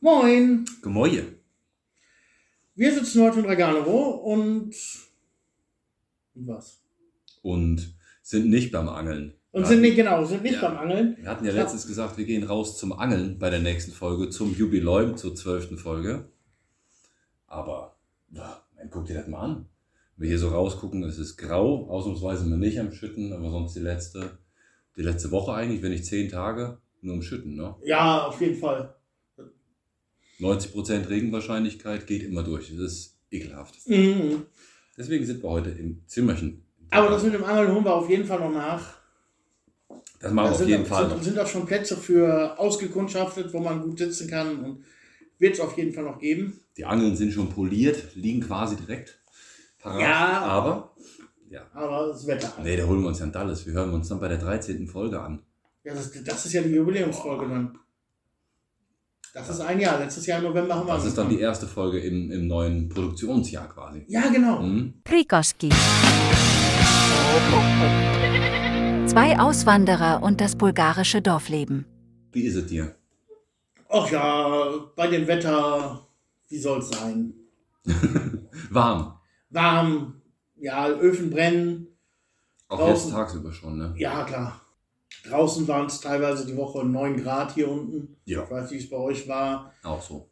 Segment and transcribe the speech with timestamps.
[0.00, 0.64] Moin!
[0.82, 1.24] Gemäue.
[2.74, 4.74] Wir sitzen heute in Draganovo und.
[6.34, 6.82] Und was?
[7.42, 9.32] Und sind nicht beim Angeln.
[9.52, 10.68] Und sind nicht, genau, sind nicht Ja.
[10.68, 11.16] beim Angeln.
[11.18, 11.62] Wir hatten ja Ja.
[11.62, 15.78] letztens gesagt, wir gehen raus zum Angeln bei der nächsten Folge, zum Jubiläum, zur zwölften
[15.78, 16.28] Folge.
[17.46, 17.96] Aber,
[18.30, 19.66] ja, man, guck dir das mal an.
[20.16, 23.74] Wenn wir hier so rausgucken, es ist grau, ausnahmsweise mal nicht am Schütten, aber sonst
[23.74, 24.38] die letzte,
[24.96, 27.54] die letzte Woche eigentlich, wenn nicht zehn Tage, nur am Schütten.
[27.54, 27.74] Ne?
[27.84, 28.94] Ja, auf jeden Fall.
[30.40, 32.68] 90% Regenwahrscheinlichkeit geht immer durch.
[32.70, 33.74] Das ist ekelhaft.
[33.86, 34.42] Mhm.
[34.96, 36.62] Deswegen sind wir heute im Zimmerchen.
[36.90, 38.96] Aber das mit dem Angeln holen wir auf jeden Fall noch nach.
[40.20, 41.22] das machen wir Da auf sind, jeden auch- Fall sind, noch.
[41.24, 44.84] sind auch schon Plätze für ausgekundschaftet, wo man gut sitzen kann und
[45.38, 46.60] wird es auf jeden Fall noch geben.
[46.76, 49.18] Die Angeln sind schon poliert, liegen quasi direkt
[49.78, 50.00] parat.
[50.00, 50.38] Ja.
[50.42, 50.94] Aber,
[51.50, 51.66] ja.
[51.74, 52.52] Aber das Wetter.
[52.62, 53.66] Nee, da holen wir uns ja ein Dallas.
[53.66, 54.86] Wir hören uns dann bei der 13.
[54.86, 55.42] Folge an.
[55.84, 57.78] Ja, das, das ist ja die Jubiläumsfolge dann.
[59.36, 59.98] Das ist ein Jahr.
[59.98, 62.88] Letztes Jahr im November haben wir Das ist dann die erste Folge im, im neuen
[62.88, 64.02] Produktionsjahr quasi.
[64.08, 64.62] Ja, genau.
[64.62, 64.94] Mhm.
[65.04, 65.68] Krikoski.
[69.06, 71.84] Zwei Auswanderer und das bulgarische Dorfleben.
[72.32, 72.94] Wie ist es dir?
[73.90, 76.08] Ach ja, bei dem Wetter,
[76.48, 77.34] wie soll es sein?
[78.70, 79.18] Warm.
[79.50, 80.22] Warm,
[80.56, 81.88] ja, Öfen brennen.
[82.68, 83.08] Auch Draußen.
[83.08, 83.94] jetzt tagsüber schon, ne?
[83.98, 84.62] Ja, klar.
[85.24, 88.16] Draußen waren es teilweise die Woche 9 Grad hier unten.
[88.24, 88.44] Ja.
[88.44, 89.72] Ich weiß nicht, wie es bei euch war.
[89.82, 90.28] Auch so.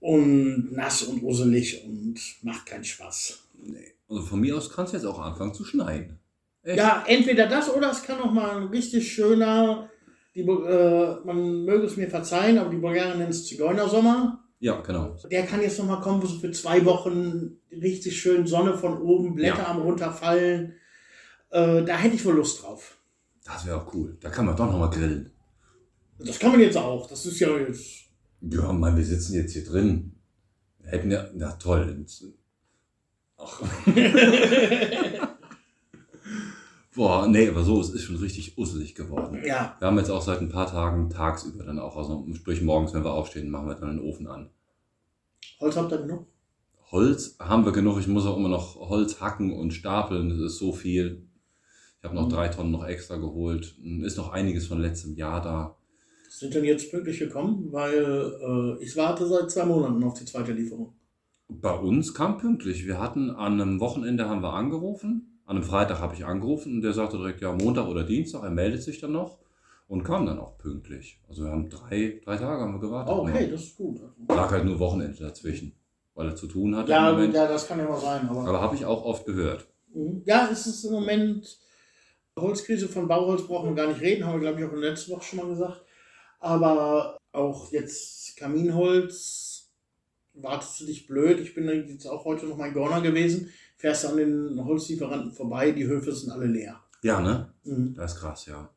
[0.00, 3.40] Und nass und uselig und macht keinen Spaß.
[3.54, 3.94] Nee.
[4.08, 6.18] Also von mir aus kann es jetzt auch anfangen zu schneien.
[6.62, 6.78] Echt?
[6.78, 9.90] Ja, entweder das oder es kann auch mal ein richtig schöner,
[10.34, 14.44] die, äh, man möge es mir verzeihen, aber die Bulgaren nennen es Zigeunersommer.
[14.60, 15.16] Ja, genau.
[15.30, 19.34] Der kann jetzt nochmal kommen, wo so für zwei Wochen richtig schön Sonne von oben,
[19.34, 19.68] Blätter Ja.
[19.68, 20.74] am runterfallen.
[21.50, 22.97] Äh, da hätte ich wohl Lust drauf.
[23.48, 24.16] Das wäre auch cool.
[24.20, 25.32] Da kann man doch nochmal grillen.
[26.18, 27.08] Das kann man jetzt auch.
[27.08, 28.04] Das ist ja jetzt.
[28.40, 30.14] Ja, Mann, wir sitzen jetzt hier drin.
[30.80, 32.04] Wir hätten ja, na toll.
[33.38, 33.62] Ach.
[36.94, 39.40] Boah, nee, aber so, es ist schon richtig usselig geworden.
[39.44, 42.92] Ja, Wir haben jetzt auch seit ein paar Tagen tagsüber dann auch, also sprich morgens,
[42.92, 44.50] wenn wir aufstehen, machen wir dann den Ofen an.
[45.60, 46.26] Holz habt ihr genug?
[46.90, 50.58] Holz haben wir genug, ich muss auch immer noch Holz hacken und stapeln, das ist
[50.58, 51.27] so viel.
[52.00, 52.32] Ich habe noch Mhm.
[52.32, 53.74] drei Tonnen noch extra geholt.
[54.02, 55.76] Ist noch einiges von letztem Jahr da.
[56.30, 57.68] Sind denn jetzt pünktlich gekommen?
[57.72, 58.32] Weil
[58.78, 60.94] äh, ich warte seit zwei Monaten auf die zweite Lieferung.
[61.48, 62.86] Bei uns kam pünktlich.
[62.86, 65.40] Wir hatten an einem Wochenende haben wir angerufen.
[65.46, 68.50] An einem Freitag habe ich angerufen und der sagte direkt, ja, Montag oder Dienstag, er
[68.50, 69.38] meldet sich dann noch
[69.88, 71.20] und kam dann auch pünktlich.
[71.26, 73.14] Also wir haben drei, drei Tage haben wir gewartet.
[73.16, 73.98] Oh, okay, das ist gut.
[74.28, 75.72] Lag halt nur Wochenende dazwischen,
[76.14, 76.90] weil er zu tun hatte.
[76.90, 77.34] Ja, im Moment.
[77.34, 78.28] ja, das kann ja mal sein.
[78.28, 79.66] Aber, Aber habe ich auch oft gehört.
[79.94, 80.20] Mhm.
[80.26, 81.58] ja, es ist im Moment
[82.40, 84.90] Holzkrise von Bauholz brauchen wir gar nicht reden, haben wir glaube ich auch in der
[84.90, 85.82] letzten Woche schon mal gesagt.
[86.40, 89.70] Aber auch jetzt Kaminholz
[90.34, 91.40] wartest du dich blöd.
[91.40, 93.50] Ich bin jetzt auch heute noch mal in Gorner gewesen.
[93.76, 96.80] Fährst an den Holzlieferanten vorbei, die Höfe sind alle leer.
[97.02, 97.52] Ja, ne?
[97.64, 97.94] Mhm.
[97.94, 98.70] Das ist krass, ja.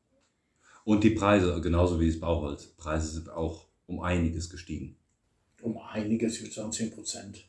[0.83, 4.97] Und die Preise, genauso wie das Bauholz, Preise sind auch um einiges gestiegen.
[5.61, 7.45] Um einiges, ich würde sagen 10 Prozent.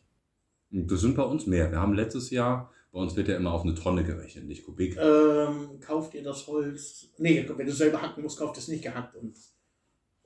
[0.70, 1.70] Das sind bei uns mehr.
[1.70, 4.96] Wir haben letztes Jahr, bei uns wird ja immer auf eine Tonne gerechnet, nicht Kubik.
[4.98, 7.08] Ähm, kauft ihr das Holz?
[7.18, 9.16] Nee, wenn du selber hacken musst, kauft es nicht gehackt.
[9.16, 9.36] Und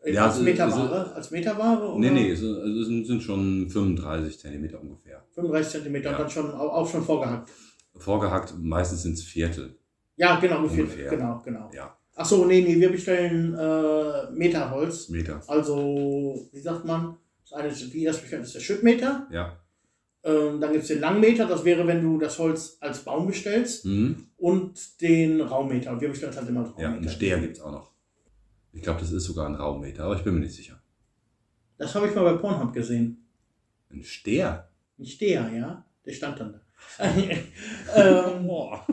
[0.03, 1.15] äh, Ja, als also- Meterware?
[1.15, 1.89] Als Meterware?
[1.91, 1.99] Oder?
[2.01, 5.25] Nee, nee, es, also es sind- sind schon 35 Zentimeter ungefähr.
[5.35, 6.17] 35 Zentimeter Ja.
[6.17, 7.51] und dann schon auch, schon vorgehackt.
[7.97, 9.79] Vorgehackt, meistens sind es Viertel.
[10.17, 10.87] Ja, genau, Ungefähr.
[10.87, 11.11] Viertel.
[11.19, 11.71] Genau, genau.
[11.75, 15.11] Ja, Ach so, nee, nee, wir bestellen äh, Meterholz.
[15.11, 15.43] Meter.
[15.47, 17.19] Also, wie sagt man?
[17.43, 19.29] Das eine ist, wie das bekannt ist, der Schüttmeter.
[19.31, 19.61] Ja.
[20.27, 23.85] Ähm, dann gibt es den Langmeter, das wäre, wenn du das Holz als Baum bestellst.
[23.85, 24.27] Mhm.
[24.37, 26.01] Und den Raummeter.
[26.01, 26.97] Wir bestellen halt immer Ja, Raummeter.
[26.97, 27.93] einen Steher gibt es auch noch.
[28.73, 30.83] Ich glaube, das ist sogar ein Raummeter, aber ich bin mir nicht sicher.
[31.79, 33.25] Das habe ich mal bei Pornhub gesehen.
[33.91, 34.69] Ein Steher?
[34.99, 35.87] Ein Steher, ja?
[36.05, 36.61] Der stand dann da.
[37.95, 38.85] ähm, Boah.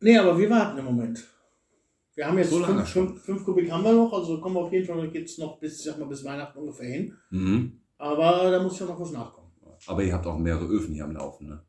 [0.00, 1.26] nee, aber wir warten im Moment.
[2.14, 4.60] Wir haben jetzt So lange fünf, fünf, fünf Kubik haben wir noch, also kommen wir
[4.60, 7.16] auf jeden Fall jetzt noch bis, sag mal, bis Weihnachten ungefähr hin.
[7.30, 7.80] Mhm.
[7.98, 9.50] Aber da muss ja noch was nachkommen.
[9.86, 11.62] Aber ihr habt auch mehrere Öfen hier am Laufen, ne?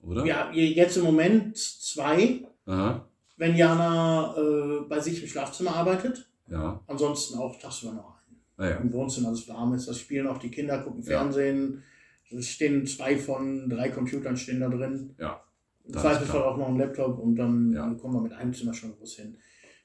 [0.00, 0.24] Oder?
[0.24, 3.06] Ja, jetzt im Moment zwei, Aha.
[3.36, 6.30] wenn Jana äh, bei sich im Schlafzimmer arbeitet.
[6.48, 6.80] Ja.
[6.86, 8.40] Ansonsten auch tagsüber noch einen.
[8.56, 8.76] Naja.
[8.76, 9.86] Im Wohnzimmer alles warm ist.
[9.88, 11.20] Das spielen auch die Kinder, gucken Ja.
[11.20, 11.82] Fernsehen.
[12.30, 15.14] Es stehen zwei von drei Computern stehen da drin.
[15.18, 15.42] Ja.
[15.88, 17.92] Im Zweifelsfall auch noch ein Laptop und dann Ja.
[17.94, 19.36] kommen wir mit einem Zimmer schon groß hin.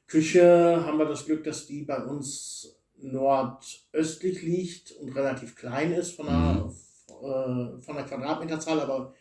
[0.08, 6.16] Küche haben wir das Glück, dass die bei uns nordöstlich liegt und relativ klein ist
[6.16, 6.70] von der, Mhm.
[7.10, 9.14] äh, von der Quadratmeterzahl, aber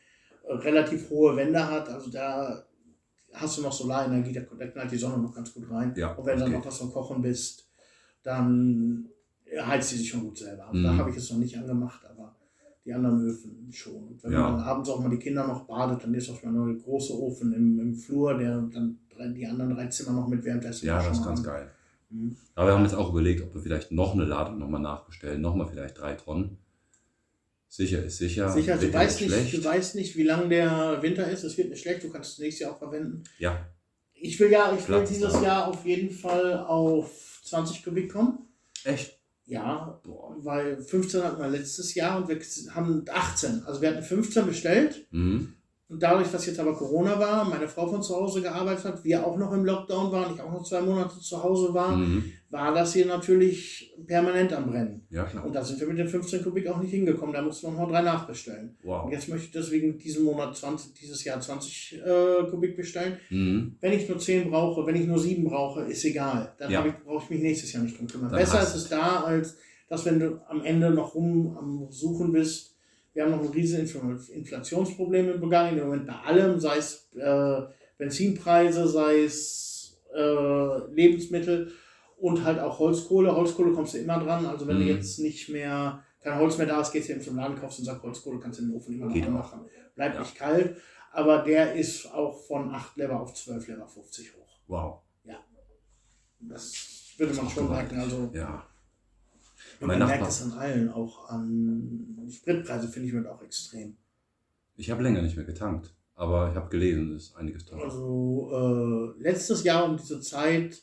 [0.48, 1.88] äh, relativ hohe Wände hat.
[1.88, 2.64] Also da
[3.32, 5.94] hast du noch Solarenergie, da, da knallt die Sonne noch ganz gut rein.
[5.96, 7.68] Ja, Und wenn du dann noch was zum Kochen bist,
[8.22, 9.08] dann
[9.56, 10.66] heizt sie sich schon gut selber.
[10.68, 10.98] Also Da Mhm.
[10.98, 12.04] habe ich es noch nicht angemacht,
[12.84, 13.94] die anderen Öfen schon.
[14.08, 14.40] Und wenn Ja.
[14.40, 17.16] man dann abends auch mal die Kinder noch badet, dann ist auch mal der große
[17.20, 18.98] Ofen im, im Flur, der dann
[19.34, 21.44] die anderen drei Zimmer noch mit währenddessen Ja, das ist ganz an.
[21.46, 21.70] geil.
[22.10, 22.36] Mhm.
[22.56, 25.68] Aber wir haben jetzt auch überlegt, ob wir vielleicht noch eine Ladung nochmal nachbestellen, nochmal
[25.68, 26.58] vielleicht drei Tonnen.
[27.68, 28.50] Sicher ist sicher.
[28.50, 29.54] Sicher, du weißt, nicht schlecht.
[29.56, 31.42] du weißt nicht, wie lang der Winter ist.
[31.44, 33.22] Es wird nicht schlecht, du kannst es nächstes Jahr auch verwenden.
[33.38, 33.66] Ja,
[34.12, 35.42] Ich will ja, ich will Platz dieses da.
[35.42, 38.40] Jahr auf jeden Fall auf 20 Kubik kommen.
[38.84, 39.18] echt.
[39.44, 40.36] Ja, Boah.
[40.38, 42.38] weil 15 hatten wir letztes Jahr und wir
[42.74, 43.64] haben 18.
[43.66, 45.06] Also wir hatten 15 bestellt.
[45.10, 45.54] Mhm.
[45.92, 49.26] Und dadurch, dass jetzt aber Corona war, meine Frau von zu Hause gearbeitet hat, wir
[49.26, 52.24] auch noch im Lockdown waren, ich auch noch zwei Monate zu Hause war, Mhm.
[52.48, 55.06] war das hier natürlich permanent am Brennen.
[55.10, 55.44] Ja, klar.
[55.44, 57.34] Und da sind wir mit den 15 Kubik auch nicht hingekommen.
[57.34, 58.74] Da mussten wir noch drei nachbestellen.
[58.82, 59.04] Wow.
[59.04, 63.18] Und jetzt möchte ich deswegen diesen Monat 20, dieses Jahr 20 äh, Kubik bestellen.
[63.28, 63.76] Mhm.
[63.80, 66.54] Wenn ich nur 10 brauche, wenn ich nur 7 brauche, ist egal.
[66.58, 66.84] Dann Ja.
[67.04, 68.30] brauche ich mich nächstes Jahr nicht drum kümmern.
[68.30, 69.56] Dann Besser ist es da, als
[69.90, 72.71] dass wenn du am Ende noch rum am Suchen bist.
[73.14, 77.10] Wir haben noch ein riesen Infl- Inflationsproblem in Bulgarien im Moment bei allem, sei es
[77.14, 77.62] äh,
[77.98, 81.72] Benzinpreise, sei es äh, Lebensmittel
[82.18, 83.34] und halt auch Holzkohle.
[83.34, 84.46] Holzkohle kommst du immer dran.
[84.46, 84.86] Also wenn Mhm.
[84.86, 87.80] du jetzt nicht mehr kein Holz mehr da ist, gehst du eben zum Laden, kaufst
[87.80, 89.66] und sagst, Holzkohle kannst du in den Ofen immer noch machen.
[89.94, 90.20] Bleibt Ja.
[90.20, 90.76] nicht kalt,
[91.12, 94.60] aber der ist auch von 8 Lever auf 12 Lever 50 hoch.
[94.68, 95.00] Wow.
[96.44, 96.72] Das
[97.18, 97.98] würde man schon merken.
[98.00, 98.66] Also Ja.
[99.82, 103.26] Und Mein man merkt Nachbar- es an allen, auch an die Spritpreise finde ich mit
[103.26, 103.96] auch extrem.
[104.76, 107.84] Ich habe länger nicht mehr getankt, aber ich habe gelesen, es ist einiges teurer.
[107.84, 110.82] Also äh, letztes Jahr um diese Zeit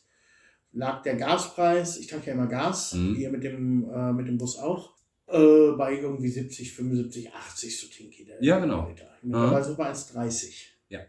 [0.72, 3.16] lag der Gaspreis, ich tanke ja immer Gas, Mhm.
[3.16, 4.94] hier mit dem, äh, mit dem Bus auch,
[5.28, 8.25] äh, bei irgendwie 70, 75, 80 so Tinky.
[8.25, 8.92] Der Ja, genau.
[9.24, 10.78] Mittlerweile bei 1,30.
[10.90, 11.00] Ja.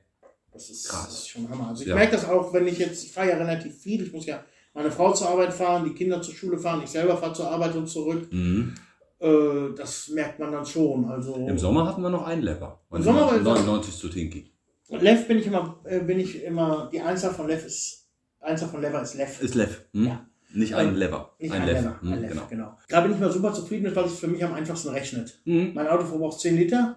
[0.52, 1.04] Das ist, Krass.
[1.06, 1.68] das ist schon Hammer.
[1.68, 1.94] Also ich Ja.
[1.94, 4.44] merke das auch, wenn ich jetzt, ich fahre ja relativ viel, ich muss ja
[4.74, 7.74] meine Frau zur Arbeit fahren, die Kinder zur Schule fahren, ich selber fahre zur Arbeit
[7.76, 8.28] und zurück.
[8.32, 8.74] Mhm.
[9.18, 11.04] Äh, das merkt man dann schon.
[11.06, 12.80] Also Im Sommer hatten wir noch einen Lever.
[12.92, 14.50] Im Sommer war- 99 zu Tinky.
[14.88, 18.08] Lev bin ich immer, äh, bin ich immer, die Einzahl von Lev ist,
[18.40, 19.40] Einzahl von Lever ist Lev.
[19.42, 19.84] Ist Lev.
[19.92, 20.06] Hm?
[20.06, 20.26] Ja.
[20.52, 21.32] Nicht ein Lever.
[21.38, 21.76] Nicht ein ein Lev.
[21.80, 22.46] Lever, Hm, ein Lev, genau.
[22.50, 22.78] genau.
[22.88, 25.40] Da bin ich mal super zufrieden mit, weil es für mich am einfachsten rechnet.
[25.44, 25.72] Mhm.
[25.74, 26.96] Mein Auto verbraucht 10 Liter,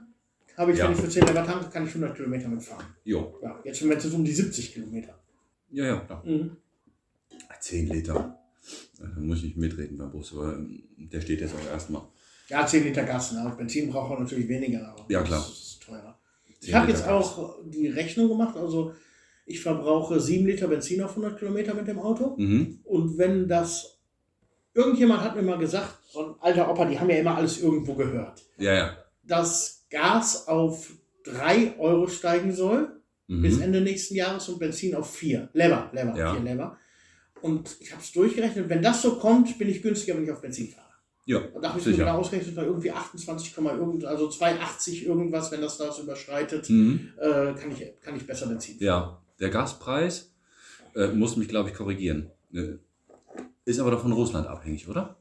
[0.58, 0.86] habe ich, Ja.
[0.86, 2.84] wenn ich für 10 Lever tanke, kann ich 100 Kilometer mitfahren.
[3.04, 3.38] Jo.
[3.44, 5.20] Ja, jetzt schon jetzt um die 70 Kilometer.
[5.70, 6.24] Ja, ja, klar.
[6.26, 6.58] Mhm.
[7.64, 8.40] 10 Liter.
[9.00, 12.02] Da muss ich nicht mitreden beim Bus, aber ähm, der steht jetzt auch erstmal.
[12.50, 13.46] Ja, 10 Liter Gas, ne?
[13.48, 15.40] Auf Benzin braucht man natürlich weniger, aber Ja, klar.
[15.40, 16.18] das ist teurer.
[16.46, 18.94] Ich 10 habe jetzt auch die Rechnung gemacht, also
[19.46, 22.36] ich verbrauche 7 Liter Benzin auf 100 Kilometer mit dem Auto.
[22.38, 22.80] Mhm.
[22.84, 23.98] Und wenn das,
[24.74, 27.96] irgendjemand hat mir mal gesagt, so ein alter Opa, die haben ja immer alles irgendwo
[27.96, 28.98] gehört, Ja, ja.
[29.24, 30.92] dass Gas auf
[31.26, 33.62] 3 Euro steigen soll bis Mhm.
[33.64, 35.50] Ende nächsten Jahres und Benzin auf 4.
[35.54, 36.34] Lever, Lever, Ja.
[36.36, 36.78] 4 Lever.
[37.44, 40.42] Und ich habe es durchgerechnet, wenn das so kommt, bin ich günstiger, wenn ich auf
[40.42, 40.88] Benzin fahre.
[41.26, 45.52] Ja, Und da habe ich mir genau ausgerechnet, bei irgendwie 28, irgend, also 2,80 irgendwas,
[45.52, 47.12] wenn das das überschreitet, Mhm.
[47.18, 48.86] äh, kann, ich, kann ich besser Benzin fahren.
[48.86, 50.34] Ja, der Gaspreis
[50.96, 52.32] äh, muss mich, glaube ich, korrigieren.
[52.54, 52.76] Äh,
[53.66, 55.18] Ist aber doch von Russland abhängig, oder?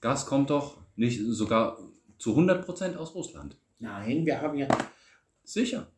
[0.00, 1.78] Gas kommt doch nicht sogar
[2.18, 3.56] zu 100% aus Russland.
[3.80, 4.68] Nein, wir haben ja,
[5.44, 5.88] Sicher.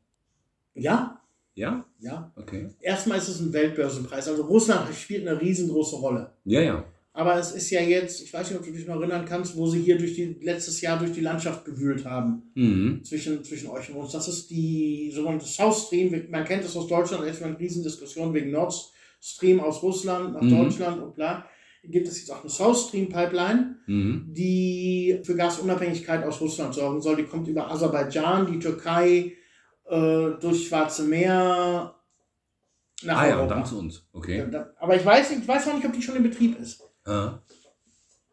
[0.75, 1.21] ja,
[1.57, 1.85] Ja?
[2.01, 2.33] ja.
[2.37, 2.69] Okay.
[2.81, 4.29] Erstmal ist es ein Weltbörsenpreis.
[4.29, 6.31] Also Russland spielt eine riesengroße Rolle.
[6.45, 6.85] Ja, ja.
[7.15, 9.67] Aber es ist ja jetzt, ich weiß nicht, ob du dich noch erinnern kannst, wo
[9.67, 13.03] sie hier durch die, letztes Jahr durch die Landschaft gewühlt haben, Mhm.
[13.05, 14.13] zwischen, zwischen euch und uns.
[14.13, 16.27] Das ist die sogenannte South Stream.
[16.31, 18.75] Man kennt es aus Deutschland, da ist eine Riesendiskussion wegen Nord
[19.19, 20.51] Stream aus Russland nach Mhm.
[20.51, 21.47] Deutschland und bla.
[21.85, 24.27] Gibt es jetzt auch eine South Stream Pipeline, Mhm.
[24.35, 27.17] die für Gasunabhängigkeit aus Russland sorgen soll.
[27.17, 29.33] Die kommt über Aserbaidschan, die Türkei,
[29.89, 31.95] äh, durch Schwarze Meer
[33.03, 33.55] nach Ah ja, und Europa.
[33.55, 34.07] dann zu uns.
[34.13, 34.47] Okay.
[34.51, 36.81] Da- Aber ich weiß, nicht, ich weiß noch nicht, ob die schon in Betrieb ist.
[37.05, 37.39] Ah.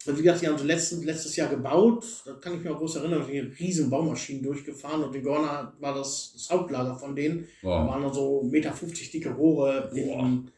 [0.06, 2.06] Und wie gesagt, die haben sie letzten, letztes Jahr gebaut.
[2.26, 3.20] Da kann ich mich auch groß erinnern.
[3.20, 7.48] Da sind die riesen Baumaschinen durchgefahren und in Gorna war das, das Hauptlager von denen.
[7.62, 7.90] Da Wow.
[7.90, 8.74] waren dann so 1,50 Meter
[9.14, 10.52] dicke Rohre in,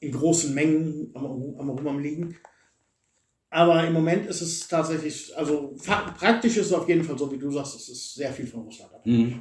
[0.00, 1.24] in großen Mengen am,
[1.58, 2.36] am Rum am liegen.
[3.50, 7.38] Aber im Moment ist es tatsächlich, also praktisch ist es auf jeden Fall so, wie
[7.38, 9.34] du sagst, es ist sehr viel von Russland abhängig.
[9.36, 9.40] Mhm.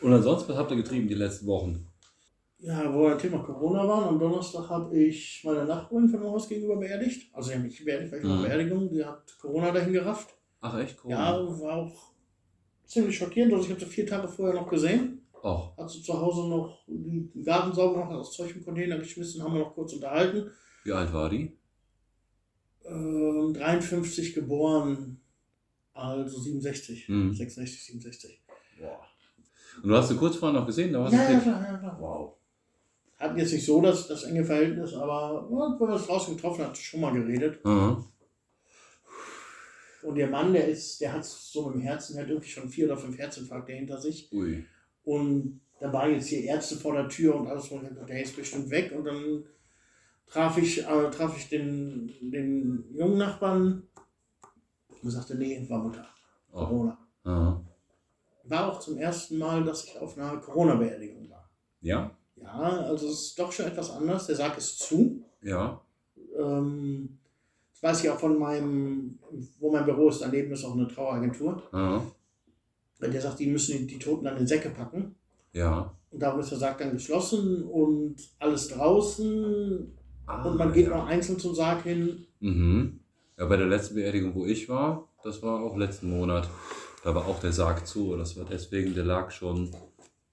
[0.00, 1.86] Und ansonsten, was habt ihr getrieben die letzten Wochen?
[2.60, 6.48] Ja, wo wir Thema Corona waren, am Donnerstag habe ich meine Nachbarin von dem Haus
[6.48, 7.30] gegenüber beerdigt.
[7.32, 8.42] Also, ja, nicht beerdigt, weil ich Mhm.
[8.42, 10.34] Beerdigung, die hat Corona dahin gerafft.
[10.60, 10.98] Ach echt?
[11.04, 11.12] Cool.
[11.12, 12.12] Ja, war auch
[12.84, 13.52] ziemlich schockierend.
[13.52, 15.22] Also, ich habe sie vier Tage vorher noch gesehen.
[15.44, 15.76] Och.
[15.76, 19.54] Hat sie zu Hause noch den Garten sauber gemacht, das Zeug im Container geschmissen, haben
[19.54, 20.50] wir noch kurz unterhalten.
[20.82, 21.56] Wie alt war die?
[22.84, 25.20] Ähm, 53 geboren,
[25.92, 27.34] also 67, Mhm.
[27.34, 28.42] 66, 67.
[28.80, 29.06] Boah.
[29.82, 30.92] Und du hast sie kurz vorher noch gesehen?
[30.92, 31.96] Da warst Ja, du ja, klar, ja, klar.
[32.00, 32.34] Wow.
[33.18, 36.76] hatten jetzt nicht so das, das enge Verhältnis, aber wenn man es draußen getroffen hat,
[36.76, 37.64] schon mal geredet.
[37.64, 38.04] Aha.
[40.02, 42.86] Und der Mann, der ist, der hat so im Herzen, der hat irgendwie schon vier
[42.86, 44.32] oder fünf Herzinfarkte hinter sich.
[44.32, 44.64] Ui.
[45.04, 48.70] Und da waren jetzt hier Ärzte vor der Tür und alles, und der ist bestimmt
[48.70, 48.92] weg.
[48.96, 49.44] Und dann
[50.26, 53.82] traf ich, äh, traf ich den, den jungen Nachbarn
[55.02, 56.06] und sagte, nee, war Mutter.
[56.52, 56.58] Oh.
[56.64, 56.98] Corona.
[57.24, 57.64] Aha.
[58.48, 61.50] War auch zum ersten Mal, dass ich auf einer Corona-Beerdigung war.
[61.80, 62.10] Ja?
[62.36, 64.26] Ja, also es ist doch schon etwas anders.
[64.26, 65.24] Der Sarg ist zu.
[65.42, 65.80] Ja.
[66.38, 67.18] Ähm,
[67.72, 69.18] das weiß ich auch von meinem,
[69.60, 71.62] wo mein Büro ist, daneben ist auch eine Traueragentur.
[73.00, 75.14] Weil der sagt, die müssen die, die Toten dann in Säcke packen.
[75.52, 75.94] Ja.
[76.10, 79.96] Und darum ist der Sarg dann geschlossen und alles draußen.
[80.26, 80.96] Ah, und man geht ja.
[80.96, 82.26] noch einzeln zum Sarg hin.
[82.40, 83.00] Mhm.
[83.38, 86.48] Ja, bei der letzten Beerdigung, wo ich war, das war auch letzten Monat,
[87.08, 88.14] da war auch der Sarg zu.
[88.16, 89.74] Das war deswegen, der lag schon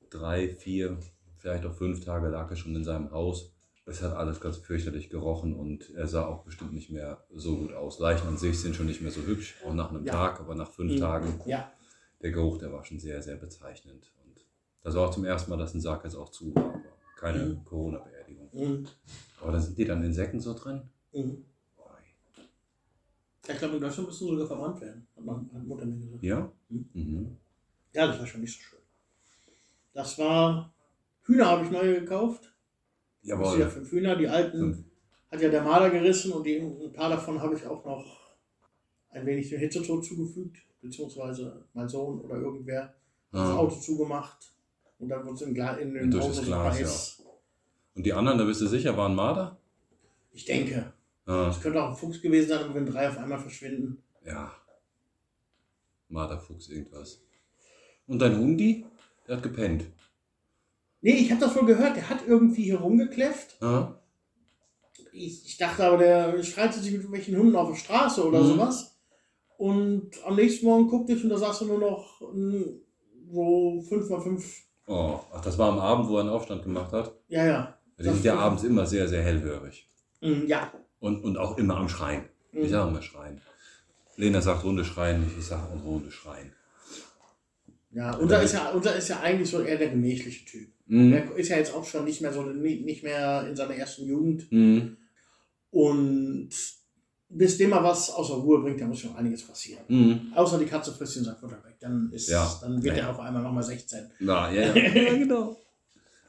[0.10, 0.98] drei, vier,
[1.38, 3.54] vielleicht auch fünf Tage lag er schon in seinem Haus.
[3.86, 7.72] Es hat alles ganz fürchterlich gerochen und er sah auch bestimmt nicht mehr so gut
[7.72, 8.00] aus.
[8.00, 10.12] Leichen an sich sind schon nicht mehr so hübsch, auch nach einem Ja.
[10.12, 11.00] Tag, aber nach fünf Mhm.
[11.00, 11.72] Tagen, Ja,
[12.22, 14.12] der Geruch, der war schon sehr, sehr bezeichnend.
[14.26, 14.46] Und
[14.84, 16.84] das war auch zum ersten Mal, dass ein Sarg jetzt auch zu war, aber
[17.18, 17.64] keine Mhm.
[17.64, 18.50] Corona-Beerdigung.
[18.52, 18.86] mhm.
[19.40, 20.90] Aber da sind die dann in Säcken so drin?
[21.14, 21.46] Mhm.
[23.48, 26.24] Ich glaube, in Deutschland müssen sogar verbrannt werden, hat, man, hat Mutter mir gesagt.
[26.24, 26.52] Ja?
[26.70, 26.86] Mhm.
[26.94, 27.38] Mhm.
[27.94, 28.80] Ja, das war schon nicht so schön.
[29.94, 30.74] Das war,
[31.24, 32.52] Hühner habe ich neue gekauft.
[33.24, 33.70] Das sind ja Jawohl.
[33.70, 34.78] fünf Hühner, die alten Fünf.
[35.32, 38.06] hat ja der Maler gerissen und die, ein paar davon habe ich auch noch
[39.10, 42.96] ein wenig dem Hitzetod zugefügt, beziehungsweise mein Sohn oder irgendwer hat
[43.32, 43.56] das Ah.
[43.58, 44.52] Auto zugemacht
[45.00, 47.24] und dann wurde es in Und den durch das Glas, heiß.
[47.96, 49.58] Und die anderen, da bist du sicher, waren Marder?
[50.32, 50.92] Ich denke,
[51.26, 54.04] es könnte auch ein Fuchs gewesen sein, aber wenn drei auf einmal verschwinden.
[54.26, 54.52] ja.
[56.08, 57.20] Marderfuchs, irgendwas.
[58.08, 58.86] Und dein Hundi?
[59.28, 59.86] Der hat gepennt.
[61.02, 63.62] Nee, ich habe das wohl gehört, der hat irgendwie hier rumgekläfft.
[63.62, 63.94] Ah,
[65.12, 68.46] Ich, ich dachte aber, der streitet sich mit irgendwelchen Hunden auf der Straße oder Mhm.
[68.48, 68.98] sowas.
[69.58, 72.22] Und am nächsten Morgen guckte ich und da saß er nur noch
[73.32, 74.62] so 5 mal 5.
[74.88, 77.16] Oh, ach, das war am Abend, wo er einen Aufstand gemacht hat.
[77.30, 77.80] Ja, ja.
[77.98, 79.90] Die sind ja abends immer sehr, sehr hellhörig.
[80.22, 80.72] Mm, Ja.
[81.00, 82.26] Und, und auch immer am Schreien.
[82.52, 82.70] Ich Mhm.
[82.70, 83.42] sage immer Schreien.
[84.18, 86.54] Lena sagt Runde schreien, ich sage auch Runde schreien.
[87.92, 90.70] Ja, unser ist ja, unser ist ja eigentlich so eher der gemächliche Typ.
[90.88, 91.12] Mhm.
[91.12, 94.50] Der ist ja jetzt auch schon nicht mehr so nicht mehr in seiner ersten Jugend.
[94.52, 94.98] Mhm.
[95.72, 96.50] Und
[97.28, 99.84] bis dem mal was außer Ruhe bringt, da muss schon einiges passieren.
[99.88, 100.32] Mhm.
[100.36, 101.76] Außer die Katze frisst ihn sein Futter weg.
[101.82, 102.50] Dann, ist, Ja.
[102.62, 103.04] dann wird Ja.
[103.04, 104.12] er auf einmal nochmal 16.
[104.20, 104.76] Ja, ja, ja.
[104.76, 105.58] ja, genau.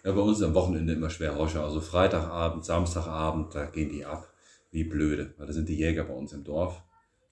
[0.05, 1.61] Ja, bei uns ist am Wochenende immer schwer Rosche.
[1.63, 4.29] Also Freitagabend, Samstagabend, da gehen die ab.
[4.77, 5.33] Wie blöde.
[5.39, 6.83] Weil da sind die Jäger bei uns im Dorf.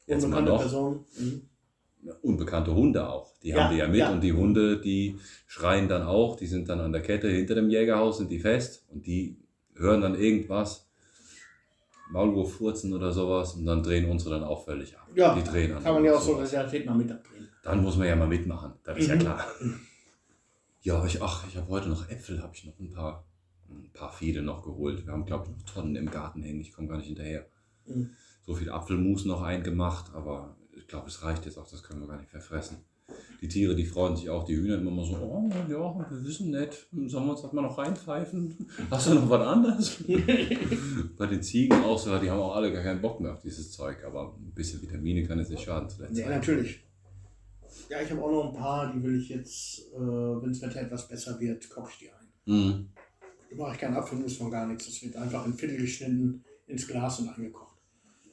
[0.06, 0.60] Jetzt mal Unbekannte noch.
[0.62, 1.04] Person.
[1.18, 1.42] Mhm.
[2.22, 3.32] Unbekannte Hunde auch.
[3.42, 4.10] Die Ja, haben die ja mit ja.
[4.12, 6.36] und die Hunde, die schreien dann auch.
[6.36, 9.36] Die sind dann an der Kette hinter dem Jägerhaus, sind die fest und die
[9.74, 10.88] hören dann irgendwas.
[12.10, 15.08] Maulwurf furzen oder sowas und dann drehen unsere dann auch völlig ab.
[15.14, 16.50] Ja, die drehen dann Kann man ja auch so sowas.
[16.50, 17.48] Solidarität mal mit abdrehen.
[17.62, 19.18] Dann muss man ja mal mitmachen, das ist ja Mhm.
[19.20, 19.44] klar.
[20.82, 23.24] Ja, ich, ach, ich habe heute noch Äpfel, habe ich noch ein paar,
[23.70, 25.04] ein paar viele noch geholt.
[25.06, 27.46] Wir haben, glaube ich, noch Tonnen im Garten hängen, ich komme gar nicht hinterher.
[27.86, 28.10] Mhm.
[28.46, 32.08] So viel Apfelmus noch eingemacht, aber ich glaube, es reicht jetzt auch, das können wir
[32.08, 32.78] gar nicht verfressen.
[33.40, 36.50] Die Tiere, die freuen sich auch, die Hühner immer mal so, oh ja, wir wissen
[36.50, 38.66] nicht, sollen wir uns das mal noch reinpfeifen?
[38.90, 40.04] Hast du noch was anderes?
[41.18, 43.70] Bei den Ziegen auch so, die haben auch alle gar keinen Bock mehr auf dieses
[43.72, 46.28] Zeug, aber ein bisschen Vitamine kann jetzt nicht schaden zu der Ja, Zeit.
[46.28, 46.80] natürlich.
[47.90, 50.80] Ja, ich habe auch noch ein paar, die will ich jetzt, äh, wenn das Wetter
[50.80, 52.24] etwas besser wird, koche ich die ein.
[52.46, 52.88] Mhm.
[53.56, 54.86] Mache ich keinen Apfelmus von gar nichts.
[54.86, 57.78] Das wird einfach in Viertel geschnitten, ins Glas und eingekocht.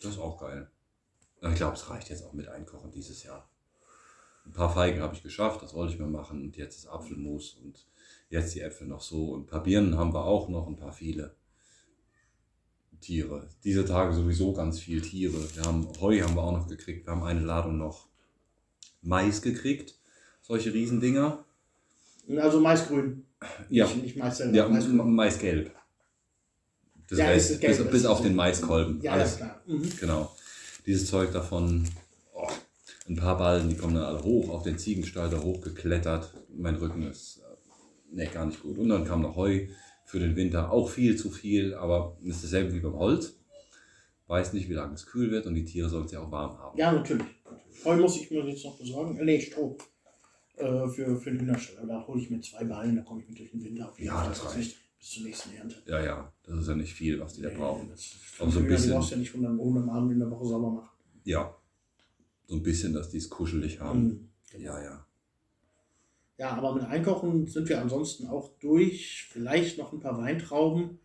[0.01, 0.69] Das ist auch geil.
[1.43, 3.49] Ich glaube, es reicht jetzt auch mit Einkochen dieses Jahr.
[4.45, 6.41] Ein paar Feigen habe ich geschafft, das wollte ich mir machen.
[6.41, 7.85] Und jetzt ist Apfelmus und
[8.29, 9.31] jetzt die Äpfel noch so.
[9.33, 11.35] Und ein paar Birnen haben wir auch noch, ein paar viele.
[12.99, 13.49] Tiere.
[13.63, 15.37] Diese Tage sowieso ganz viel Tiere.
[15.55, 17.05] Wir haben Heu haben wir auch noch gekriegt.
[17.05, 18.07] Wir haben eine Ladung noch
[19.01, 19.99] Mais gekriegt.
[20.41, 21.43] Solche Riesendinger.
[22.39, 23.25] Also maisgrün.
[23.69, 25.15] Ja, Nicht, nicht Mais selber, ja maisgrün.
[25.15, 25.71] Maisgelb.
[27.09, 29.01] Das Ja, gelb, bis, das bis ist auf den Maiskolben.
[29.01, 29.61] Ja, Alles ja, klar.
[29.67, 29.91] Mhm.
[29.99, 30.31] Genau.
[30.85, 31.87] Dieses Zeug davon,
[32.33, 32.47] oh,
[33.09, 36.33] ein paar Ballen, die kommen dann alle hoch, auf den Ziegenstall da hochgeklettert.
[36.55, 37.55] Mein Rücken ist äh,
[38.11, 38.77] nee, gar nicht gut.
[38.77, 39.67] Und dann kam noch Heu
[40.05, 43.35] für den Winter, auch viel zu viel, aber es ist dasselbe wie beim Holz.
[44.27, 46.57] Weiß nicht, wie lange es kühl wird und die Tiere sollen es ja auch warm
[46.57, 46.77] haben.
[46.77, 47.27] Ja, natürlich.
[47.83, 49.17] Heu muss ich mir jetzt noch besorgen.
[49.17, 49.77] Äh, nee, Stroh.
[50.57, 51.87] Äh, für, für den Hühnerstall.
[51.87, 54.07] Da hole ich mir zwei Ballen, da komme ich mit durch den Winter auf jeden
[54.11, 54.29] Ja, Fall.
[54.29, 54.77] das reicht.
[54.99, 55.81] Bis zur nächsten Ernte.
[55.87, 57.89] Ja, ja, das ist ja nicht viel, was die da brauchen.
[57.89, 60.19] das- Auch so ein Hühner, bisschen- Die brauchst du ja nicht 100 100 Mal in
[60.19, 60.89] der Woche sauber machen.
[61.23, 61.55] Ja,
[62.45, 64.29] so ein bisschen, dass die es kuschelig haben.
[64.53, 64.59] Mhm.
[64.61, 65.05] Ja, ja.
[66.37, 69.27] Ja, aber mit Einkochen sind wir ansonsten auch durch.
[69.31, 70.99] Vielleicht noch ein paar Weintrauben.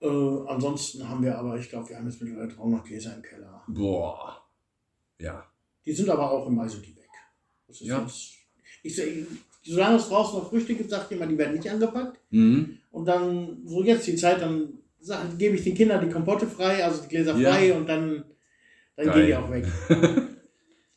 [0.00, 3.62] Äh, ansonsten haben wir aber, ich glaube, wir haben jetzt mittlerweile 300 Gläser im Keller.
[3.68, 4.42] Boah.
[5.18, 5.46] Ja.
[5.86, 7.08] Die sind aber auch im Mai sind die weg.
[7.66, 8.00] Das ist Ja.
[8.02, 8.32] jetzt,
[8.82, 9.26] ich, ich,
[9.64, 12.18] solange es draußen noch Früchte gibt, sagt jemand, die werden nicht angepackt.
[12.30, 12.78] Mhm.
[12.90, 16.84] Und dann, so jetzt die Zeit, dann sag, gebe ich den Kindern die Kompotte frei,
[16.84, 17.52] also die Gläser Ja.
[17.52, 18.24] frei und dann,
[18.96, 19.14] dann Geil.
[19.14, 19.66] gehen die auch weg.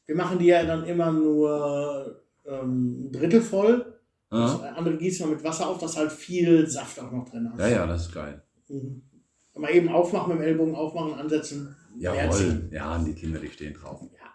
[0.06, 3.90] Wir machen die ja dann immer nur ähm, ein Drittel voll.
[4.30, 7.60] Das andere gießen wir mit Wasser auf, dass halt viel Saft auch noch drin ist.
[7.60, 8.42] ja, ja, das ist geil.
[8.68, 9.04] Mhm.
[9.56, 11.75] Mal eben aufmachen, mit dem Ellbogen aufmachen, ansetzen.
[12.00, 12.68] Jawohl.
[12.72, 14.02] Ja, die Kinder, die stehen drauf.
[14.02, 14.34] Ja.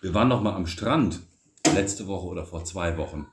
[0.00, 1.18] Wir waren noch mal am Strand.
[1.72, 3.26] Letzte Woche oder vor zwei Wochen.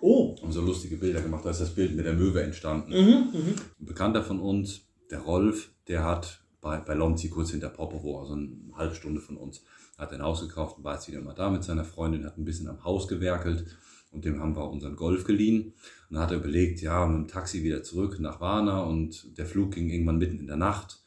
[0.00, 0.36] Oh.
[0.42, 1.44] Haben so lustige Bilder gemacht.
[1.44, 2.92] Da ist das Bild mit der Möwe entstanden.
[2.92, 3.54] Mhm, mhm.
[3.80, 8.32] Ein Bekannter von uns, der Rolf, der hat bei, bei Lomzi kurz hinter Popovo, also
[8.32, 9.62] eine halbe Stunde von uns,
[9.98, 12.44] hat ein Haus gekauft und war jetzt wieder mal da mit seiner Freundin, hat ein
[12.44, 13.66] bisschen am Haus gewerkelt
[14.10, 15.74] und dem haben wir unseren Golf geliehen.
[16.08, 19.46] Und dann hat er überlegt, ja, mit dem Taxi wieder zurück nach Varna und der
[19.46, 21.02] Flug ging irgendwann mitten in der Nacht.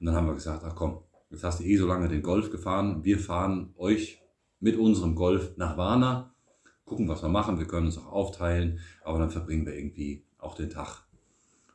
[0.00, 2.50] Und dann haben wir gesagt, ach komm, jetzt hast du eh so lange den Golf
[2.50, 4.21] gefahren, wir fahren euch
[4.62, 6.34] mit unserem Golf nach Varna,
[6.86, 10.54] gucken, was wir machen, wir können uns auch aufteilen, aber dann verbringen wir irgendwie auch
[10.54, 11.04] den Tag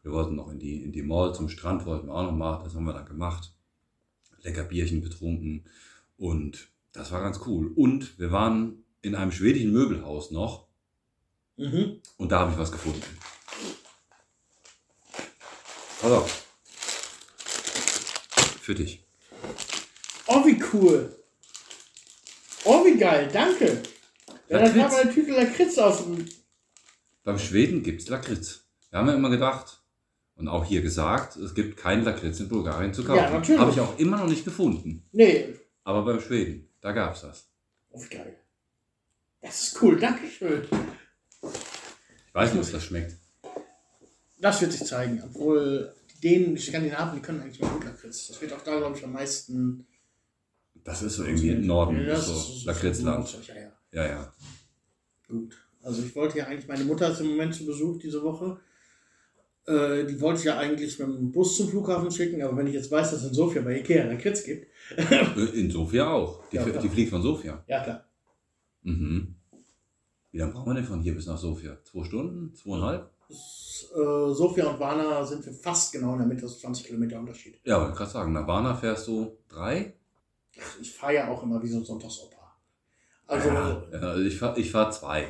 [0.07, 2.63] wir wollten noch in die, in die Mall zum Strand, wollten wir auch noch mal,
[2.63, 3.51] das haben wir dann gemacht.
[4.41, 5.65] Lecker Bierchen getrunken
[6.17, 7.73] und das war ganz cool.
[7.75, 10.65] Und wir waren in einem schwedischen Möbelhaus noch
[11.57, 11.99] Mhm.
[12.17, 13.03] und da habe ich was gefunden.
[16.03, 16.45] Auf.
[18.61, 19.03] Für dich.
[20.27, 21.13] Oh, wie cool.
[22.69, 23.29] Oh, wie geil.
[23.31, 23.81] Danke.
[24.49, 24.83] Ja, dann Lakritz.
[24.83, 26.25] kam eine Tüte Lakritz aus dem
[27.23, 28.65] Beim Schweden gibt es Lakritz.
[28.89, 29.81] Wir haben ja immer gedacht
[30.35, 33.19] und auch hier gesagt, es gibt keinen Lakritz in Bulgarien zu kaufen.
[33.19, 33.61] Ja, natürlich.
[33.61, 35.07] Habe ich auch immer noch nicht gefunden.
[35.13, 35.55] Nee.
[35.85, 37.47] Aber beim Schweden, da gab es das.
[37.89, 38.35] Oh, wie geil.
[39.41, 39.97] Das ist cool.
[39.97, 40.67] Dankeschön.
[41.41, 43.15] Ich weiß nicht, ob das schmeckt.
[44.39, 45.23] Das wird sich zeigen.
[45.23, 48.27] Obwohl die Dänen, die Skandinaven, die können eigentlich mal gut Lakritz.
[48.27, 49.87] Das wird auch da, glaube ich, am meisten.
[50.87, 53.37] Das ist so irgendwie im Norden, Ja, ist so ist Lakritzland.
[53.93, 54.05] Ja, ja.
[54.07, 54.31] Ja.
[55.27, 55.53] Gut.
[55.83, 58.57] Also ich wollte ja eigentlich, meine Mutter ist im Moment zu Besuch diese Woche.
[59.65, 62.73] Äh, die wollte ich ja eigentlich mit dem Bus zum Flughafen schicken, aber wenn ich
[62.73, 64.67] jetzt weiß, dass es in Sofia bei Ikea Lakritz gibt.
[64.95, 66.47] Äh, In Sofia auch.
[66.51, 67.61] Die, Ja, die fliegt von Sofia.
[67.67, 68.05] Ja, klar.
[68.83, 69.35] Mhm.
[70.31, 71.77] Wie lange brauchen wir denn von hier bis nach Sofia?
[71.83, 72.55] Zwei Stunden?
[72.55, 73.11] Zweieinhalb?
[73.27, 76.85] Das, äh, Sofia und Varna sind wir fast genau in der Mitte, das ist 20
[76.85, 77.59] Kilometer Unterschied.
[77.65, 79.96] Ja, wollte gerade sagen, nach Varna fährst du drei?
[80.61, 82.37] Ach, ich fahre ja auch immer wie so ein Sonntagsoper.
[83.27, 85.27] Also ja, also ich fahre ich fahr zwei.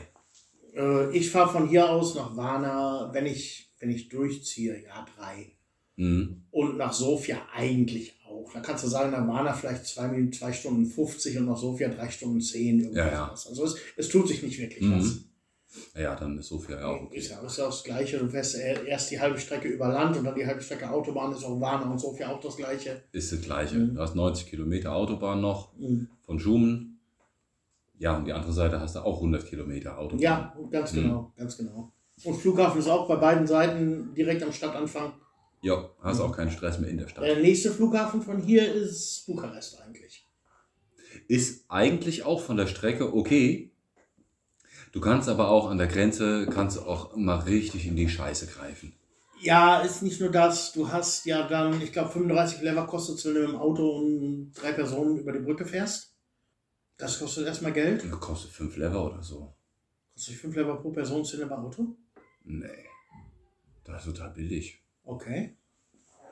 [0.76, 5.54] äh, ich fahre von hier aus nach Varna, wenn ich, wenn ich durchziehe, ja, drei.
[5.96, 6.44] Mhm.
[6.52, 8.52] Und nach Sofia eigentlich auch.
[8.54, 11.90] Da kannst du sagen, nach Varna vielleicht zwei, Minuten, zwei Stunden 50 und nach Sofia
[11.90, 12.80] drei Stunden 10.
[12.82, 13.30] Irgendwas Ja, ja.
[13.32, 15.22] Also es, es tut sich nicht wirklich was.
[15.96, 17.18] Ja, dann ist Sofia ja auch okay.
[17.18, 18.18] Ist ja, ist ja auch das Gleiche.
[18.20, 21.32] Du fährst erst die halbe Strecke über Land und dann die halbe Strecke Autobahn.
[21.34, 23.04] Ist auch Varna und Sofia auch das Gleiche.
[23.12, 23.76] Ist das gleiche.
[23.76, 23.96] Mhm.
[23.96, 26.08] Du hast 90 Kilometer Autobahn noch Mhm.
[26.22, 27.00] von Schumen.
[28.00, 30.20] Ja, und die andere Seite hast du auch 100 Kilometer Autobahn.
[30.20, 31.02] Ja, ganz Mhm.
[31.04, 31.92] genau, ganz genau.
[32.24, 35.14] Und Flughafen ist auch bei beiden Seiten direkt am Stadtanfang.
[35.62, 36.24] Ja, hast Mhm.
[36.26, 37.24] auch keinen Stress mehr in der Stadt.
[37.24, 40.26] Der nächste Flughafen von hier ist Bukarest eigentlich.
[41.28, 43.72] Ist eigentlich auch von der Strecke okay.
[44.98, 48.48] Du kannst aber auch an der Grenze, kannst du auch mal richtig in die Scheiße
[48.48, 48.94] greifen.
[49.40, 50.74] Ja, ist nicht nur das.
[50.74, 54.54] Du hast ja dann, ich glaube, 35 Lever kostet es, wenn du dem Auto und
[54.54, 56.16] drei Personen über die Brücke fährst.
[56.98, 58.04] Das kostet erstmal Geld.
[58.12, 59.54] Das kostet 5 Lever oder so.
[60.16, 61.96] Kostet 5 Lever pro Person, 10 Lever Auto.
[62.44, 62.66] Nee.
[63.84, 64.82] Das ist total billig.
[65.04, 65.58] Okay.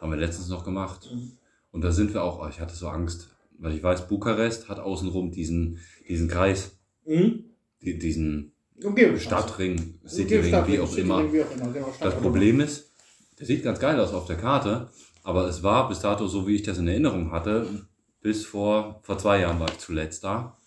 [0.01, 1.07] Haben wir letztens noch gemacht.
[1.13, 1.37] Mhm.
[1.69, 5.29] Und da sind wir auch, ich hatte so Angst, weil ich weiß, Bukarest hat außenrum
[5.29, 5.77] diesen,
[6.09, 7.51] diesen Kreis, Mhm.
[7.83, 11.33] die, diesen Okay, Stadtring, Okay, Cityring, Stadtring, wie auch immer.
[11.33, 11.71] Wie auch immer.
[11.71, 12.21] Genau, Das Stadtring.
[12.21, 12.91] Problem ist,
[13.39, 14.89] der sieht ganz geil aus auf der Karte,
[15.23, 17.67] aber es war bis dato, so wie ich das in Erinnerung hatte,
[18.21, 20.57] bis vor, vor zwei Jahren war ich zuletzt da.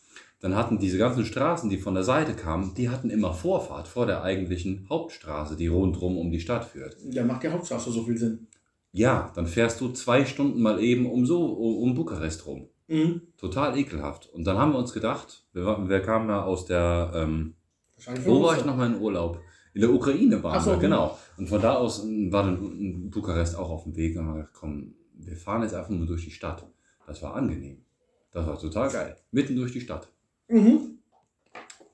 [0.40, 4.06] Dann hatten diese ganzen Straßen, die von der Seite kamen, die hatten immer Vorfahrt vor
[4.06, 6.96] der eigentlichen Hauptstraße, die rundrum um die Stadt führt.
[7.10, 8.46] Ja, macht die Hauptstraße so viel Sinn.
[8.92, 12.68] Ja, dann fährst du zwei Stunden mal eben um so um Bukarest rum.
[12.86, 13.22] Mhm.
[13.36, 14.30] Total ekelhaft.
[14.32, 17.54] Und dann haben wir uns gedacht, wir, wir kamen ja aus der, ähm,
[17.98, 19.40] Wahrscheinlich wo war ich nochmal in Urlaub?
[19.74, 21.18] In der Ukraine waren so, wir, genau.
[21.36, 24.36] Und von da aus ähm, war dann in Bukarest auch auf dem Weg und haben
[24.36, 26.66] gedacht, komm, wir fahren jetzt einfach nur durch die Stadt.
[27.06, 27.84] Das war angenehm.
[28.32, 29.16] Das war total geil.
[29.30, 30.08] Mitten durch die Stadt.
[30.48, 30.98] Mhm.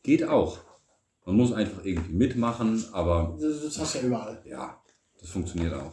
[0.03, 0.59] Geht auch.
[1.25, 4.43] Man muss einfach irgendwie mitmachen, aber Das, das hast du ja überall.
[4.45, 4.79] ja,
[5.19, 5.93] das funktioniert auch.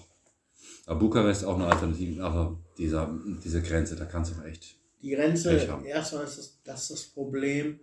[0.85, 4.75] Aber Bukarest ist auch eine Alternative, aber dieser, diese Grenze, da kannst du echt.
[5.01, 5.53] Die Grenze,
[5.85, 7.79] erstmal ist das, das ist das Problem.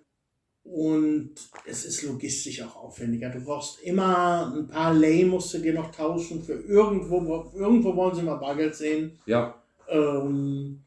[0.70, 1.30] Und
[1.66, 3.30] es ist logistisch auch aufwendiger.
[3.30, 7.50] Du brauchst immer ein paar Lay, musst du dir noch tauschen für irgendwo.
[7.56, 9.18] Irgendwo wollen sie mal Bargeld sehen.
[9.26, 9.54] Ja,
[9.90, 10.80] Ähm,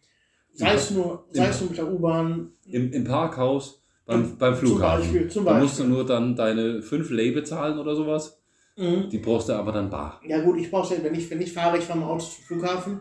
[0.53, 2.51] sei, es nur, sei es nur mit der U-Bahn.
[2.67, 5.01] im, im Parkhaus, beim, Zum- beim zum Flughafen.
[5.01, 5.95] Beispiel, zum Da musst du Beispiel.
[5.95, 8.37] nur dann deine 5 Lay bezahlen oder sowas.
[8.77, 9.09] Mhm.
[9.09, 10.21] Die brauchst du aber dann bar.
[10.27, 12.43] Ja gut, ich brauche ja, wenn ich, wenn ich fahre, ich fahre dem Auto zum
[12.45, 12.99] Flughafen.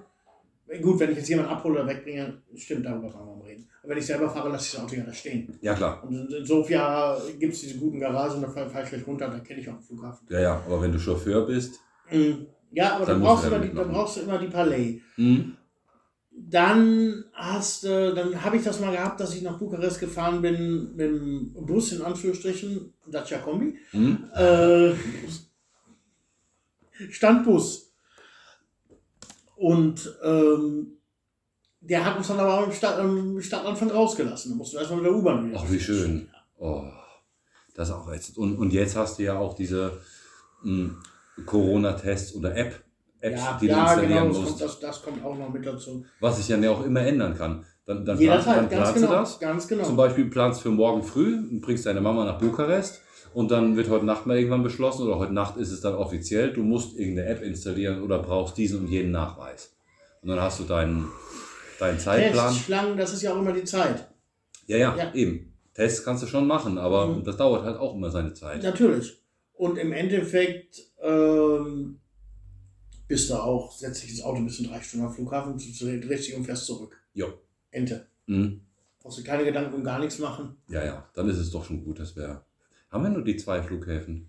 [0.83, 3.69] Gut, wenn ich jetzt jemanden abhole oder wegbringe, stimmt, darüber kann man reden.
[3.83, 5.59] Wenn ich selber fahre, lasse ich das Auto ja da stehen.
[5.63, 6.05] Ja, klar.
[6.05, 9.39] Und in, Sofia gibt es diese guten Garagen, da fahre fahr ich gleich runter, da
[9.39, 10.27] kenne ich auch den Flughafen.
[10.29, 11.81] Ja, ja, aber wenn du Chauffeur bist.
[12.11, 12.47] Mhm.
[12.73, 15.01] Ja, aber Dann dann, brauchst du immer die, dann brauchst du immer die Palais.
[15.17, 15.57] Hm?
[16.31, 20.95] Dann hast du, dann habe ich das mal gehabt, dass ich nach Bukarest gefahren bin
[20.95, 23.77] mit dem Bus in Anführungsstrichen, Dacia Kombi.
[23.91, 24.31] Hm?
[24.35, 24.93] Äh,
[27.11, 27.93] Standbus.
[29.57, 31.00] Und ähm,
[31.81, 34.53] der hat uns dann aber am, Stadt, am Stadtanfang rausgelassen.
[34.53, 35.61] Da mussten wir erstmal mit der U-Bahn wieder.
[35.61, 36.29] Ach, wie schön.
[36.59, 36.85] Oh,
[37.75, 38.37] das ist auch jetzt.
[38.37, 40.01] Und, und jetzt hast du ja auch diese
[40.63, 40.97] hm,
[41.47, 42.83] Corona-Tests oder App,
[43.21, 44.49] Apps, Ja, die du ja installieren genau, das musst.
[44.49, 46.05] kommt, das, das kommt auch noch mit dazu.
[46.21, 47.65] Was sich dann ja auch immer ändern kann.
[47.87, 49.07] Dann, dann, plan, dann Jederzeit, ganz planst genau.
[49.07, 49.41] du das.
[49.41, 49.85] Ganz genau.
[49.85, 53.01] Zum Beispiel planst für morgen früh, und bringst deine Mama nach Bukarest
[53.33, 56.53] und dann wird heute Nacht mal irgendwann beschlossen oder heute Nacht ist es dann offiziell,
[56.53, 59.73] du musst irgendeine App installieren oder brauchst diesen und jenen Nachweis.
[60.23, 61.09] Und dann hast du deinen,
[61.81, 62.49] deinen Zeitplan.
[62.53, 64.09] Tests, Schlangen, das ist ja auch immer die Zeit.
[64.67, 65.15] Ja, ja, Ja.
[65.15, 65.53] eben.
[65.75, 67.25] Tests kannst du schon machen, aber Mhm.
[67.25, 68.63] das dauert halt auch immer seine Zeit.
[68.63, 69.19] Natürlich.
[69.55, 71.99] Und im Endeffekt ähm,
[73.09, 76.37] bist du auch, setzt dich ins Auto bis in drei Stunden am Flughafen, drehst dich
[76.37, 77.01] und fährst zurück.
[77.15, 77.33] Jo.
[77.71, 78.07] Ente.
[78.27, 78.61] Mhm.
[79.01, 80.57] Brauchst du keine Gedanken um gar nichts machen.
[80.69, 82.45] Ja, ja, dann ist es doch schon gut, dass wir.
[82.91, 84.29] Haben wir nur die zwei Flughäfen?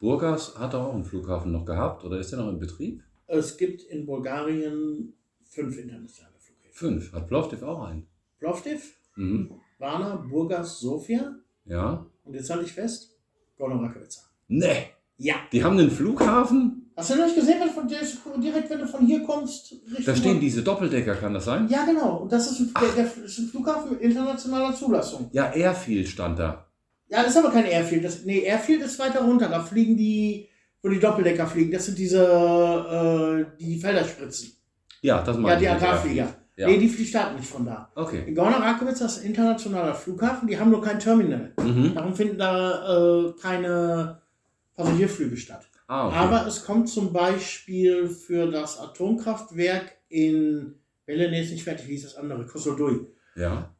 [0.00, 3.02] Burgas hat auch einen Flughafen noch gehabt oder ist der noch in Betrieb?
[3.28, 6.35] Es gibt in Bulgarien fünf internationale Flughäfen.
[6.76, 7.10] Fünf.
[7.14, 8.06] Hat Plovdiv auch einen?
[8.38, 9.50] Plovdiv, Mhm.
[9.78, 11.34] Varna, Burgas, Sofia
[11.64, 12.04] Ja.
[12.22, 13.16] und jetzt halte ich fest,
[13.56, 14.20] Gorno-Rakovica.
[14.48, 14.88] Nee.
[15.16, 15.36] Ja.
[15.52, 16.92] Die haben einen Flughafen?
[16.94, 19.72] Hast du noch nicht gesehen, wenn du von, direkt wenn du von hier kommst?
[19.86, 21.66] Richtung Da stehen diese Doppeldecker, kann das sein?
[21.70, 22.18] Ja, genau.
[22.18, 25.30] Und das ist ein, der, der, ist ein Flughafen mit internationaler Zulassung.
[25.32, 26.66] Ja, Airfield stand da.
[27.08, 28.04] Ja, das ist aber kein Airfield.
[28.04, 29.48] Das, nee, Airfield ist weiter runter.
[29.48, 30.48] Da fliegen die,
[30.82, 31.70] wo die Doppeldecker fliegen.
[31.70, 34.52] Das sind diese, äh, die Felderspritzen.
[35.00, 36.28] Ja, das Ja, meine die ich mit Agrarflieger.
[36.56, 36.66] Ja.
[36.68, 37.90] Nee, die, die starten nicht von da.
[37.94, 38.24] Okay.
[38.26, 40.48] In Gorno-Rakovica ist ein internationaler Flughafen.
[40.48, 41.52] Die haben nur kein Terminal.
[41.62, 41.92] Mhm.
[41.94, 44.22] Darum finden da äh, keine
[44.74, 45.68] Passagierflüge statt.
[45.86, 46.16] Ah, okay.
[46.16, 52.04] Aber es kommt zum Beispiel für das Atomkraftwerk in Belene ist nicht fertig, wie ist
[52.04, 52.46] das andere?
[52.46, 53.06] Kosloduj.
[53.36, 53.70] ja.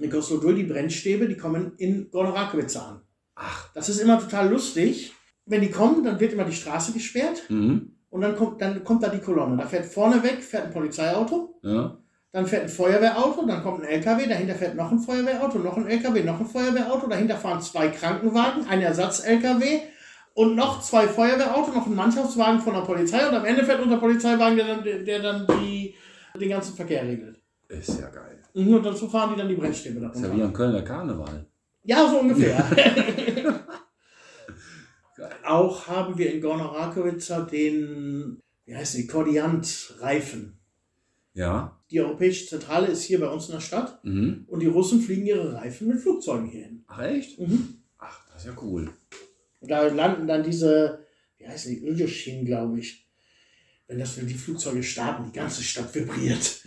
[0.00, 3.00] In Kosloduj, die Brennstäbe, die kommen in Gorno-Rakovica an.
[3.34, 3.68] Ach.
[3.74, 5.12] Das ist immer total lustig.
[5.46, 7.92] Wenn die kommen, dann wird immer die Straße gesperrt Mhm.
[8.10, 9.56] und dann kommt, dann kommt da die Kolonne.
[9.56, 11.98] Da fährt vorne weg fährt ein Polizeiauto, Ja.
[12.32, 15.86] Dann fährt ein Feuerwehrauto, dann kommt ein LKW, dahinter fährt noch ein Feuerwehrauto, noch ein
[15.86, 19.80] LKW, noch ein Feuerwehrauto, dahinter fahren zwei Krankenwagen, ein Ersatz-LKW
[20.34, 23.96] und noch zwei Feuerwehrautos, noch ein Mannschaftswagen von der Polizei und am Ende fährt unser
[23.96, 25.94] Polizeiwagen, der dann, der dann die,
[26.38, 27.40] den ganzen Verkehr regelt.
[27.68, 28.38] Ist ja geil.
[28.54, 30.36] Mhm, Und dazu fahren die dann die Brennstäbe Ist ja darunter.
[30.36, 31.46] wie am Kölner Karneval.
[31.84, 32.62] Ja, so ungefähr.
[35.44, 40.57] Auch haben wir in Gorno-Rakovica den, wie heißt die, Kordiant-Reifen.
[41.38, 41.80] Ja.
[41.92, 44.44] Die Europäische Zentrale ist hier bei uns in der Stadt Mhm.
[44.48, 46.82] und die Russen fliegen ihre Reifen mit Flugzeugen hierhin.
[46.88, 47.38] Ach, echt?
[47.38, 47.76] Mhm.
[47.98, 48.90] Ach, das ist ja cool.
[49.60, 51.04] Und da landen dann diese,
[51.38, 53.06] wie heißen die, Öljoschienen, glaube ich.
[53.86, 56.60] Wenn das, wenn die Flugzeuge starten, die ganze Stadt vibriert.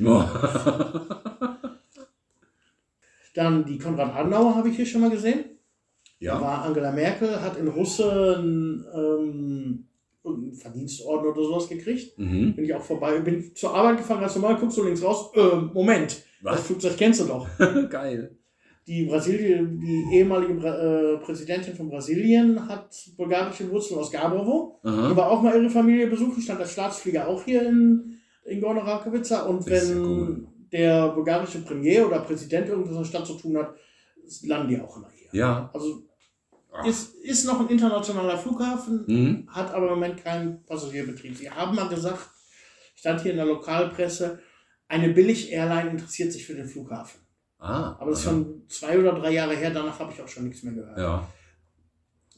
[3.33, 5.45] Dann die Konrad Adenauer habe ich hier schon mal gesehen.
[6.19, 6.41] Da ja.
[6.41, 9.87] war Angela Merkel, hat in Russen ähm,
[10.23, 12.17] irgendeinen Verdienstorden oder sowas gekriegt.
[12.17, 12.55] Mhm.
[12.55, 15.55] Bin ich auch vorbei, bin zur Arbeit gefahren, ganz normal, guckst du links raus, äh,
[15.73, 16.61] Moment, das Was?
[16.67, 17.47] Flugzeug kennst du doch.
[17.89, 18.37] Geil.
[18.87, 20.75] Die Brasilien, die ehemalige Bra
[21.13, 24.79] äh, Präsidentin von Brasilien hat bulgarische Wurzeln aus Gabrovo.
[24.83, 28.81] Die war auch mal ihre Familie besuchen, stand als Staatsflieger auch hier in, in Gorno
[28.81, 29.43] Rakovica.
[29.43, 30.47] Und Das ist ja wenn cool.
[30.71, 33.75] der bulgarische Premier oder Präsident irgendwas in der Stadt zu tun hat,
[34.43, 35.39] landen die auch immer hier.
[35.39, 35.69] Ja.
[35.73, 36.03] Also.
[36.85, 39.47] Ist, ist noch ein internationaler Flughafen, Mhm.
[39.49, 41.35] hat aber im Moment keinen Passagierbetrieb.
[41.37, 42.29] Sie haben mal gesagt,
[42.95, 44.39] stand hier in der Lokalpresse,
[44.87, 47.19] eine Billig-Airline interessiert sich für den Flughafen.
[47.59, 47.95] Ah.
[47.99, 48.33] Aber das ist aha.
[48.33, 50.97] schon zwei oder drei Jahre her, danach habe ich auch schon nichts mehr gehört.
[50.97, 51.27] Ja.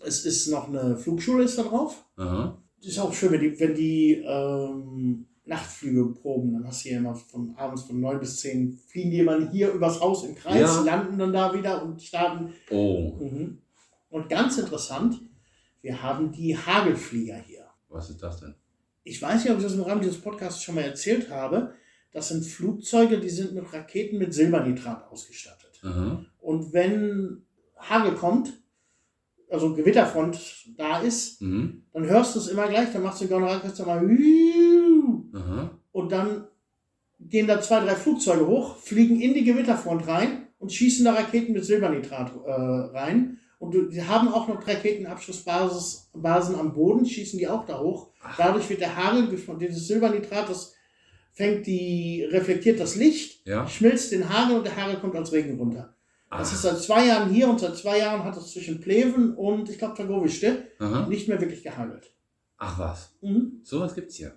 [0.06, 2.04] Es ist noch eine Flugschule ist da drauf.
[2.17, 2.62] Aha.
[2.82, 7.15] ist auch schön, wenn die, wenn die ähm, Nachtflüge proben, dann hast du hier immer
[7.15, 10.82] von abends von 9 bis 10 fliegen die immer hier übers Haus im Kreis, Ja.
[10.84, 12.54] landen dann da wieder und starten.
[12.69, 13.17] Oh.
[13.22, 13.60] Mhm.
[14.13, 15.19] Und ganz interessant,
[15.82, 17.65] wir haben die Hagelflieger hier.
[17.89, 18.54] Was ist das denn?
[19.04, 21.73] Ich weiß nicht, ob ich das im Rahmen dieses Podcasts schon mal erzählt habe.
[22.12, 25.82] Das sind Flugzeuge, die sind mit Raketen mit Silbernitrat ausgestattet.
[25.82, 26.23] Aha.
[26.39, 27.41] Und wenn
[27.76, 28.54] Hagel kommt,
[29.49, 30.39] also Gewitterfront
[30.78, 31.82] da ist, Mhm.
[31.91, 33.99] dann hörst du es immer gleich, dann machst du den Generalkreis mal
[35.91, 36.47] und dann
[37.19, 41.54] gehen da zwei, drei Flugzeuge hoch, fliegen in die Gewitterfront rein und schießen da Raketen
[41.54, 43.39] mit Silbernitrat äh, rein.
[43.63, 48.10] Und die haben auch noch Raketenabschussbasen Basen am Boden, schießen die auch da hoch.
[48.38, 49.28] Dadurch wird der Hagel,
[49.60, 50.73] dieses Silbernitrat, das
[51.32, 53.65] fängt die, reflektiert das Licht, Ja.
[53.67, 55.95] schmilzt den Hagel und der Hagel kommt als Regen runter.
[56.30, 56.54] Das Ah.
[56.56, 59.78] ist seit zwei Jahren hier und seit zwei Jahren hat es zwischen Pleven und ich
[59.78, 60.67] glaube Targowischte
[61.08, 62.12] nicht mehr wirklich gehagelt.
[62.58, 63.12] Ach was.
[63.21, 63.62] Mhm.
[63.63, 64.34] Sowas gibt's hier.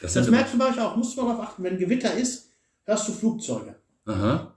[0.00, 2.50] Das, Das merkst du bei euch auch, musst du mal darauf achten, wenn Gewitter ist,
[2.84, 3.74] hörst du Flugzeuge.
[4.04, 4.54] Aha.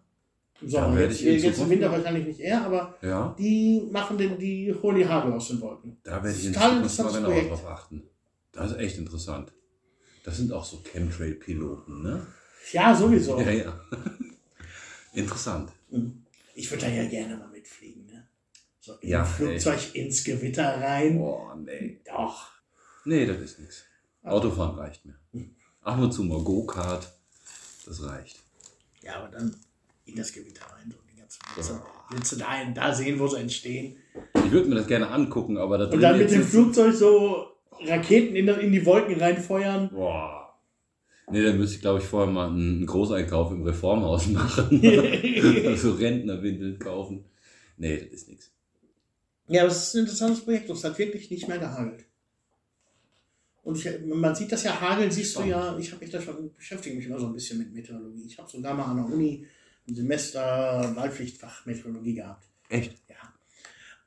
[0.62, 0.98] Im Da Sommer.
[0.98, 3.36] werde Jetzt, ich jetzt im Winter wahrscheinlich nicht eher, aber Ja.
[3.40, 5.98] die machen den, die holen die Hagel aus den Wolken.
[6.04, 7.52] Da werde ich in Zukunft mal Projekt.
[7.52, 8.04] drauf achten.
[8.52, 9.54] Das ist echt interessant.
[10.24, 12.26] Das sind auch so Chemtrail-Piloten, ne?
[12.74, 13.40] Ja, sowieso.
[13.42, 13.80] Ja, ja.
[15.14, 15.72] interessant.
[15.90, 16.26] Mhm.
[16.56, 18.28] Ich würde da ja gerne mal mitfliegen, ne?
[18.82, 21.18] So in Ja, Flugzeug ins Gewitter rein.
[21.18, 22.02] Boah, nee.
[22.06, 22.50] Doch.
[23.06, 23.86] Nee, das ist nichts.
[24.24, 25.16] Autofahren reicht mir.
[25.32, 25.56] Hm.
[25.82, 27.12] Ab und zu mal Go-Kart.
[27.86, 28.40] Das reicht.
[29.02, 29.56] Ja, aber dann
[30.10, 33.98] in das Gewitter rein, so die ganzen Blitze, Blitze dahin, da sehen, wo sie entstehen.
[34.46, 37.48] Ich würde mir das gerne angucken, aber da Und dann mit dem Flugzeug so
[37.82, 39.90] Raketen in, in die Wolken reinfeuern.
[39.90, 40.40] Boah.
[41.32, 44.82] Nee, dann müsste ich, glaube ich, vorher mal einen Großeinkauf im Reformhaus machen.
[45.78, 47.26] so Rentnerwindeln kaufen.
[47.78, 48.52] Nee, das ist nichts.
[49.48, 50.70] Ja, aber es ist ein interessantes Projekt.
[50.70, 52.06] Es hat wirklich nicht mehr gehagelt.
[53.64, 56.54] Und ich, man sieht das ja, Hagel siehst du ja, ich habe mich da schon,
[56.56, 58.26] beschäftige mich immer so ein bisschen mit Meteorologie.
[58.26, 59.46] Ich habe sogar mal an der Uni
[59.90, 62.46] ein Semester Wahlpflichtfach Meteorologie gehabt.
[62.70, 62.94] Echt?
[63.10, 63.16] Ja.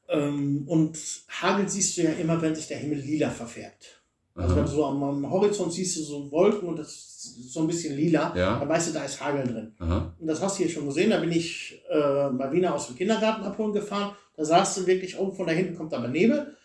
[0.08, 3.98] Ähm, und Hagel siehst du ja immer, wenn sich der Himmel lila verfärbt.
[4.34, 7.60] Also wenn du so am, am Horizont siehst du so Wolken und das ist so
[7.60, 8.58] ein bisschen lila, Ja.
[8.58, 9.74] dann weißt du, da ist Hagel drin.
[9.78, 10.14] Aha.
[10.18, 12.96] Und das hast du hier schon gesehen, da bin ich äh, bei Wiener aus dem
[12.96, 14.16] Kindergarten abholen gefahren.
[14.36, 16.56] Da saß du wirklich, oh, von da hinten kommt aber Nebel.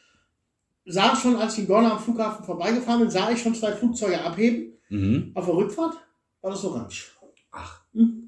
[0.85, 4.21] Sah schon, als ich in Gorna am Flughafen vorbeigefahren bin, sah ich schon zwei Flugzeuge
[4.21, 4.71] abheben.
[4.89, 5.31] Mhm.
[5.35, 5.95] Auf der Rückfahrt
[6.41, 7.11] war das orange.
[7.51, 8.26] Ach, Hm.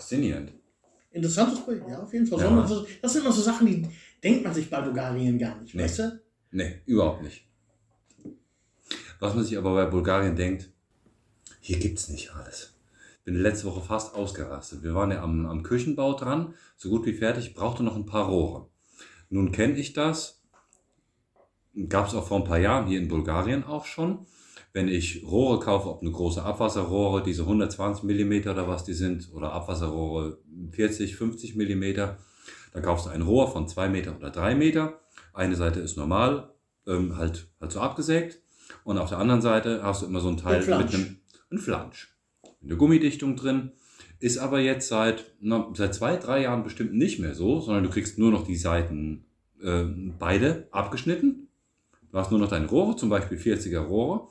[0.00, 0.52] Faszinierend.
[1.12, 2.40] Interessantes Projekt, ja, auf jeden Fall.
[2.40, 2.66] Ja.
[2.66, 3.86] So, das sind immer so Sachen, die
[4.22, 5.82] denkt man sich bei Bulgarien gar nicht, Nee.
[5.82, 6.20] weißt du?
[6.52, 7.46] Nee, überhaupt nicht.
[9.18, 10.70] Was man sich aber bei Bulgarien denkt,
[11.60, 12.74] hier gibt's nicht alles.
[13.24, 14.82] Bin letzte Woche fast ausgerastet.
[14.82, 18.28] Wir waren ja am, am Küchenbau dran, so gut wie fertig, brauchte noch ein paar
[18.28, 18.68] Rohre.
[19.28, 20.40] Nun kenne ich das,
[21.88, 24.26] gab es auch vor ein paar Jahren hier in Bulgarien auch schon.
[24.72, 29.32] Wenn ich Rohre kaufe, ob eine große Abwasserrohre, diese 120 mm oder was die sind,
[29.32, 30.38] oder Abwasserrohre
[30.70, 31.94] 40, 50 mm,
[32.72, 35.00] dann kaufst du ein Rohr von 2 Meter oder 3 Meter.
[35.32, 36.52] Eine Seite ist normal,
[36.86, 38.40] ähm, halt, halt so abgesägt.
[38.84, 41.16] Und auf der anderen Seite hast du immer so ein Teil Ein mit einem
[41.50, 42.16] ein Flansch.
[42.62, 43.72] Eine Gummidichtung drin.
[44.18, 47.90] Ist aber jetzt seit, na, seit zwei, drei Jahren bestimmt nicht mehr so, sondern du
[47.90, 49.24] kriegst nur noch die Seiten
[49.62, 49.84] äh,
[50.18, 51.48] beide abgeschnitten.
[52.12, 54.28] Du hast nur noch deine Rohre, zum Beispiel 40er Rohre.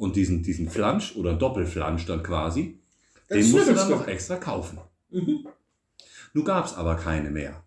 [0.00, 2.80] Und diesen, diesen Flansch oder Doppelflansch dann quasi,
[3.28, 4.80] Das den musst du dann noch extra kaufen.
[5.10, 5.46] Mhm.
[6.32, 7.62] Nun gab es aber keine mehr.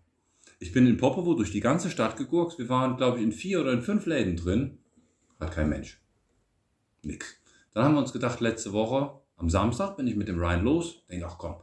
[0.58, 2.58] Ich bin in Popovo durch die ganze Stadt gegurkt.
[2.58, 4.78] Wir waren, glaube ich, in vier oder in fünf Läden drin.
[5.38, 6.02] Hat kein Mensch.
[7.02, 7.36] Nix.
[7.72, 11.06] Dann haben wir uns gedacht, letzte Woche, am Samstag bin ich mit dem Ryan los.
[11.08, 11.62] Denke, ach komm,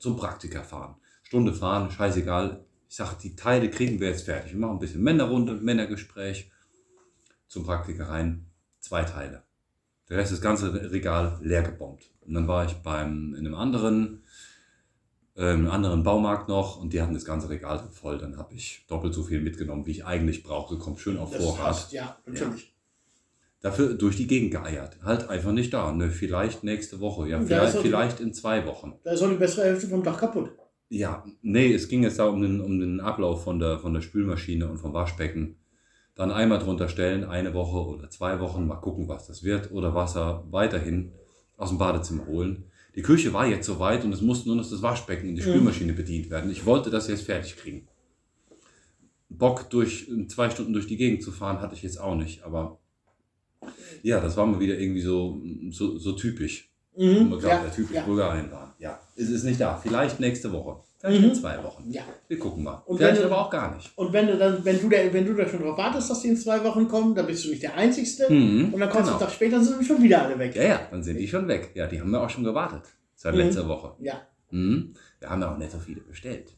[0.00, 0.96] zum Praktiker fahren.
[1.22, 2.64] Stunde fahren, scheißegal.
[2.88, 4.54] Ich sage, die Teile kriegen wir jetzt fertig.
[4.54, 6.50] Wir machen ein bisschen Männerrunde, Männergespräch.
[7.46, 8.46] Zum Praktiker rein.
[8.80, 9.44] Zwei Teile.
[10.10, 12.10] Der Rest das ganze Regal leer gebombt.
[12.22, 14.22] Und dann war ich beim, in einem anderen,
[15.36, 18.18] äh, einem anderen Baumarkt noch und die hatten das ganze Regal voll.
[18.18, 20.76] Dann habe ich doppelt so viel mitgenommen, wie ich eigentlich brauche.
[20.78, 21.60] Kommt schön auf Das Vorrat.
[21.64, 22.74] passt, ja, natürlich.
[23.60, 24.98] Dafür durch die Gegend geeiert.
[25.04, 25.92] Halt einfach nicht da.
[25.92, 27.28] Ne, vielleicht nächste Woche.
[27.28, 28.94] Ja, Ja, vielleicht, auch- vielleicht in zwei Wochen.
[29.04, 30.50] Da ist auch die bessere Hälfte vom Dach kaputt.
[30.88, 34.00] Ja, nee, es ging jetzt da um den, um den Ablauf von der, von der
[34.00, 35.56] Spülmaschine und vom Waschbecken.
[36.14, 39.72] Dann einmal drunter stellen, eine Woche oder zwei Wochen, mal gucken, was das wird.
[39.72, 41.12] Oder Wasser weiterhin
[41.56, 42.64] aus dem Badezimmer holen.
[42.96, 45.42] Die Küche war jetzt soweit und es musste nur noch das Waschbecken und die.
[45.42, 46.50] Spülmaschine bedient werden.
[46.50, 47.86] Ich wollte das jetzt fertig kriegen.
[49.28, 52.42] Bock, durch zwei Stunden durch die Gegend zu fahren, hatte ich jetzt auch nicht.
[52.42, 52.78] Aber
[54.02, 56.70] ja, das war mal wieder irgendwie so, so, so typisch.
[56.96, 57.28] Mhm.
[57.28, 58.02] Mhm, Ja, der typisch ja.
[58.04, 58.74] Bulgarien war.
[58.78, 59.76] Ja, es ist nicht da.
[59.76, 60.80] Vielleicht nächste Woche.
[61.00, 61.28] Vielleicht Mhm.
[61.30, 61.90] in zwei Wochen.
[61.90, 62.02] ja.
[62.28, 62.82] Wir gucken mal.
[62.84, 63.90] Und Vielleicht wenn- aber auch gar nicht.
[63.96, 66.28] Und wenn du dann, wenn du da, wenn du da schon drauf wartest, dass die
[66.28, 68.30] in zwei Wochen kommen, dann bist du nicht der Einzige.
[68.30, 69.16] Mhm, Und dann kommst du genau.
[69.16, 70.54] einen Tag später, dann sind schon wieder alle weg.
[70.54, 71.70] Ja, ja, dann sind die schon weg.
[71.74, 72.82] Ja, die haben wir auch schon gewartet.
[73.14, 73.40] Seit Mhm.
[73.40, 73.94] letzter Woche.
[74.00, 74.20] Ja.
[74.50, 74.92] Mhm.
[75.20, 76.54] Wir haben ja auch nicht so viele bestellt.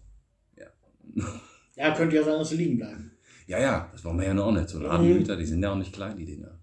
[1.75, 3.13] Ja, könnte ja sein, dass sie liegen bleiben.
[3.47, 4.69] Ja, ja, das wollen wir ja noch nicht.
[4.69, 4.85] So Mhm.
[4.85, 6.59] Ladenhüter, die sind ja auch nicht klein, die Dinger.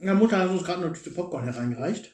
[0.00, 2.12] Meine Mutter hat uns gerade eine Tüte Popcorn hereingereicht.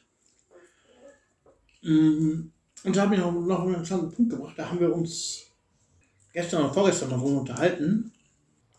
[1.81, 2.51] Mm,
[2.83, 4.53] Und da habe ich noch, noch einen interessanten Punkt gemacht.
[4.57, 5.45] Da haben wir uns
[6.33, 8.11] gestern und vorgestern wohl unterhalten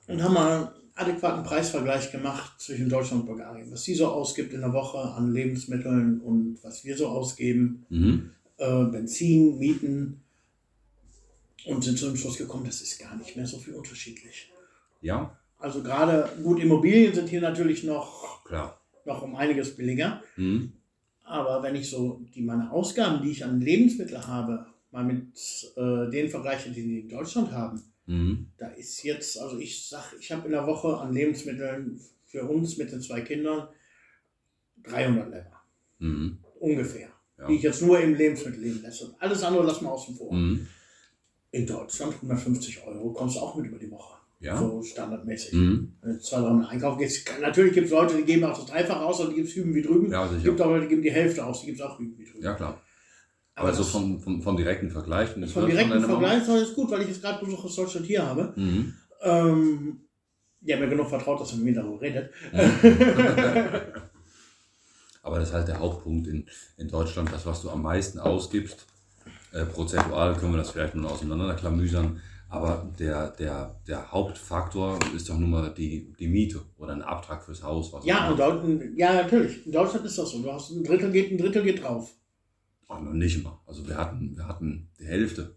[0.07, 3.71] und haben mal einen adäquaten Preisvergleich gemacht zwischen Deutschland und Bulgarien.
[3.71, 8.31] Was sie so ausgibt in der Woche an Lebensmitteln und was wir so ausgeben, Mhm.
[8.59, 10.21] äh, Benzin, Mieten
[11.67, 14.51] und sind zu dem Schluss gekommen, das ist gar nicht mehr so viel unterschiedlich.
[15.03, 18.81] Ja, Also gerade gut, Immobilien sind hier natürlich noch, klar.
[19.05, 20.23] noch um einiges billiger.
[20.37, 20.73] Mhm.
[21.31, 25.27] Aber wenn ich so die meine Ausgaben, die ich an Lebensmittel habe, mal mit
[25.77, 28.49] äh, den vergleiche, die die in Deutschland haben, Mhm.
[28.59, 32.77] da ist jetzt, also ich sag, ich habe in der Woche an Lebensmitteln für uns
[32.77, 33.69] mit den zwei Kindern
[34.83, 35.63] 300 Lever,
[36.01, 36.39] Mhm.
[36.59, 37.09] ungefähr.
[37.39, 37.47] Ja.
[37.47, 39.15] Die ich jetzt nur im Lebensmittel leben lasse.
[39.21, 40.33] Alles andere lassen wir außen vor.
[40.33, 40.67] Mhm.
[41.53, 44.20] In Deutschland 150 Euro kommst du auch mit über die Woche.
[44.41, 44.57] Ja.
[44.59, 45.53] So standardmäßig.
[45.53, 45.93] Mhm.
[46.01, 49.01] Wenn du zwei, dreimal einkaufen gehst, natürlich gibt es Leute, die geben auch das Dreifache
[49.05, 50.11] aus und die gibt es hüben wie drüben.
[50.11, 52.17] Ja, Es gibt auch Leute, die geben die Hälfte aus, die gibt es auch hüben
[52.17, 52.43] wie drüben.
[52.43, 52.81] Ja, klar.
[53.55, 55.29] Aber so das- vom, vom, vom direkten Vergleich.
[55.31, 56.01] Vom direkten?
[56.03, 58.55] Vergleich war das gut, weil ich jetzt gerade Besuch aus Deutschland hier habe.
[58.57, 58.95] Mhm.
[59.23, 60.01] Ähm,
[60.71, 62.31] haben mir genug vertraut, dass er mit mir darüber redet.
[65.23, 66.47] Aber das ist halt der Hauptpunkt in,
[66.79, 68.87] in Deutschland, das, was du am meisten ausgibst.
[69.53, 72.21] Äh, prozentual können wir das vielleicht nur auseinanderklamüsern.
[72.51, 77.45] Aber der, der, der Hauptfaktor ist doch nun mal die, die Miete oder ein Abtrag
[77.45, 77.93] fürs Haus.
[78.05, 78.41] Ja, und.
[78.41, 79.65] Deu- ja, natürlich.
[79.67, 80.43] In Deutschland ist das so.
[80.43, 82.13] Du hast ein Drittel geht, ein Drittel geht drauf.
[82.89, 83.57] Ach, noch nicht mal.
[83.67, 85.55] Also wir hatten, wir hatten die Hälfte.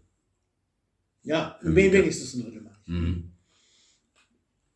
[1.24, 2.70] Ja, wenigstens ein Drittel.
[2.84, 2.88] ich.
[2.88, 3.32] Mhm.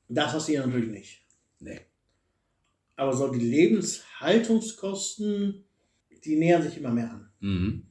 [0.09, 1.23] Das hast du hier natürlich nicht.
[1.61, 1.81] Nee.
[2.97, 5.65] Aber so die Lebenshaltungskosten,
[6.25, 7.31] die nähern sich immer mehr an.
[7.41, 7.85] Mhm.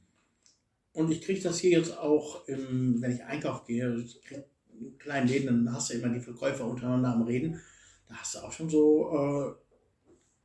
[0.98, 4.04] Und ich kriege das hier jetzt auch, im, wenn ich einkaufen gehe,
[4.80, 7.60] in kleinen Läden, dann hast du immer die Verkäufer untereinander am Reden.
[8.08, 9.56] Da hast du auch schon so,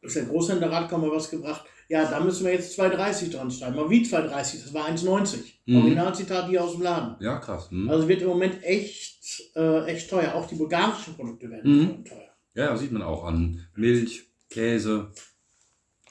[0.01, 1.65] äh, ist der Großhändlerrat kaum mal was gebracht.
[1.89, 3.77] Ja, da müssen wir jetzt 2,30 dran schreiben.
[3.79, 4.63] Aber wie 2,30?
[4.63, 5.37] Das war 1,90.
[5.65, 5.77] Mhm.
[5.77, 7.15] Originalzitat hier aus dem Laden.
[7.23, 7.69] Ja, krass.
[7.71, 7.89] Mhm.
[7.89, 10.33] Also wird im Moment echt, äh, echt teuer.
[10.35, 12.05] Auch die bulgarischen Produkte werden Mhm.
[12.05, 12.29] teuer.
[12.53, 15.11] Ja, sieht man auch an Milch, Käse,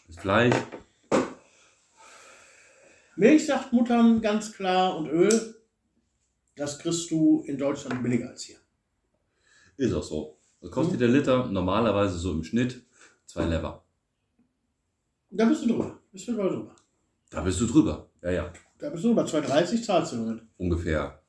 [0.09, 0.55] das Fleisch.
[3.17, 5.55] Milch, sagt Muttern ganz klar, und Öl,
[6.57, 8.57] das kriegst du in Deutschland billiger als hier.
[9.77, 10.39] Ist auch so.
[10.61, 11.47] Was kostet der Liter?
[11.47, 12.83] Normalerweise so im Schnitt
[13.27, 13.85] zwei Lever.
[15.31, 15.99] Da bist du drüber.
[16.13, 16.75] Bist du drüber.
[17.31, 18.09] Da bist du drüber.
[18.23, 18.53] Ja, ja.
[18.79, 20.43] Da bist du bei 2,30 zahlst du damit.
[20.59, 21.23] Ungefähr.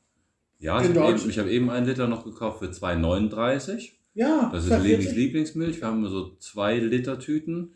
[0.60, 3.92] Ja, In ich habe eben, ich hab eben einen Liter noch gekauft für 2,39.
[4.14, 4.80] Ja, Das ist 2,40.
[4.82, 5.82] Lenis Lieblingsmilch.
[5.82, 7.74] Wir haben so zwei Liter Tüten.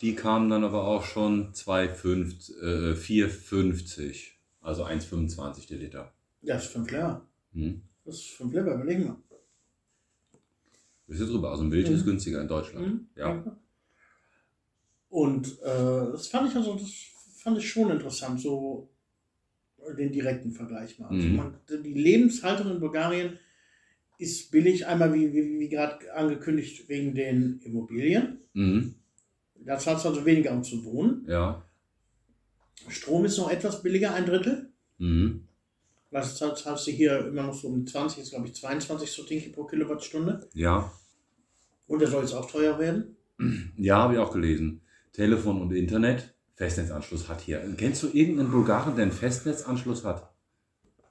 [0.00, 4.32] Die kamen dann aber auch schon 2,5, äh, 4,50.
[4.60, 6.12] Also 1,25 der Liter.
[6.42, 7.26] Ja, das ist 5 Lever.
[7.52, 7.82] Hm.
[8.04, 9.16] Das ist 5 Lever, überleg mal.
[11.06, 11.50] Bist du drüber?
[11.50, 11.94] Also Milch Mhm.
[11.94, 12.86] ist günstiger in Deutschland.
[12.86, 13.06] Mhm.
[13.16, 13.56] Ja.
[15.08, 16.90] Und äh, das fand ich also, das
[17.38, 18.90] fand ich schon interessant, so
[19.96, 21.08] den direkten Vergleich mal.
[21.08, 21.36] Also Mhm.
[21.36, 23.38] man, die Lebenshaltung in Bulgarien
[24.18, 28.40] ist billig, einmal wie, wie, wie gerade angekündigt, wegen den Immobilien.
[28.52, 28.95] Mhm.
[29.66, 31.24] Da zahlst du also weniger, um zu wohnen.
[31.28, 31.62] Ja.
[32.88, 34.70] Strom ist noch etwas billiger, ein Drittel.
[34.98, 35.46] Mhm.
[36.10, 39.64] Was zahlst, du hier immer noch so um 20, jetzt glaube ich 22 Sotinki pro
[39.64, 40.48] Kilowattstunde.
[40.54, 40.90] Ja.
[41.88, 43.16] Und der soll jetzt auch teuer werden.
[43.76, 44.80] Ja, habe ich auch gelesen.
[45.12, 46.32] Telefon und Internet.
[46.54, 47.60] Festnetzanschluss hat hier.
[47.76, 50.32] Kennst du irgendeinen Bulgaren, der einen Festnetzanschluss hat?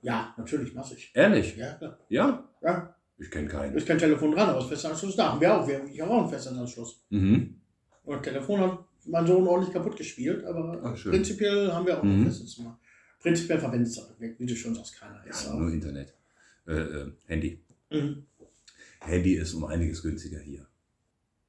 [0.01, 1.11] Ja, natürlich, massig.
[1.13, 1.55] Ehrlich?
[1.55, 1.99] Ja, klar.
[2.09, 2.49] Ja?
[2.63, 3.75] Ja, Ich kenne keinen.
[3.75, 5.33] ist kein Telefon dran, aber Festnetzanschluss da.
[5.33, 5.67] Haben wir auch.
[5.67, 7.03] Wir haben ich habe auch einen Festnetzanschluss.
[7.09, 7.61] Mhm.
[8.05, 11.11] Und Telefon hat mein Sohn ordentlich kaputt gespielt, aber Ach, schön.
[11.11, 12.21] prinzipiell haben wir auch Mhm.
[12.21, 12.79] ein Festnetznummer.
[13.19, 14.01] Prinzipiell verwendet es
[14.37, 15.25] wie du schon sagst, keiner.
[15.25, 16.13] Ist Ja, nur Internet.
[16.67, 17.59] Äh, äh, Handy.
[17.91, 18.25] Mhm.
[19.01, 20.65] Handy ist um einiges günstiger hier.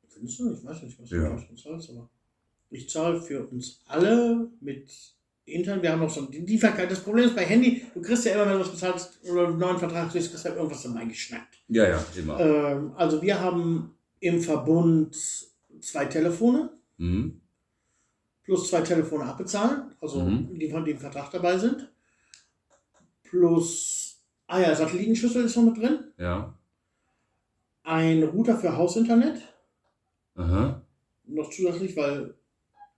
[0.09, 0.53] Findest du?
[0.55, 1.19] Ich weiß nicht, was Ja.
[1.29, 2.09] du Deutschland zahlst, aber
[2.71, 4.89] ich zahle für uns alle mit
[5.45, 5.83] Internet.
[5.83, 6.91] Wir haben noch so die Lieferkeit.
[6.91, 9.59] Das Problem ist bei Handy, du kriegst ja immer, wenn du was bezahlst oder einen
[9.59, 11.59] neuen Vertrag kriegst, kriegst du irgendwas dabei geschnackt.
[11.69, 12.41] Ja, ja, immer.
[12.41, 15.17] Ähm, also wir haben im Verbund
[15.81, 17.41] zwei Telefone Mhm.
[18.43, 20.59] plus zwei Telefone abbezahlen, also Mhm.
[20.59, 21.91] die von dem Vertrag dabei sind.
[23.23, 25.99] Plus, ah ja, Satellitenschüssel ist noch mit drin.
[26.17, 26.55] Ja.
[27.83, 29.41] Ein Router für Hausinternet,
[30.35, 30.83] Aha.
[31.25, 32.35] noch zusätzlich, weil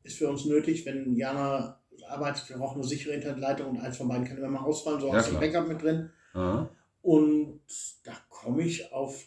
[0.03, 1.79] ist für uns nötig, wenn Jana
[2.09, 5.09] arbeitet, wir brauchen eine sichere Internetleitung und eins von beiden kann immer mal ausfallen, so
[5.09, 5.41] Ja, hast du ein.
[5.41, 6.11] Backup mit drin.
[6.33, 6.69] Aha.
[7.03, 7.61] Und
[8.05, 8.13] da
[8.43, 9.27] komme ich auf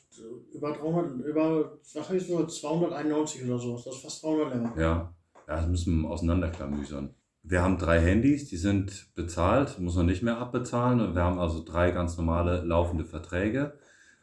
[0.54, 4.82] über 300, über, was habe ich so, 291 oder sowas, das ist fast 300 Level.
[4.82, 5.14] Ja.
[5.48, 7.14] Ja, das müssen wir auseinanderklamüsern.
[7.44, 11.16] Wir haben drei Handys, die sind bezahlt, muss man nicht mehr abbezahlen.
[11.16, 13.74] Wir haben also drei ganz normale laufende Verträge.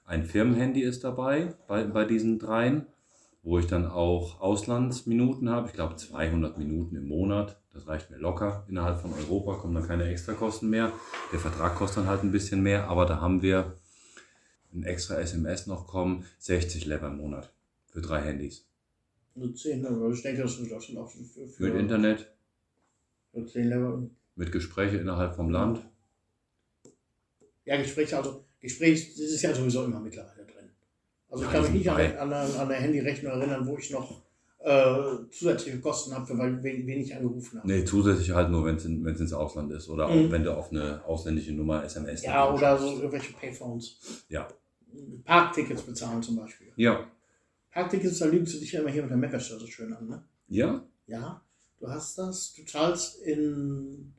[0.05, 2.87] Ein Firmenhandy ist dabei bei, bei diesen dreien,
[3.43, 5.67] wo ich dann auch Auslandsminuten habe.
[5.67, 7.61] Ich glaube 200 Minuten im Monat.
[7.75, 8.65] Das reicht mir locker.
[8.69, 10.93] Innerhalb von Europa kommen dann keine Extrakosten mehr.
[11.33, 13.75] Der Vertrag kostet dann halt ein bisschen mehr, aber da haben wir
[14.73, 17.53] ein extra SMS noch kommen, 60 Lever im Monat
[17.87, 18.65] für drei Handys.
[19.35, 22.31] Nur 10, aber ich denke, das wird auch schon auch für, für, Mit Internet,
[23.33, 24.11] für 10 Level.
[24.35, 25.81] mit Gespräche innerhalb vom Land.
[27.65, 30.71] Ja, Gespräch, also Gespräch, das ist ja sowieso immer mittlerweile drin.
[31.29, 34.23] Also ich kann mich nicht an, an, an, der Handyrechnung erinnern, wo ich noch
[34.61, 37.69] äh, zusätzliche Kosten habe, weil wen, wen ich angerufen habe.
[37.69, 40.31] Nee, zusätzlich halt nur, wenn es in, ins Ausland ist oder auch Mhm.
[40.33, 43.99] wenn du auf eine ausländische Nummer SMS Ja, oder so irgendwelche Payphones.
[44.29, 44.49] Ja.
[45.25, 46.69] Parktickets bezahlen zum Beispiel.
[46.77, 47.07] Ja.
[47.71, 50.25] Parktickets, da lügst du dich ja immer hier mit der so schön an, ne?
[50.49, 50.85] Ja?
[51.07, 51.43] Ja,
[51.79, 52.55] du hast das.
[52.55, 54.13] Du zahlst in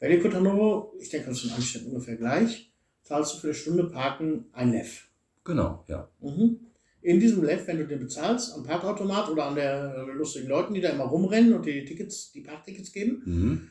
[0.00, 2.72] Velikotanovo, ich denke, das ist in Anständen ungefähr gleich,
[3.02, 5.08] zahlst du für eine Stunde Parken ein Lev.
[5.44, 6.08] Genau, ja.
[6.20, 6.60] Mhm.
[7.02, 10.72] In diesem Lev, wenn du den bezahlst, am Parkautomat oder an der äh, lustigen Leuten,
[10.74, 13.70] die da immer rumrennen und dir die Tickets, die Parktickets geben, Mhm.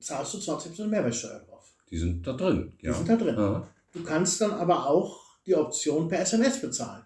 [0.00, 1.74] zahlst du 20% Mehrwertsteuer drauf.
[1.90, 2.72] Die sind da drin.
[2.80, 2.94] Die Ja.
[2.94, 3.34] sind da drin.
[3.36, 3.68] Ja.
[3.92, 7.04] Du kannst dann aber auch die Option per SMS bezahlen.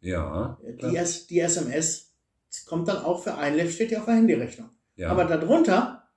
[0.00, 0.58] Ja.
[0.62, 2.12] Die, S, die SMS
[2.66, 4.70] kommt dann auch für ein Lev, steht ja auf der Handyrechnung.
[4.96, 5.10] ja.
[5.10, 6.08] Aber darunter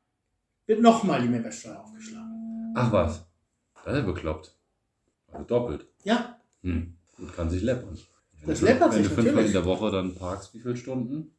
[0.67, 2.73] wird nochmal die Mehrwertsteuer aufgeschlagen.
[2.75, 3.25] Ach was.
[3.83, 4.55] Das ist ja bekloppt.
[5.31, 5.87] Also doppelt.
[6.03, 6.95] Ja, Hm.
[7.21, 7.97] Gut, kann sich läppern.
[8.39, 10.75] Wenn Das du- läppert Wenn sich du fünfmal in der Woche dann parkst, wie viele
[10.75, 11.35] Stunden?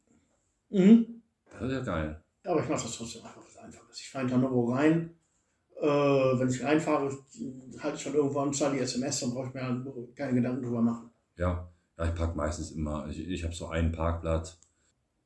[0.69, 1.21] mhm.
[1.51, 2.23] Das ist ja geil.
[2.45, 3.99] aber ich mache das trotzdem einfach was Einfaches.
[3.99, 5.15] Ich fahre in Tanovo rein.
[5.79, 7.15] Äh, wenn ich reinfahre,
[7.79, 10.63] halte ich schon irgendwo an, zahle die SMS, dann brauche ich mir halt keine Gedanken
[10.63, 11.09] drüber machen.
[11.37, 11.69] Ja.
[11.97, 13.07] Ja, ich park meistens immer.
[13.09, 14.59] Ich, ich habe so einen Parkplatz.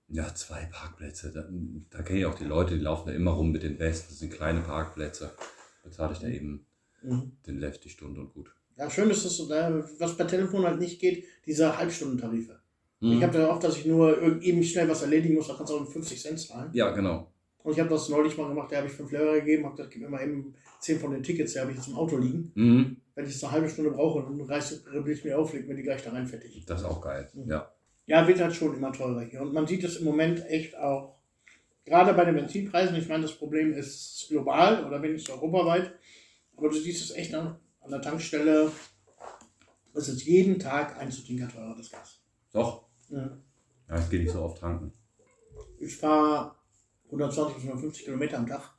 [0.10, 1.32] Ja, zwei Parkplätze.
[1.32, 1.48] Da,
[1.90, 4.08] da kenne ich auch die Leute, die laufen da immer rum mit den Westen.
[4.10, 5.32] Das sind kleine Parkplätze.
[5.84, 6.66] Bezahle ich da eben
[7.04, 7.38] Mhm.
[7.46, 8.54] den Left die Stunde und gut.
[8.78, 12.60] Ja, schön ist es, äh, was per Telefon halt nicht geht, diese Halbstundentarife.
[13.00, 13.14] Mhm.
[13.14, 15.78] Ich habe da oft, dass ich nur eben schnell was erledigen muss, da kannst du
[15.78, 16.70] auch mit 50 Cent zahlen.
[16.74, 17.32] ja, genau.
[17.64, 19.92] Und ich habe das neulich mal gemacht, da habe ich 5 Lever gegeben, habe gesagt,
[19.92, 22.50] gib mir mal eben 10 von den Tickets, die habe ich jetzt im Auto liegen.
[22.56, 22.98] Mhm.
[23.14, 25.76] Wenn ich es eine halbe Stunde brauche, dann reißt ribbel ich mir auf, leg mir
[25.76, 26.64] die gleich da rein, fertig.
[26.66, 27.28] Das ist auch geil.
[27.34, 27.50] Mhm.
[27.50, 27.70] Ja.
[28.06, 29.42] Ja, wird halt schon immer teurer hier.
[29.42, 31.18] Und man sieht es im Moment echt auch,
[31.84, 35.92] gerade bei den Benzinpreisen, ich meine, das Problem ist global oder wenigstens europaweit,
[36.56, 37.58] aber du siehst es echt an,
[37.88, 38.70] an der Tankstelle,
[39.94, 42.20] es ist jeden Tag ein zu Tinker teurer, das Gas.
[42.52, 42.86] Doch.
[43.10, 43.38] Ja.
[43.88, 44.92] Ja, ich gehe nicht so oft tanken.
[45.80, 46.54] Ich fahre
[47.06, 48.74] 120 bis 150 Kilometer am Tag.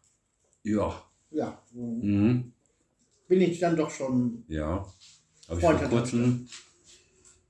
[0.63, 1.03] Ja.
[1.31, 2.53] Ja, Mhm.
[3.29, 4.45] bin ich dann doch schon.
[4.49, 4.87] Ja.
[5.49, 6.47] Habe ich vor kurzem,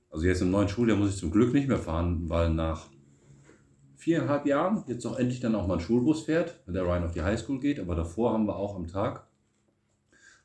[0.09, 2.87] also jetzt im neuen Schuljahr muss ich zum Glück nicht mehr fahren, weil nach
[3.97, 7.11] viereinhalb Jahren jetzt auch endlich dann auch mal ein Schulbus fährt, wenn der Ryan auf
[7.11, 7.81] die Highschool geht.
[7.81, 9.27] Aber davor haben wir auch am Tag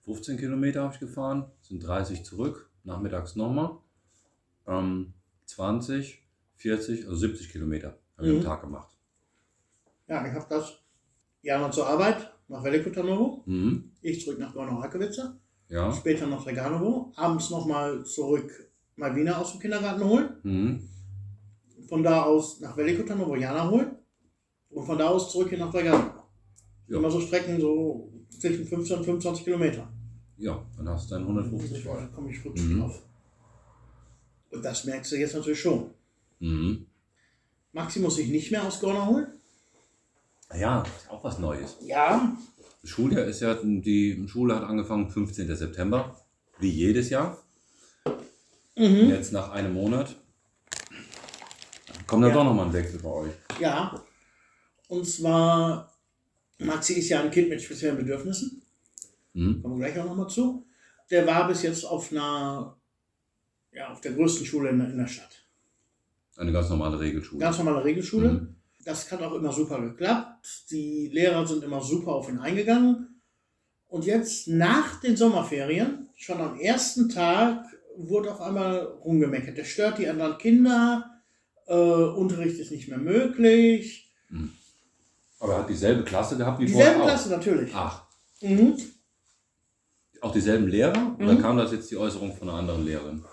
[0.05, 3.79] 15 Kilometer habe ich gefahren, sind 30 zurück, nachmittags nochmal.
[4.67, 5.15] Ähm,
[5.47, 6.23] 20,
[6.57, 8.39] 40, also 70 Kilometer habe ich Mhm.
[8.41, 8.95] am Tag gemacht.
[10.09, 10.79] Ja, ich habe das
[11.43, 13.93] ja noch zur Arbeit nach Velikotanovo, Mhm.
[14.03, 15.33] ich zurück nach Gorno-Rakovice,
[15.69, 15.93] Ja.
[15.93, 20.89] später nach Draganovo, abends nochmal zurück Malvina aus dem Kindergarten holen, Mhm.
[21.89, 23.97] von da aus nach Velikotanovo Jana holen
[24.71, 26.23] und von da aus zurück hier nach Draganovo.
[26.89, 26.99] Ja.
[26.99, 29.91] Immer so Strecken, so zwischen 15 und 25 Kilometer.
[30.39, 32.09] Ja, dann hast du dann 150 Da voll.
[32.15, 32.81] komme ich rutsch Mhm.
[32.81, 33.03] drauf.
[34.51, 35.91] Und das merkst du jetzt natürlich schon.
[36.41, 36.87] Mhm.
[37.73, 39.27] Maxi muss sich nicht mehr aus Gorno holen.
[40.57, 41.77] Ja, ist auch was Neues.
[41.83, 42.37] Ja,
[42.85, 45.55] Schuljahr ist ja, die Schule hat angefangen 15.
[45.57, 46.21] September,
[46.59, 47.39] wie jedes Jahr.
[48.77, 49.09] mhm.
[49.09, 50.17] Jetzt nach einem Monat.
[52.07, 52.37] Kommt dann Ja.
[52.37, 53.33] doch nochmal ein Wechsel bei euch.
[53.61, 54.01] Ja,
[54.89, 55.93] und zwar,
[56.59, 58.63] Maxi ist ja ein Kind mit speziellen Bedürfnissen,
[59.35, 59.63] Mhm.
[59.63, 60.67] kommen wir gleich auch nochmal zu.
[61.11, 62.77] Der war bis jetzt auf einer,
[63.73, 65.43] ja, auf der größten Schule in, der- in der Stadt.
[66.37, 67.41] Eine ganz normale Regelschule.
[67.41, 68.29] Ganz normale Regelschule.
[68.33, 68.57] Mhm.
[68.85, 70.71] Das hat auch immer super geklappt.
[70.71, 73.21] Die Lehrer sind immer super auf ihn eingegangen.
[73.89, 77.65] Und jetzt nach den Sommerferien, schon am ersten Tag,
[77.97, 79.57] wurde auf einmal rumgemeckert.
[79.57, 81.11] Der stört die anderen Kinder,
[81.67, 84.11] äh, Unterricht ist nicht mehr möglich.
[85.39, 87.71] Aber er hat dieselbe Klasse gehabt wie Dieselbe vorher Klasse natürlich.
[87.75, 88.03] Ach,
[88.41, 88.77] Mhm.
[90.25, 91.17] Auch dieselben Lehrer?
[91.19, 91.43] Oder Mhm.
[91.43, 93.25] kam das jetzt die Äußerung von einer anderen Lehrerin?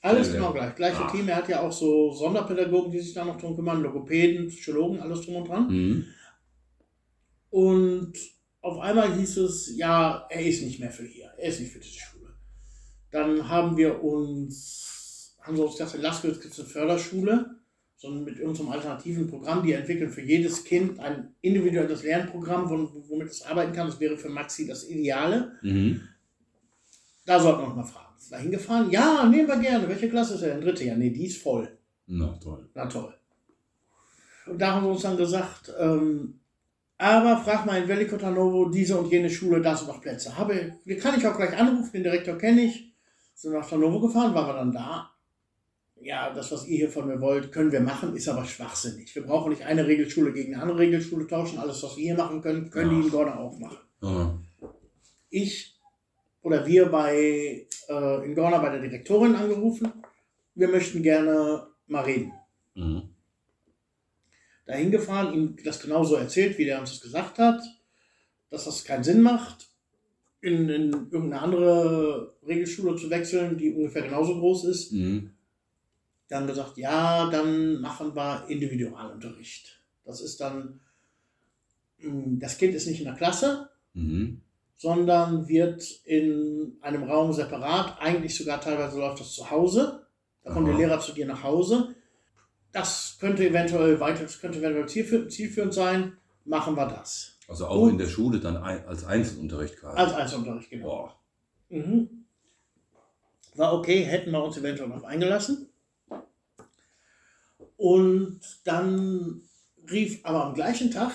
[0.00, 0.74] Alles genau gleich.
[0.76, 1.10] Gleiche Ah.
[1.10, 1.28] Team.
[1.28, 5.22] Er hat ja auch so Sonderpädagogen, die sich da noch drum kümmern, Logopäden, Psychologen, alles
[5.22, 5.68] drum und dran.
[5.68, 6.04] Mhm.
[7.50, 8.12] Und
[8.60, 11.30] auf einmal hieß es, ja, er ist nicht mehr für hier.
[11.38, 12.34] Er ist nicht für diese Schule.
[13.10, 17.57] Dann haben wir uns, haben wir uns gedacht, in Laskowitz gibt es eine Förderschule,
[17.98, 23.28] sondern mit irgendeinem alternativen Programm, die entwickeln für jedes Kind ein individuelles Lernprogramm, wo- womit
[23.28, 23.88] es arbeiten kann.
[23.88, 25.52] Das wäre für Maxi das Ideale.
[25.62, 26.00] Mhm.
[27.26, 28.16] Da sollten wir noch mal fragen.
[28.16, 28.90] Ist da hingefahren?
[28.90, 29.88] Ja, nehmen wir gerne.
[29.88, 30.60] Welche Klasse ist er denn?
[30.62, 30.84] Dritte?
[30.84, 31.76] Ja, nee, die ist voll.
[32.06, 32.70] Na toll.
[32.74, 33.12] Na toll.
[34.46, 36.34] Und da haben wir uns dann gesagt, ähm,
[37.00, 40.36] Aber frag mal in Velikotanovo, diese und jene Schule, da sind noch Plätze.
[40.36, 42.92] Habe, kann ich auch gleich anrufen, den Direktor kenne ich.
[43.34, 45.10] Sind nach Tarnovo gefahren, waren wir dann da.
[46.00, 49.14] Ja, das, was ihr hier von mir wollt, können wir machen, ist aber schwachsinnig.
[49.14, 51.58] Wir brauchen nicht eine Regelschule gegen eine andere Regelschule tauschen.
[51.58, 53.78] Alles, was wir hier machen können, können die in Gorda auch machen.
[54.00, 54.38] Aha.
[55.30, 55.78] Ich
[56.42, 59.92] oder wir bei äh, in Gorda bei der Direktorin angerufen.
[60.54, 62.32] Wir möchten gerne mal reden.
[62.74, 63.02] Mhm.
[64.66, 67.60] dahin gefahren, ihm das genauso erzählt, wie der uns das gesagt hat,
[68.50, 69.68] dass das keinen Sinn macht,
[70.40, 74.92] in, in irgendeine andere Regelschule zu wechseln, die ungefähr genauso groß ist.
[74.92, 75.30] Mhm.
[76.28, 79.80] Dann gesagt, ja, dann machen wir Individualunterricht.
[80.04, 80.80] Das ist dann,
[81.98, 84.42] mh, das Kind ist nicht in der Klasse, Mhm.
[84.76, 90.06] sondern wird in einem Raum separat, eigentlich sogar teilweise läuft das zu Hause.
[90.44, 90.80] Da kommt der Aha.
[90.82, 91.94] Lehrer zu dir nach Hause.
[92.70, 96.16] Das könnte eventuell weiter, das könnte eventuell zielführend, zielführend sein.
[96.44, 97.38] Machen wir das.
[97.48, 97.92] Also auch Gut.
[97.92, 99.96] in der Schule dann ein, als Einzelunterricht quasi.
[99.98, 101.12] Als Einzelunterricht, genau.
[101.70, 102.26] Mhm.
[103.56, 105.67] War okay, hätten wir uns eventuell noch eingelassen.
[107.78, 109.40] Und dann
[109.90, 111.12] rief aber am gleichen Tag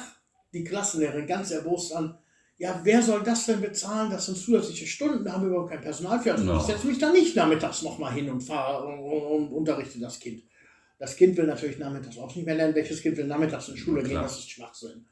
[0.53, 2.17] die Klassenlehrerin ganz erbost an,
[2.57, 4.09] ja, wer soll das denn bezahlen?
[4.09, 6.31] Das sind zusätzliche Stunden, da haben wir überhaupt kein Personal für.
[6.31, 6.57] Also Ja.
[6.57, 10.19] ich setze mich da nicht nachmittags nochmal hin und fahre und, und, und unterrichte das
[10.19, 10.43] Kind.
[10.99, 12.75] Das Kind will natürlich nachmittags auch nicht mehr lernen.
[12.75, 14.21] Welches Kind will nachmittags in die Schule Ja, gehen?
[14.21, 15.05] Das ist Schwachsinn.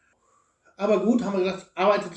[0.78, 2.12] Aber gut, haben wir gesagt, arbeitet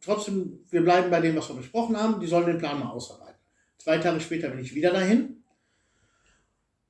[0.00, 2.20] trotzdem, wir bleiben bei dem, was wir besprochen haben.
[2.20, 3.36] Die sollen den Plan mal ausarbeiten.
[3.76, 5.37] Zwei Tage später bin ich wieder dahin.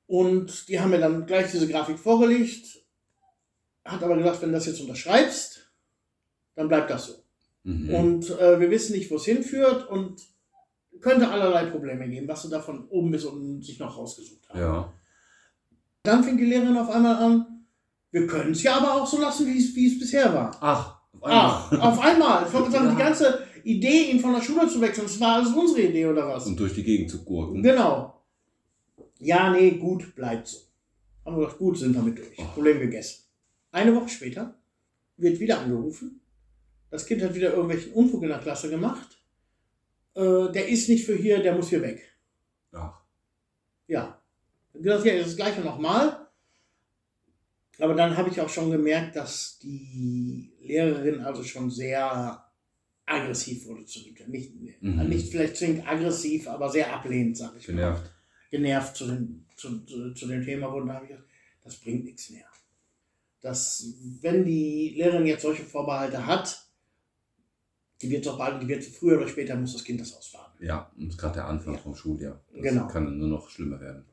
[0.09, 2.79] Und die haben mir dann gleich diese Grafik vorgelegt.
[3.85, 5.71] Hat aber gesagt, wenn du das jetzt unterschreibst,
[6.55, 7.13] dann bleibt das so.
[7.61, 7.93] Mhm.
[7.93, 10.19] Und äh, wir wissen nicht, wo es hinführt und
[10.99, 14.59] könnte allerlei Probleme geben, was sie da von oben bis unten sich noch rausgesucht haben.
[14.59, 14.93] ja.
[16.01, 17.65] Dann fing die Lehrerin auf einmal an,
[18.09, 20.57] wir können es ja aber auch so lassen, wie es, bisher war.
[20.59, 21.87] Ach, auf Ach, einmal.
[21.87, 22.45] auf einmal.
[22.73, 22.91] Ja.
[22.91, 26.27] die ganze Idee, ihn von der Schule zu wechseln, das war alles unsere Idee oder
[26.29, 26.47] was?
[26.47, 27.61] Und durch die Gegend zu gurken.
[27.61, 28.18] Genau.
[29.19, 30.59] Ja, nee, gut, bleibt so.
[31.25, 32.37] Haben wir gedacht, gut, sind damit durch.
[32.37, 32.45] Oh.
[32.45, 33.23] Problem gegessen.
[33.71, 34.55] Eine Woche später
[35.17, 36.21] wird wieder angerufen.
[36.89, 39.21] Das Kind hat wieder irgendwelchen Unfug in der Klasse gemacht.
[40.15, 42.01] Äh, der ist nicht für hier, der muss hier weg.
[42.71, 43.01] Ach.
[43.87, 44.19] Ja.
[44.73, 46.27] Dann gesagt, ja, das gleiche nochmal.
[47.77, 52.43] Aber dann habe ich auch schon gemerkt, dass die Lehrerin also schon sehr
[53.05, 54.15] aggressiv wurde zu dem.
[54.29, 55.07] Nicht, Mhm.
[55.09, 57.99] nicht vielleicht zwingend aggressiv, aber sehr ablehnend, sage ich mal
[58.49, 58.95] Genervt.
[58.95, 61.27] zu dem, zu, zu, zu dem Thema wurde, da habe ich gedacht,
[61.63, 62.45] das bringt nichts mehr.
[63.41, 63.85] Das,
[64.21, 66.65] wenn die Lehrerin jetzt solche Vorbehalte hat,
[68.01, 70.53] die wird doch bald, die wird früher oder später muss das Kind das ausbaden.
[70.65, 71.79] Ja, und gerade der Anfang Ja.
[71.79, 72.41] vom Schuljahr.
[72.53, 72.87] Das Genau.
[72.87, 74.05] kann nur noch schlimmer werden.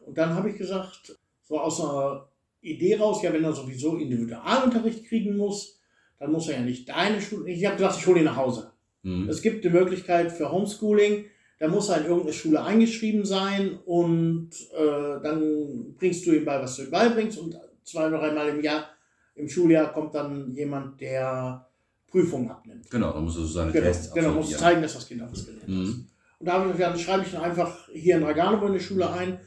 [0.00, 2.28] Und dann habe ich gesagt, so aus einer
[2.62, 5.80] Idee raus, ja, wenn er sowieso Individualunterricht kriegen muss,
[6.18, 7.50] dann muss er ja nicht deine Schule.
[7.50, 8.72] Ich habe gesagt, ich hole ihn nach Hause.
[9.02, 9.28] Mhm.
[9.28, 11.26] Es gibt die Möglichkeit für Homeschooling,
[11.64, 16.60] da muss er in irgendeine Schule eingeschrieben sein und äh, dann bringst du ihm bei,
[16.60, 18.90] was du ihm beibringst und zwei oder dreimal im Jahr,
[19.34, 21.66] im Schuljahr kommt dann jemand, der
[22.06, 22.90] Prüfungen abnimmt.
[22.90, 24.60] Genau, da muss er so seine Genau, Tests genau muss absolvieren.
[24.60, 25.68] zeigen, dass das Kind auch was gelernt hat.
[25.70, 26.06] Mhm.
[26.38, 29.10] Und da habe ich dann schreibe ich ihn einfach hier in Draganovo in die Schule
[29.10, 29.40] ein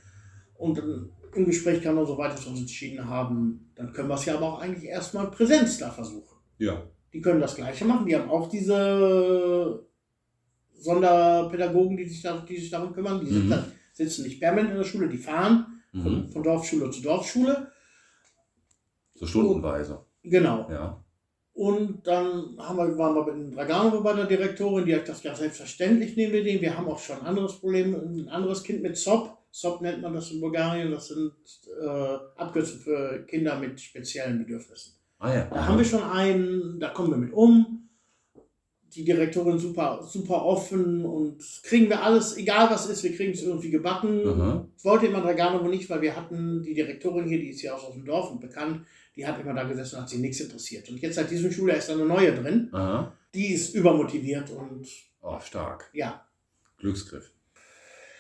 [0.56, 4.26] und dann im Gespräch kann man, soweit wir uns entschieden haben, dann können wir es
[4.26, 6.36] ja aber auch eigentlich erstmal Präsenz da versuchen.
[6.58, 6.82] Ja.
[7.14, 8.08] Die können das Gleiche machen.
[8.08, 9.86] Die haben auch diese
[10.78, 13.20] Sonderpädagogen, die sich, da, die sich darum kümmern.
[13.26, 13.54] Die Mhm.
[13.94, 16.30] sitzen nicht permanent in der Schule, die fahren von, Mhm.
[16.30, 17.72] von Dorfschule zu Dorfschule.
[19.16, 20.06] So stundenweise.
[20.24, 20.68] Genau.
[20.70, 21.04] Ja.
[21.54, 25.24] Und dann haben wir, waren wir bei den Draganovo bei der Direktorin, die hat gesagt,
[25.24, 26.62] ja, selbstverständlich nehmen wir den.
[26.62, 29.36] Wir haben auch schon ein anderes Problem, ein anderes Kind mit SOP.
[29.50, 30.92] SOP nennt man das in Bulgarien.
[30.92, 31.32] Das sind
[31.82, 34.94] äh, Abkürzungen für Kinder mit speziellen Bedürfnissen.
[35.18, 35.46] Ah ja.
[35.46, 37.87] Da haben wir schon einen, da kommen wir mit um.
[38.98, 43.44] Die Direktorin super, super offen und kriegen wir alles, egal was ist, wir kriegen es
[43.44, 44.24] irgendwie gebacken.
[44.26, 44.66] Mhm.
[44.82, 47.94] Wollte immer Draganovo nicht, weil wir hatten die Direktorin hier, die ist ja auch aus
[47.94, 50.90] dem Dorf und bekannt, die hat immer da gesessen und hat sie nichts interessiert.
[50.90, 53.14] Und jetzt seit diesem Schuljahr ist da eine neue drin, Aha.
[53.36, 54.88] die ist übermotiviert und
[55.22, 55.92] Oh, stark.
[55.94, 56.26] ja,
[56.80, 57.32] Glücksgriff.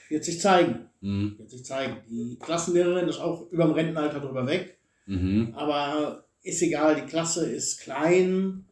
[0.10, 0.90] wird sich zeigen.
[1.02, 1.36] Mhm.
[1.40, 1.98] Wird sich zeigen.
[2.08, 4.78] Die Klassenlehrerin ist auch über dem Rentenalter drüber weg.
[5.08, 5.54] Mhm.
[5.56, 8.66] Aber ist egal, die Klasse ist klein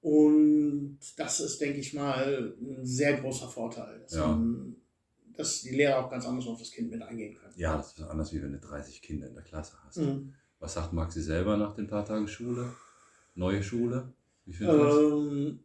[0.00, 4.28] und das ist, denke ich mal, ein sehr großer Vorteil, dass, Ja.
[4.28, 4.76] man,
[5.36, 7.54] dass die Lehrer auch ganz anders auf das Kind mit eingehen können.
[7.56, 9.98] Ja, das ist anders, wie wenn du 30 Kinder in der Klasse hast.
[9.98, 10.34] Mhm.
[10.60, 12.72] Was sagt Maxi selber nach den paar Tagen Schule?
[13.34, 14.12] Neue Schule?
[14.44, 14.96] Wie das?
[14.96, 15.60] Ähm,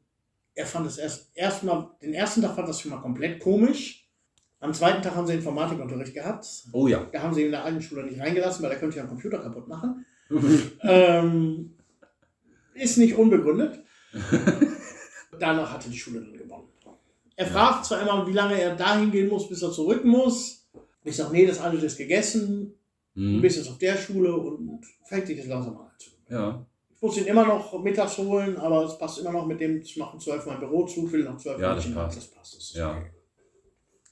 [0.55, 4.07] er fand es erst erstmal, den ersten Tag fand das schon mal komplett komisch.
[4.59, 6.45] Am zweiten Tag haben sie Informatikunterricht gehabt.
[6.71, 7.03] Oh ja.
[7.11, 9.09] Da haben sie ihn in der alten Schule nicht reingelassen, weil er könnte ja einen
[9.09, 10.05] Computer kaputt machen.
[10.81, 11.75] ähm,
[12.73, 13.82] ist nicht unbegründet.
[15.39, 16.67] Danach hatte die Schule dann gewonnen.
[17.35, 20.69] Er fragt zwar immer, wie lange er dahin gehen muss, bis er zurück muss.
[21.03, 22.73] Ich sage, nee, das alles ist gegessen.
[23.15, 23.41] Du Mhm.
[23.41, 25.91] bist jetzt auf der Schule und fängt sich das langsam an.
[26.29, 26.65] Ja.
[26.95, 29.97] Ich muss ihn immer noch mittags holen, aber es passt immer noch mit dem, ich
[29.97, 32.17] mache um 12 mein Büro zu, will nach 12 Ja, das passt.
[32.17, 32.55] Das passt.
[32.55, 32.91] Das Ja.
[32.97, 33.11] okay.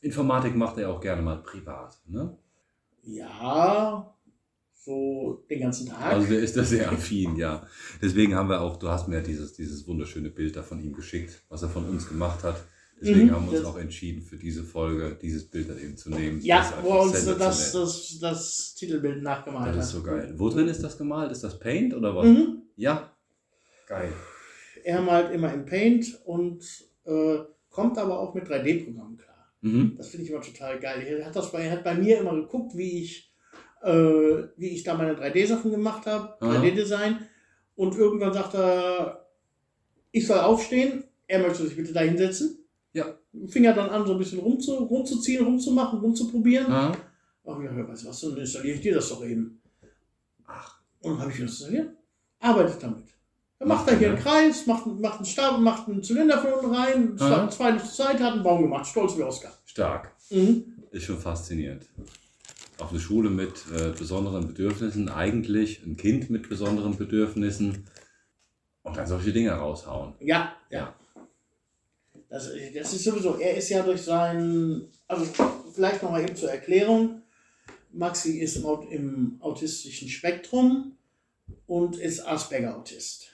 [0.01, 1.99] Informatik macht er auch gerne mal privat.
[2.07, 2.37] Ne?
[3.03, 4.13] ja,
[4.83, 6.13] so den ganzen Tag.
[6.13, 7.67] Also der ist da sehr affin, ja.
[8.01, 10.93] Deswegen haben wir auch, du hast mir ja dieses, dieses wunderschöne Bild da von ihm
[10.93, 12.63] geschickt, was er von uns gemacht hat.
[12.99, 16.09] Deswegen Mhm, haben wir uns auch entschieden, für diese Folge dieses Bild dann eben zu
[16.11, 16.39] nehmen.
[16.41, 19.75] ja, wo er uns das, das, das Titelbild nachgemalt hat.
[19.77, 20.33] Das ist so geil.
[20.37, 21.31] Wo drin ist das gemalt?
[21.31, 22.27] Ist das Paint oder was?
[22.27, 22.61] Mhm.
[22.75, 23.11] Ja.
[23.87, 24.13] Geil.
[24.83, 26.63] Er malt immer in Paint und
[27.05, 29.51] äh, kommt aber auch mit 3D-Programmen klar.
[29.61, 29.95] Mhm.
[29.97, 31.01] Das finde ich immer total geil.
[31.01, 33.30] Er hat, das bei, er hat bei mir immer geguckt, wie ich,
[33.83, 36.59] äh, wie ich da meine 3D-Sachen gemacht habe, Aha.
[36.59, 37.19] 3D-Design.
[37.75, 39.25] Und irgendwann sagt er,
[40.11, 42.59] ich soll aufstehen, er möchte sich bitte da hinsetzen.
[42.93, 43.05] Ja.
[43.47, 46.71] Fing er dann an, so ein bisschen rumzu, rumzuziehen, rumzumachen, rumzuprobieren.
[46.71, 46.91] Ah.
[47.45, 49.61] Ach ja, weißt du was, dann installiere ich dir das doch eben.
[50.45, 50.79] Ach.
[51.01, 51.89] Und dann habe ich das installiert.
[52.39, 53.05] Arbeitet damit.
[53.57, 56.53] Dann Macht er hier er, einen Kreis, macht, macht einen Stab, macht einen Zylinder von
[56.53, 57.49] unten rein, Aha.
[57.49, 59.51] zwei zur Seite, hat einen Baum gemacht, stolz wie Oscar.
[59.65, 60.11] Stark.
[60.29, 60.65] Mhm.
[60.91, 61.85] Ist schon faszinierend.
[62.81, 67.85] Auf eine Schule mit äh, besonderen Bedürfnissen, eigentlich ein Kind mit besonderen Bedürfnissen
[68.81, 70.15] und dann solche Dinge raushauen.
[70.19, 70.95] Ja, ja.
[72.29, 75.25] Das, das ist sowieso, er ist ja durch sein, also
[75.73, 77.21] vielleicht nochmal eben zur Erklärung.
[77.93, 80.97] Maxi ist im, im autistischen Spektrum
[81.67, 83.27] und ist Asperger-Autist.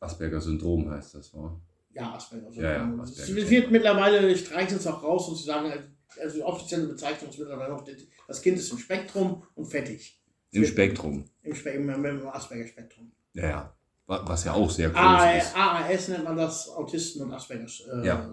[0.00, 1.58] Asperger-Syndrom heißt das, wa?
[1.94, 2.50] Ja, Asperger.
[2.52, 3.50] Ja, ja, Es Asperger.
[3.50, 5.72] wird mittlerweile, streichen es auch raus und sie sagen,
[6.20, 7.84] also die offizielle Bezeichnung ist mittlerweile noch,
[8.28, 10.18] das Kind ist im Spektrum und fertig.
[10.50, 11.24] Im Spektrum.
[11.42, 13.10] Im, Spe im, im Asperger-Spektrum.
[13.34, 13.76] Ja, ja.
[14.06, 15.56] Wa- Was ja auch sehr groß A- ist.
[15.56, 18.04] AAS nennt man das Autisten- und Asperger-Spektrum.
[18.04, 18.30] Ja.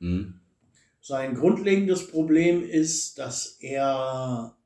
[0.00, 0.40] Mhm.
[1.00, 4.56] Sein grundlegendes Problem ist, dass er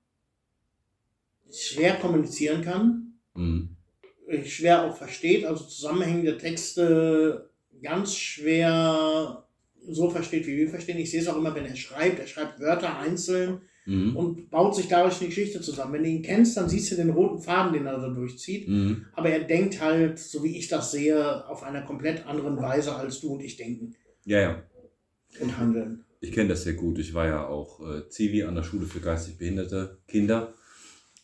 [1.50, 3.76] schwer kommunizieren kann, Mhm.
[4.44, 7.50] schwer auch versteht, also zusammenhängende Texte
[7.82, 9.47] ganz schwer
[9.88, 10.98] so versteht, wie wir verstehen.
[10.98, 12.18] Ich sehe es auch immer, wenn er schreibt.
[12.20, 14.16] Er schreibt Wörter einzeln Mhm.
[14.16, 15.94] und baut sich dadurch eine Geschichte zusammen.
[15.94, 18.68] Wenn du ihn kennst, dann siehst du den roten Faden, den er da durchzieht.
[18.68, 19.06] Mhm.
[19.14, 23.20] Aber er denkt halt, so wie ich das sehe, auf einer komplett anderen Weise, als
[23.20, 23.94] du und ich denken
[24.26, 24.62] Ja, ja.
[25.40, 26.04] und handeln.
[26.20, 26.98] Ich kenne das sehr gut.
[26.98, 30.52] Ich war ja auch äh, Zivi an der Schule für geistig behinderte Kinder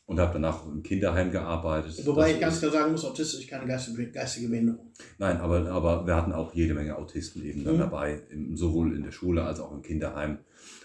[0.07, 2.07] und habe danach im Kinderheim gearbeitet.
[2.07, 4.93] Wobei Das ich ganz klar sagen muss, Autistisch ist keine geistige, geistige Behinderung.
[5.19, 7.81] Nein, aber, aber wir hatten auch jede Menge Autisten eben dann Mhm.
[7.81, 10.39] dabei, im, sowohl in der Schule als auch im Kinderheim.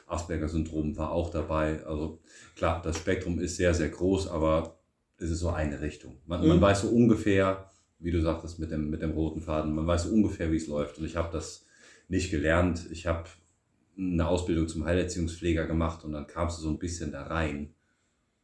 [0.08, 1.84] Asperger-Syndrom war auch dabei.
[1.86, 2.20] Also
[2.56, 4.80] klar, das Spektrum ist sehr, sehr groß, aber
[5.18, 6.18] es ist so eine Richtung.
[6.26, 6.62] Man, man Mhm.
[6.62, 10.14] weiß so ungefähr, wie du sagtest, mit dem, mit dem roten Faden, man weiß so
[10.14, 10.98] ungefähr, wie es läuft.
[10.98, 11.66] Und ich habe das
[12.08, 12.88] nicht gelernt.
[12.92, 13.26] Ich habe
[13.98, 17.74] eine Ausbildung zum Heilerziehungspfleger gemacht und dann kamst du so ein bisschen da rein.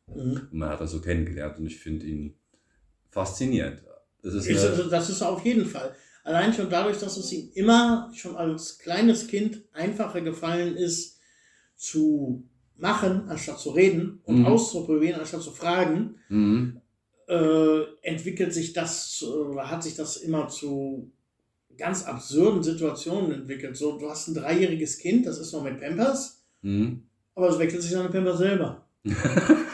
[0.08, 0.48] Mhm.
[0.52, 2.36] Und man hat das so kennengelernt und ich finde ihn
[3.10, 3.84] faszinierend.
[4.22, 5.96] Das ist eine, also, das ist auf jeden Fall.
[6.24, 11.20] Allein schon dadurch, dass es ihm immer schon als kleines Kind einfacher gefallen ist,
[11.76, 12.44] zu
[12.78, 14.46] machen, anstatt zu reden und Mhm.
[14.48, 16.82] auszuprobieren, anstatt zu fragen, Mhm.
[17.28, 21.12] äh, entwickelt sich das, oder hat sich das immer zu
[21.78, 23.76] ganz absurden Situationen entwickelt.
[23.78, 27.04] So, du hast ein dreijähriges Kind, das ist noch mit Pampers, Mhm.
[27.36, 28.88] aber es wechselt sich seine Pampers selber.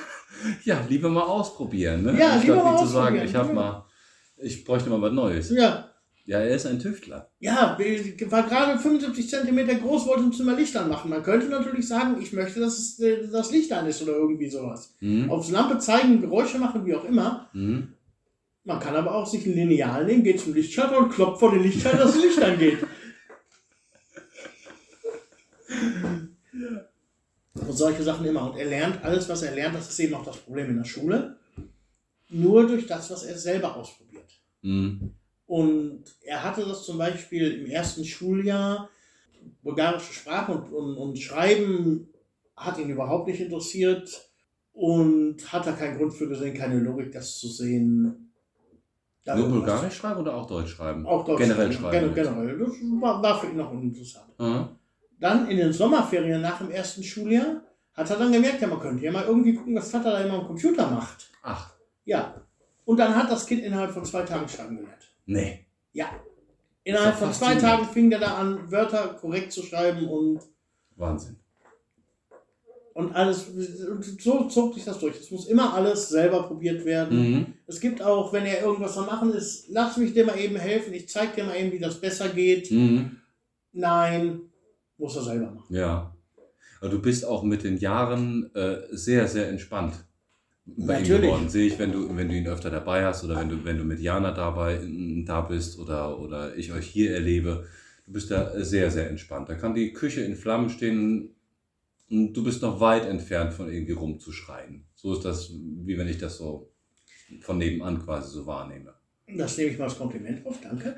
[0.64, 2.18] Ja, lieber mal ausprobieren, ne?
[2.18, 3.56] Ja, lieber mal wie zu sagen, ausprobieren, ich habe ja.
[3.56, 3.86] mal,
[4.38, 5.50] ich bräuchte mal was Neues.
[5.52, 5.92] Ja,
[6.26, 7.30] Ja, er ist ein Tüftler.
[7.40, 7.78] Ja,
[8.30, 11.10] war gerade 75 Zentimeter groß, wollte ein Zimmer Licht anmachen.
[11.10, 14.50] Man könnte natürlich sagen, ich möchte, dass es äh, das Licht an ist oder irgendwie
[14.50, 14.96] sowas.
[15.00, 15.30] Mhm.
[15.32, 17.50] Aufs Lampe zeigen, Geräusche machen, wie auch immer.
[17.54, 17.94] Mhm.
[18.64, 21.64] Man kann aber auch sich ein Lineal nehmen, geht zum Lichtschalter und klopft vor den
[21.64, 22.78] Lichtschalter, dass das Licht angeht.
[27.72, 28.52] Und solche Sachen immer.
[28.52, 30.84] Und er lernt alles, was er lernt, das ist eben auch das Problem in der
[30.84, 31.38] Schule,
[32.28, 34.30] nur durch das, was er selber ausprobiert.
[34.62, 35.14] Mhm.
[35.46, 38.90] Und er hatte das zum Beispiel im ersten Schuljahr,
[39.64, 42.10] bulgarische Sprache und, und, und Schreiben
[42.58, 44.30] hat ihn überhaupt nicht interessiert
[44.74, 48.34] und hat da keinen Grund für gesehen, keine Logik, das zu sehen.
[49.26, 51.06] Nur Bulgarisch schreiben oder auch Deutsch schreiben?
[51.06, 51.90] Auch Deutsch Generell schreiben.
[51.90, 52.16] schreiben.
[52.16, 52.60] Gen generell.
[52.60, 52.70] Das
[53.00, 54.38] war, war für ihn noch uninteressant.
[54.38, 54.81] Mhm.
[55.22, 57.62] Dann in den Sommerferien nach dem ersten Schuljahr
[57.94, 60.40] hat er dann gemerkt, ja, man könnte ja mal irgendwie gucken, was Vater da immer
[60.40, 61.30] am Computer macht.
[61.44, 61.72] Ach,
[62.04, 62.42] Ja.
[62.84, 65.14] Und dann hat das Kind innerhalb von zwei Tagen schreiben gelernt.
[65.26, 65.66] nee.
[65.94, 66.08] Ja.
[66.84, 67.56] Innerhalb von zwei.
[67.56, 70.40] Tagen fing der da an, Wörter korrekt zu schreiben und
[70.96, 71.36] Wahnsinn.
[72.94, 75.20] Und alles, und so zog sich das durch.
[75.20, 77.32] Es muss immer alles selber probiert werden.
[77.32, 77.54] Mhm.
[77.68, 80.94] Es gibt auch, wenn er irgendwas am Machen ist, lass mich dir mal eben helfen,
[80.94, 82.72] ich zeig dir mal eben, wie das besser geht.
[82.72, 83.18] Mhm.
[83.74, 84.42] Nein,
[85.02, 85.76] muss er selber machen.
[85.76, 86.16] Ja.
[86.80, 89.94] Aber du bist auch mit den Jahren äh, sehr, sehr entspannt.
[90.66, 91.22] Bei ihm Natürlich.
[91.22, 91.50] geworden.
[91.50, 93.84] Sehe ich, wenn du, wenn du ihn öfter dabei hast oder wenn du, wenn du
[93.84, 94.80] mit Jana dabei
[95.26, 97.68] da bist oder, oder ich euch hier erlebe.
[98.06, 99.50] Du bist da sehr, sehr entspannt.
[99.50, 101.36] Da kann die Küche in Flammen stehen
[102.10, 104.86] und du bist noch weit entfernt von irgendwie rumzuschreien.
[104.96, 106.72] So ist das, wie wenn ich das so
[107.42, 108.94] von nebenan quasi so wahrnehme.
[109.36, 110.98] Das nehme ich mal als Kompliment auf, danke.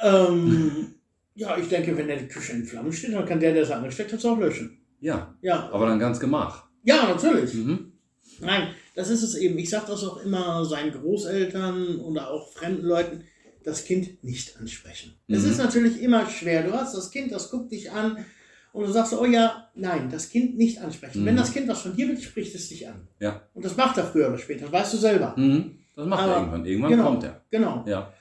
[0.00, 0.94] Ähm,
[1.34, 4.12] ja, ich denke, wenn der Küche in Flammen steht, dann kann der, der es angesteckt
[4.12, 4.78] hat, es auch löschen.
[5.00, 6.64] Ja, Ja, aber dann ganz gemach.
[6.84, 7.54] ja, natürlich.
[7.54, 7.92] Mhm.
[8.40, 9.58] Nein, das ist es eben.
[9.58, 13.24] Ich sage das auch immer seinen Großeltern oder auch fremden Leuten,
[13.64, 15.14] das Kind nicht ansprechen.
[15.28, 15.50] Es Mhm.
[15.50, 16.62] ist natürlich immer schwer.
[16.64, 18.24] Du hast das Kind, das guckt dich an
[18.72, 21.22] und du sagst, oh ja, nein, das Kind nicht ansprechen.
[21.22, 21.26] Mhm.
[21.26, 23.06] Wenn das Kind was von dir will, spricht es dich an.
[23.20, 23.42] Ja.
[23.54, 25.34] Und das macht er früher oder später, weißt du selber.
[25.36, 25.78] Mhm.
[25.94, 26.64] Das macht er Aber- irgendwann.
[26.66, 27.04] Irgendwann genau.
[27.04, 27.44] kommt er.
[27.50, 27.84] Genau.
[27.86, 28.12] Ja.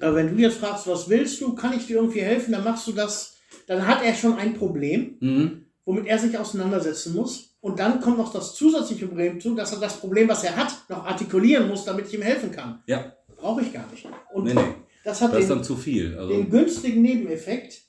[0.00, 2.86] Aber wenn du jetzt fragst, was willst du, kann ich dir irgendwie helfen, dann machst
[2.86, 3.36] du das,
[3.66, 5.66] dann hat er schon ein Problem, Mhm.
[5.84, 7.56] womit er sich auseinandersetzen muss.
[7.60, 10.72] Und dann kommt noch das zusätzliche Problem zu, dass er das Problem, was er hat,
[10.88, 12.82] noch artikulieren muss, damit ich ihm helfen kann.
[12.86, 13.14] Ja.
[13.36, 14.06] Brauche ich gar nicht.
[14.34, 14.60] Und Nee, nee.
[15.04, 16.18] das hat Das ist den, dann zu viel.
[16.18, 17.82] Also, den günstigen Nebeneffekt,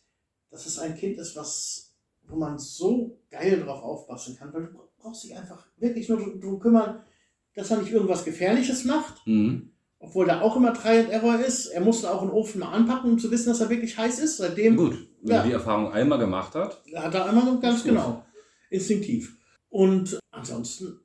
[0.51, 1.93] dass es ein Kind ist, was,
[2.27, 6.59] wo man so geil drauf aufpassen kann, weil du brauchst dich einfach wirklich nur darum
[6.59, 7.01] kümmern,
[7.55, 9.71] dass er nicht irgendwas Gefährliches macht, mhm.
[9.99, 11.67] Obwohl da auch immer Try and Error ist.
[11.67, 14.37] Er musste auch einen Ofen mal anpacken, um zu wissen, dass er wirklich heiß ist.
[14.37, 15.41] Seitdem Gut, wenn Ja.
[15.41, 16.81] er die Erfahrung einmal gemacht hat.
[16.95, 18.23] hat er einmal ganz genau,
[18.69, 19.37] instinktiv.
[19.69, 20.99] Und ansonsten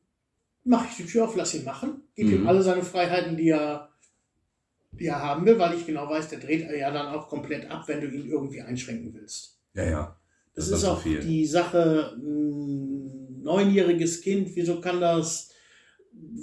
[0.65, 2.35] mache ich die Tür auf, lass ihn machen, gebe Mhm.
[2.43, 3.89] ihm alle seine Freiheiten, die er,
[4.93, 7.85] die er haben will, weil ich genau weiß, der dreht ja dann auch komplett ab,
[7.87, 9.59] wenn du ihn irgendwie einschränken willst.
[9.75, 10.17] Ja, ja.
[10.55, 11.21] Das, Das ist auch viel.
[11.21, 15.51] die Sache, ein neunjähriges Kind, wieso kann das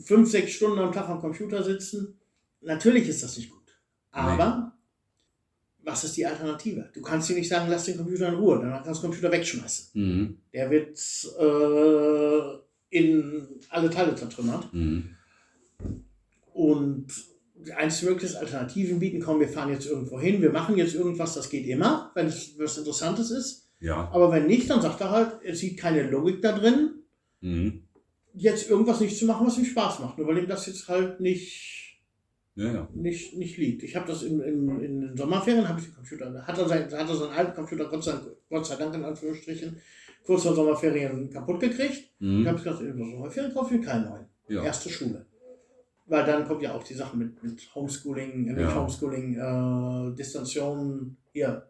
[0.06, 2.17] fünf, sechs Stunden am Tag am Computer sitzen?
[2.68, 3.58] Natürlich ist das nicht gut.
[4.12, 4.74] Aber
[5.84, 6.90] was ist die Alternative?
[6.94, 9.32] Du kannst dir nicht sagen, lass den Computer in Ruhe, danach kannst du den Computer
[9.32, 9.90] wegschmeißen.
[9.94, 10.38] Mhm.
[10.54, 10.98] Der wird
[11.40, 14.74] äh, in alle Teile zertrümmert.
[14.74, 15.16] Mhm.
[16.54, 17.08] Und
[17.56, 20.94] die einzige Möglichkeit ist, Alternativen bieten, komm, wir fahren jetzt irgendwo hin, wir machen jetzt
[20.94, 23.70] irgendwas, das geht immer, wenn es was Interessantes ist.
[23.80, 24.10] Ja.
[24.12, 26.92] Aber wenn nicht, dann sagt er halt, er sieht keine Logik da drin,
[27.40, 27.84] Mhm.
[28.34, 30.18] jetzt irgendwas nicht zu machen, was ihm Spaß macht.
[30.18, 31.87] Nur weil ihm das jetzt halt nicht,
[32.58, 32.90] Ja, ja.
[32.94, 33.84] nicht, nicht liegt.
[33.84, 36.84] Ich habe das in, in, in den Sommerferien, habe ich den Computer, hat er, sein,
[36.92, 38.14] hat er seinen alten Computer, Gott sei,
[38.50, 39.78] Gott sei Dank in Anführungsstrichen,
[40.26, 41.94] kurz vor Sommerferien kaputt gekriegt.
[41.94, 42.48] Ich Mhm.
[42.48, 44.26] habe gesagt, in der Sommerferien kaufe ich keinen neuen.
[44.50, 44.64] Ja.
[44.64, 45.26] Erste Schule.
[46.08, 48.76] Weil dann kommt ja auch die Sache mit, mit Homeschooling, äh, mit.
[48.76, 51.64] Homeschooling, äh, Distantion, hier,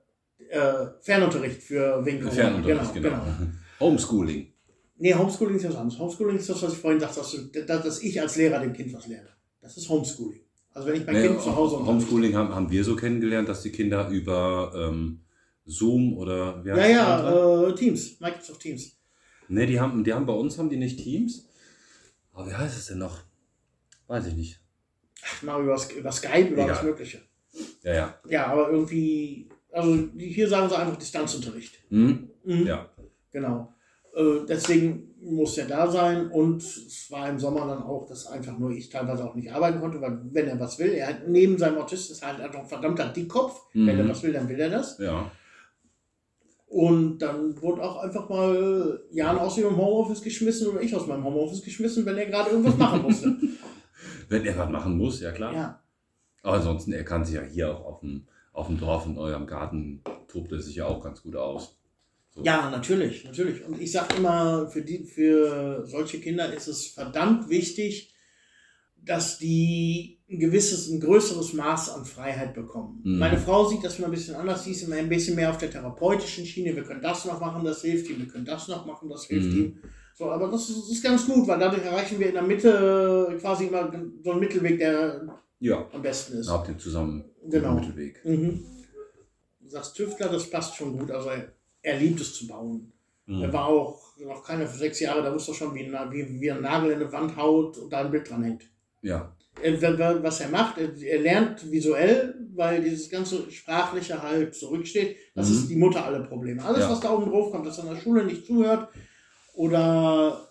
[0.49, 2.35] äh, Fernunterricht für wegen Corona.
[2.35, 3.21] Fernunterricht, genau.
[3.79, 4.47] Homeschooling.
[4.99, 5.99] Nee, Homeschooling ist was anderes.
[5.99, 7.19] Homeschooling ist das, was ich vorhin sagte,
[7.65, 9.29] dass, dass ich als Lehrer dem Kind was lerne.
[9.61, 10.41] Das ist Homeschooling.
[10.78, 12.05] Also wenn ich mein Nee, Kind zu Hause unterrichte.
[12.05, 15.21] Homeschooling haben, haben wir so kennengelernt, dass die Kinder über ähm,
[15.65, 17.63] Zoom oder wie Ja, heißt andere?
[17.63, 18.95] ja, äh, Teams, Microsoft Teams.
[19.47, 21.47] Nee, die haben, die haben bei uns haben die nicht Teams.
[22.32, 23.23] Aber wie heißt es denn noch?
[24.05, 24.59] Weiß ich nicht.
[25.25, 26.69] Ach, mal über, über Skype, über Egal.
[26.69, 27.21] alles Mögliche.
[27.82, 28.19] Ja, ja.
[28.30, 31.80] Ja, aber irgendwie, also hier sagen sie einfach Distanzunterricht.
[31.89, 32.30] Hm?
[32.43, 32.67] Mhm.
[32.67, 32.88] Ja.
[33.32, 33.73] Genau.
[34.15, 38.57] Äh, deswegen muss er da sein und es war im Sommer dann auch, dass einfach
[38.57, 41.57] nur ich teilweise auch nicht arbeiten konnte, weil wenn er was will, er hat neben
[41.57, 43.61] seinem Autist ist halt einfach ein verdammter Dickkopf.
[43.74, 44.09] Wenn er Mhm.
[44.09, 44.97] was will, dann will er das.
[44.99, 45.32] Ja.
[46.68, 51.24] Und dann wurde auch einfach mal Jan aus dem Homeoffice geschmissen oder ich aus meinem
[51.24, 53.36] Homeoffice geschmissen, wenn er gerade irgendwas machen musste.
[54.30, 55.53] Wenn er was machen muss, ja klar.
[55.53, 55.80] ja.
[56.43, 59.47] Aber ansonsten, er kann sich ja hier auch auf dem, auf dem Dorf in eurem
[59.47, 61.78] Garten, tobt er sich ja auch ganz gut aus.
[62.43, 63.63] Ja, natürlich, natürlich.
[63.65, 68.13] Und ich sage immer, für, die, für solche Kinder ist es verdammt wichtig,
[69.03, 73.01] dass die ein gewisses, ein größeres Maß an Freiheit bekommen.
[73.03, 73.19] Mhm.
[73.19, 75.57] Meine Frau sieht das immer ein bisschen anders, sie ist immer ein bisschen mehr auf
[75.57, 76.75] der therapeutischen Schiene.
[76.75, 79.47] Wir können das noch machen, das hilft ihm, wir können das noch machen, das hilft
[79.53, 79.57] Mhm.
[79.57, 79.77] ihm.
[80.15, 83.38] So, aber das ist, das ist ganz gut, weil dadurch erreichen wir in der Mitte
[83.39, 83.91] quasi immer
[84.23, 85.21] so einen Mittelweg, der
[85.59, 85.88] Ja.
[85.93, 86.49] am besten ist.
[86.49, 87.75] Habt ihr zusammen Genau.
[87.75, 88.19] Mittelweg.
[88.25, 88.63] Mhm.
[89.61, 91.09] Du sagst Tüftler, das passt schon gut.
[91.11, 91.29] Also
[91.88, 92.91] er, er liebt es zu bauen.
[93.27, 93.53] Er Mhm.
[93.53, 96.61] war auch noch keine sechs Jahre, da wusste er schon, wie, ein- wie, wie ein
[96.61, 98.63] Nagel in eine Wand haut und da ein Bild dran hängt.
[99.01, 99.33] Ja.
[99.61, 105.17] Er, was er macht, er, er lernt visuell, weil dieses ganze Sprachliche halt zurücksteht.
[105.35, 105.55] Das Mhm.
[105.55, 106.63] ist die Mutter aller Probleme.
[106.63, 106.91] Alles, Ja.
[106.91, 108.89] was da oben drauf kommt, dass er in der Schule nicht zuhört
[109.55, 110.43] oder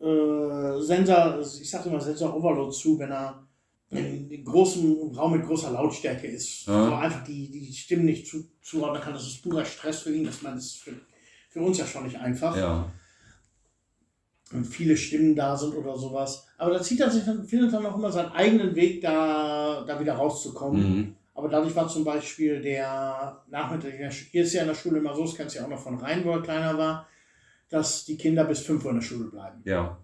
[0.00, 3.43] äh, Sensor, ich sage immer Sensor Overload zu, wenn er
[3.96, 6.90] in einem großen Raum mit großer Lautstärke ist, Ja.
[6.90, 9.12] wo einfach die, die Stimmen nicht zu, zuordnen kann.
[9.14, 10.24] Das ist purer Stress für ihn.
[10.24, 10.92] Das, man, das ist für,
[11.50, 12.56] für uns ja schon nicht einfach.
[12.56, 12.90] Ja.
[14.52, 16.46] und viele Stimmen da sind oder sowas.
[16.58, 19.98] Aber da zieht er sich dann, findet dann auch immer seinen eigenen Weg, da, da
[19.98, 20.96] wieder rauszukommen.
[20.96, 21.16] Mhm.
[21.34, 23.92] Aber dadurch war zum Beispiel der Nachmittag,
[24.30, 25.98] hier ist ja in der Schule immer so, das kennst du ja auch noch von
[25.98, 27.08] Rhein, wo er kleiner war,
[27.68, 29.60] dass die Kinder bis 5 Uhr in der Schule bleiben.
[29.64, 29.98] Ja.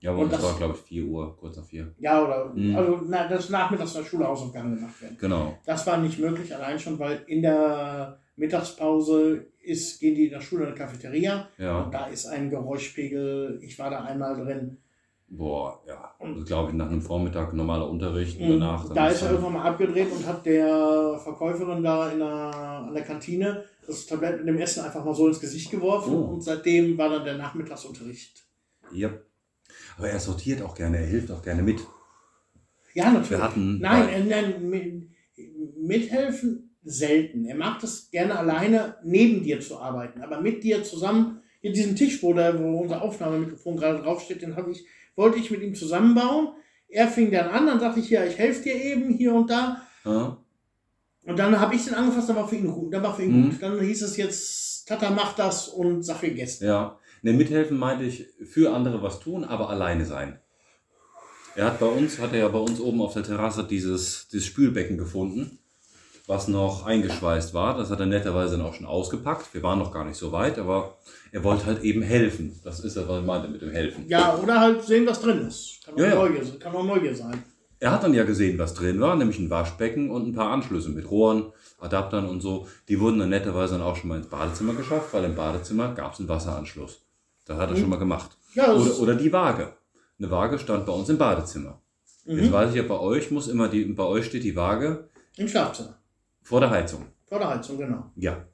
[0.00, 1.92] Ja, aber Und das das- war, glaube ich, 4 Uhr, kurz nach 4.
[1.98, 2.76] Ja, oder, Mhm.
[2.76, 5.16] also, na, dass nachmittags in der Schule Hausaufgaben gemacht werden.
[5.20, 5.58] Genau.
[5.66, 10.40] Das war nicht möglich, allein schon, weil in der Mittagspause ist, gehen die in der
[10.40, 11.48] Schule in eine Cafeteria.
[11.58, 11.80] Ja.
[11.82, 13.58] Und da ist ein Geräuschpegel.
[13.62, 14.78] Ich war da einmal drin.
[15.30, 16.14] Boah, ja.
[16.36, 18.86] Das glaube ich, nach einem Vormittag normaler Unterricht und Und danach.
[18.86, 22.94] dann da ist er irgendwann mal abgedreht und hat der Verkäuferin da in der, an
[22.94, 26.14] der Kantine das Tablett mit dem Essen einfach mal so ins Gesicht geworfen.
[26.14, 26.32] Oh.
[26.34, 28.42] Und seitdem war dann der Nachmittagsunterricht.
[28.92, 29.10] Ja.
[29.98, 31.80] Aber er sortiert auch gerne, er hilft auch gerne mit.
[32.94, 33.30] Ja, natürlich.
[33.30, 33.78] Wir hatten.
[33.80, 35.08] Nein, nein, mi-
[35.76, 37.44] mithelfen selten.
[37.44, 41.40] Er macht es gerne alleine neben dir zu arbeiten, aber mit dir zusammen.
[41.60, 44.86] Hier diesen Tisch, wo, der, wo unser Aufnahmemikrofon gerade draufsteht, den habe ich,
[45.16, 46.50] wollte ich mit ihm zusammenbauen.
[46.88, 49.82] Er fing dann an, dann sagte ich, ja, ich helfe dir eben hier und da.
[50.04, 50.38] Ja.
[51.24, 52.94] Und dann habe ich den angefasst, dann war für ihn gut.
[52.94, 53.50] Dann war für ihn Mhm.
[53.50, 53.60] gut.
[53.62, 56.64] Dann hieß es jetzt, Tata macht das und Sache gegessen.
[56.66, 60.38] Ja, ne, mithelfen meinte ich für andere was tun, aber alleine sein.
[61.54, 64.46] Er hat bei uns, hat er ja bei uns oben auf der Terrasse dieses, dieses
[64.46, 65.58] Spülbecken gefunden,
[66.28, 67.76] was noch eingeschweißt war.
[67.76, 69.52] Das hat er netterweise dann auch schon ausgepackt.
[69.54, 70.98] Wir waren noch gar nicht so weit, aber
[71.32, 72.60] er wollte halt eben helfen.
[72.62, 74.04] Das ist ja, was ich meinte mit dem Helfen.
[74.08, 75.80] Ja, oder halt sehen, was drin ist.
[75.84, 76.14] Kann auch, Ja, ja.
[76.14, 77.42] Neugier, kann auch Neugier sein.
[77.80, 80.90] Er hat dann ja gesehen, was drin war, nämlich ein Waschbecken und ein paar Anschlüsse
[80.90, 82.68] mit Rohren, Adaptern und so.
[82.88, 86.12] Die wurden dann netterweise dann auch schon mal ins Badezimmer geschafft, weil im Badezimmer gab
[86.12, 87.07] es einen Wasseranschluss.
[87.48, 87.80] Das hat er Mhm.
[87.80, 88.36] schon mal gemacht.
[88.54, 89.72] Ja, Oder, oder die Waage.
[90.18, 91.80] Eine Waage stand bei uns im Badezimmer.
[92.24, 92.52] Jetzt Mhm.
[92.52, 95.98] weiß ich ja, bei euch muss immer die, bei euch steht die Waage Im Schlafzimmer.
[96.42, 97.06] vor der Heizung.
[97.26, 98.04] Vor der Heizung, genau.
[98.16, 98.44] Ja.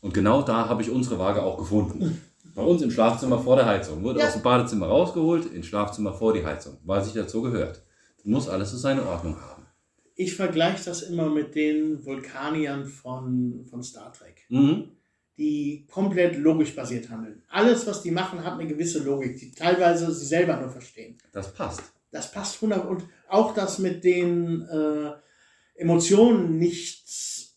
[0.00, 2.20] Und genau da habe ich unsere Waage auch gefunden.
[2.54, 4.02] Bei uns im Schlafzimmer vor der Heizung.
[4.02, 4.26] Wurde Ja.
[4.26, 6.76] aus dem Badezimmer rausgeholt, ins Schlafzimmer vor die Heizung.
[6.84, 7.82] Weil sich dazu gehört.
[8.18, 9.62] Das muss alles so seine Ordnung haben.
[10.16, 14.90] Ich vergleiche das immer mit den Vulkaniern von, von Star Trek, Mhm.
[15.36, 17.42] Die komplett logisch basiert handeln.
[17.48, 21.18] Alles, was die machen, hat eine gewisse Logik, die teilweise sie selber nur verstehen.
[21.32, 21.82] Das passt.
[22.10, 25.10] Das passt 100 und auch das mit den äh,
[25.74, 27.04] Emotionen nicht,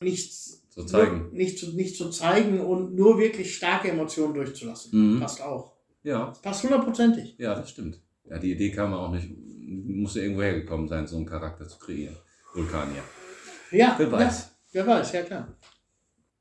[0.02, 0.34] nicht,
[0.70, 1.30] So zeigen.
[1.32, 5.16] nicht, zu, nicht zu zeigen und nur wirklich starke Emotionen durchzulassen.
[5.16, 5.20] Mhm.
[5.20, 5.74] Passt auch.
[6.04, 7.36] Ja, Das passt hundertprozentig.
[7.38, 8.00] ja, das stimmt.
[8.30, 12.16] Ja, die Idee kam auch nicht, musste irgendwo hergekommen sein, so einen Charakter zu kreieren.
[12.54, 13.04] Vulkanier.
[13.72, 14.40] Ja, Wer weiß.
[14.72, 15.56] Ja, wer weiß, ja klar.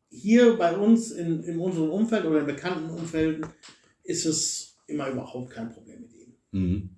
[0.09, 3.46] Hier bei uns in, in unserem Umfeld oder in bekannten Umfelden
[4.04, 6.34] ist es immer überhaupt kein Problem mit ihm.
[6.52, 6.90] Mhm.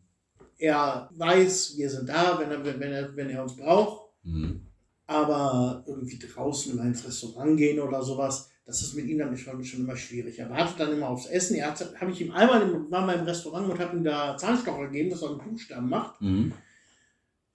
[0.58, 4.66] Er weiß, wir sind da, wenn er, wenn er, wenn er uns braucht, Mhm.
[5.06, 9.64] aber irgendwie draußen mal ins Restaurant gehen oder sowas, das ist mit ihm dann schon,
[9.64, 10.38] schon immer schwierig.
[10.38, 11.56] Er wartet dann immer aufs Essen.
[11.56, 14.36] Er hat, habe ich ihm einmal im, war mal im Restaurant und habe ihm da
[14.36, 16.20] Zahnstocher gegeben, dass er einen Buchstaben macht.
[16.20, 16.52] Mhm.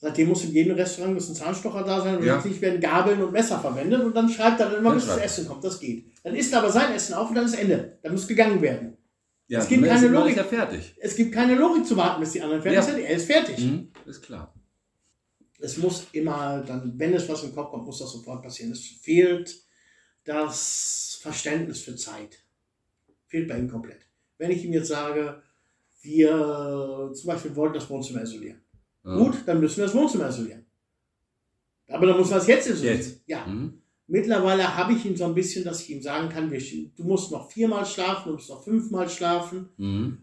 [0.06, 2.43] Seitdem muss in jedem Restaurant müssen Zahnstocher da sein und Ja.
[2.43, 5.18] nicht werden Gabeln und Messer verwendet und dann schreibt er dann immer, bis das.
[5.18, 5.64] Essen kommt.
[5.64, 6.08] Das geht.
[6.24, 7.97] Dann isst er aber sein Essen auf und dann ist Ende.
[8.04, 8.97] Dann muss gegangen werden.
[9.47, 10.36] Ja, Es gibt keine Logik.
[10.36, 10.95] ist fertig.
[10.99, 12.82] Es gibt keine Logik zu warten, bis die anderen fertig Ja.
[12.84, 12.99] sind.
[12.99, 13.58] Er ist fertig.
[13.60, 13.91] Mhm.
[14.06, 14.54] Ist klar.
[15.60, 18.74] Es muss immer dann, wenn es was im Kopf kommt, muss das sofort passieren.
[18.74, 19.56] Es fehlt
[20.26, 22.39] das Verständnis für Zeit.
[23.28, 24.01] Fehlt bei ihm komplett.
[24.38, 25.41] Wenn ich ihm jetzt sage,
[26.01, 28.60] wir zum Beispiel wollten das Wohnzimmer isolieren.
[29.06, 29.16] Ja.
[29.18, 30.66] Gut, dann müssen wir das Wohnzimmer isolieren.
[31.89, 32.97] Aber dann muss man es jetzt isolieren.
[32.97, 33.22] Jetzt.
[33.28, 33.45] Ja.
[33.45, 33.82] Mhm.
[34.08, 36.60] Mittlerweile habe ich ihn so ein bisschen, dass ich ihm sagen kann, wir,
[36.95, 39.70] du musst noch viermal schlafen, du musst noch fünfmal schlafen.
[39.78, 40.18] Mhm.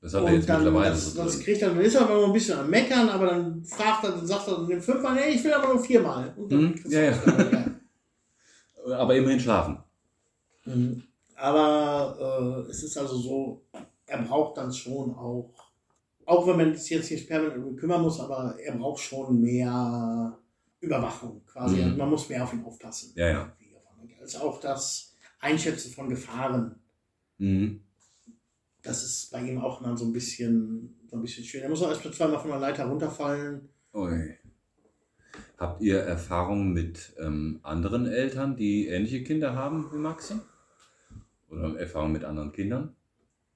[0.00, 2.26] Das hat er jetzt dann, mittlerweile das, das kriegt er, dann ist er aber noch
[2.26, 5.42] ein bisschen am Meckern, aber dann fragt er, dann sagt er dann fünfmal, nee, ich
[5.42, 6.34] will aber nur viermal.
[6.36, 7.10] Und dann Mhm, ja, ja.
[7.10, 7.64] ja.
[8.98, 9.78] Aber immerhin schlafen.
[10.66, 11.02] Mhm.
[11.36, 13.62] Aber äh, es ist also so,
[14.04, 15.54] er braucht dann schon auch,
[16.26, 20.38] auch wenn man sich jetzt nicht permanent um kümmern muss, aber er braucht schon mehr
[20.80, 21.82] Überwachung quasi.
[21.82, 21.96] Mhm.
[21.96, 23.12] Man muss mehr auf ihn aufpassen.
[23.16, 23.56] Ja, ja.
[24.20, 26.76] Also auch das Einschätzen von Gefahren.
[27.38, 27.80] Mhm.
[28.82, 31.64] Das ist bei ihm auch mal so ein bisschen, so ein bisschen schwer.
[31.64, 33.68] Er muss auch erst mal zweimal von der Leiter runterfallen.
[33.94, 34.34] Ui.
[35.56, 40.34] Habt ihr Erfahrungen mit ähm, anderen Eltern, die ähnliche Kinder haben wie Maxi?
[41.48, 42.94] Oder Erfahrungen mit anderen Kindern?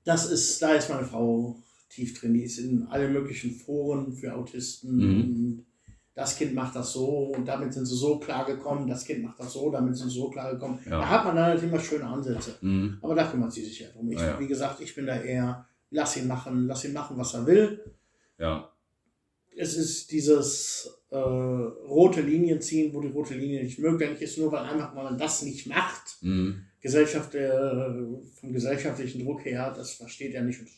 [0.04, 1.56] Das ist, da ist meine Frau
[1.88, 2.34] tief drin.
[2.34, 4.96] Die ist in allen möglichen Foren für Autisten.
[4.96, 5.64] Mhm.
[6.14, 8.88] Das Kind macht das so und damit sind sie so klar gekommen.
[8.88, 10.80] Das Kind macht das so, damit sind sie so klar gekommen.
[10.84, 10.98] Ja.
[10.98, 12.56] Da hat man dann halt immer schöne Ansätze.
[12.60, 12.98] Mhm.
[13.00, 14.10] Aber da kümmert sie sich ja drum.
[14.10, 14.38] Ich, ja.
[14.40, 17.84] Wie gesagt, ich bin da eher, lass ihn machen, lass ihn machen, was er will.
[18.36, 18.68] Ja.
[19.56, 24.52] es ist dieses äh, rote Linien ziehen, wo die rote Linie nicht möglich ist, nur
[24.52, 26.18] weil einfach man das nicht macht.
[26.22, 26.64] Mhm.
[26.80, 27.92] Gesellschaft, äh,
[28.40, 30.60] vom gesellschaftlichen Druck her, das versteht er nicht.
[30.60, 30.68] Und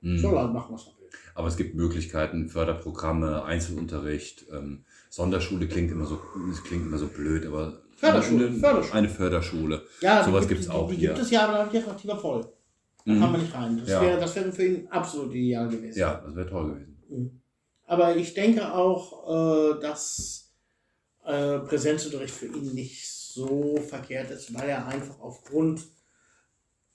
[0.00, 0.18] Mhm.
[0.18, 1.08] Soll halt machen, was er will.
[1.34, 6.20] Aber es gibt Möglichkeiten, Förderprogramme, Einzelunterricht, ähm, Sonderschule klingt immer so,
[6.50, 8.92] es klingt immer so blöd, aber Förderschule, eine, Förderschule.
[8.94, 9.82] eine Förderschule.
[10.00, 11.08] Ja, Sowas die, gibt's die, auch die, die hier.
[11.10, 12.42] gibt es ja, aber dann wird attraktiver voll.
[13.04, 13.20] Da Mhm.
[13.20, 13.78] kann man nicht rein.
[13.78, 14.00] Das Ja.
[14.02, 15.98] wäre das wäre für ihn absolut ideal gewesen.
[15.98, 16.96] Ja, das wäre toll gewesen.
[17.08, 17.40] Mhm.
[17.86, 20.52] Aber ich denke auch, äh, dass
[21.24, 25.82] äh, Präsenzunterricht für ihn nicht so verkehrt ist, weil er einfach aufgrund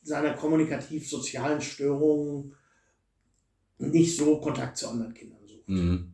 [0.04, 2.54] seiner kommunikativ-sozialen Störungen
[3.82, 5.68] nicht so Kontakt zu anderen Kindern sucht.
[5.70, 6.14] Mhm.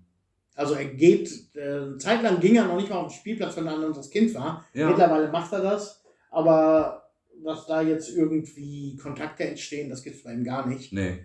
[0.56, 3.56] Also er geht, äh, eine Zeit lang ging er noch nicht mal auf den Spielplatz,
[3.58, 4.66] wenn ein anderes Kind war.
[4.74, 4.90] Ja.
[4.90, 7.04] Mittlerweile macht er das, aber
[7.44, 10.92] dass da jetzt irgendwie Kontakte entstehen, das gibt es bei ihm gar nicht.
[10.92, 11.20] Nee.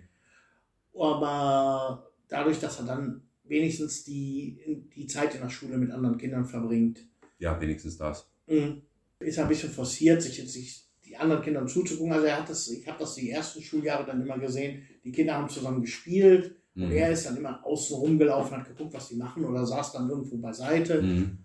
[0.97, 6.45] Aber dadurch, dass er dann wenigstens die, die Zeit in der Schule mit anderen Kindern
[6.45, 6.99] verbringt,
[7.39, 8.29] Ja, wenigstens das.
[8.47, 8.77] mh,
[9.19, 10.83] ist er ein bisschen forciert, sich jetzt sich
[11.13, 12.11] die anderen Kindern zuzugucken.
[12.13, 15.35] Also er hat das, ich habe das die ersten Schuljahre dann immer gesehen, die Kinder
[15.35, 16.91] haben zusammen gespielt und Mhm.
[16.91, 20.37] er ist dann immer außen rumgelaufen, hat geguckt, was die machen oder saß dann irgendwo
[20.37, 21.37] beiseite, Mhm.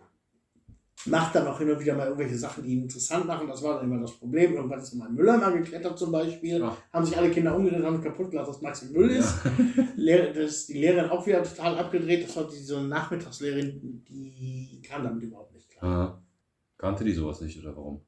[1.06, 3.46] macht dann auch und wieder mal irgendwelche Sachen, die ihn interessant machen.
[3.46, 4.54] Das war dann immer das Problem.
[4.54, 6.76] Irgendwann ist mal ein Mülleimer geklettert zum Beispiel, Ach.
[6.92, 9.34] haben sich alle Kinder umgedreht, haben kaputt gelassen, dass Maxi Müll ist.
[9.96, 12.24] Lehrer, das ist die Lehrerin auch wieder total abgedreht.
[12.26, 15.84] Das war diese Nachmittagslehrerin, die kam damit überhaupt nicht klar.
[15.84, 16.22] Aha.
[16.78, 18.00] Kannte die sowas nicht oder warum?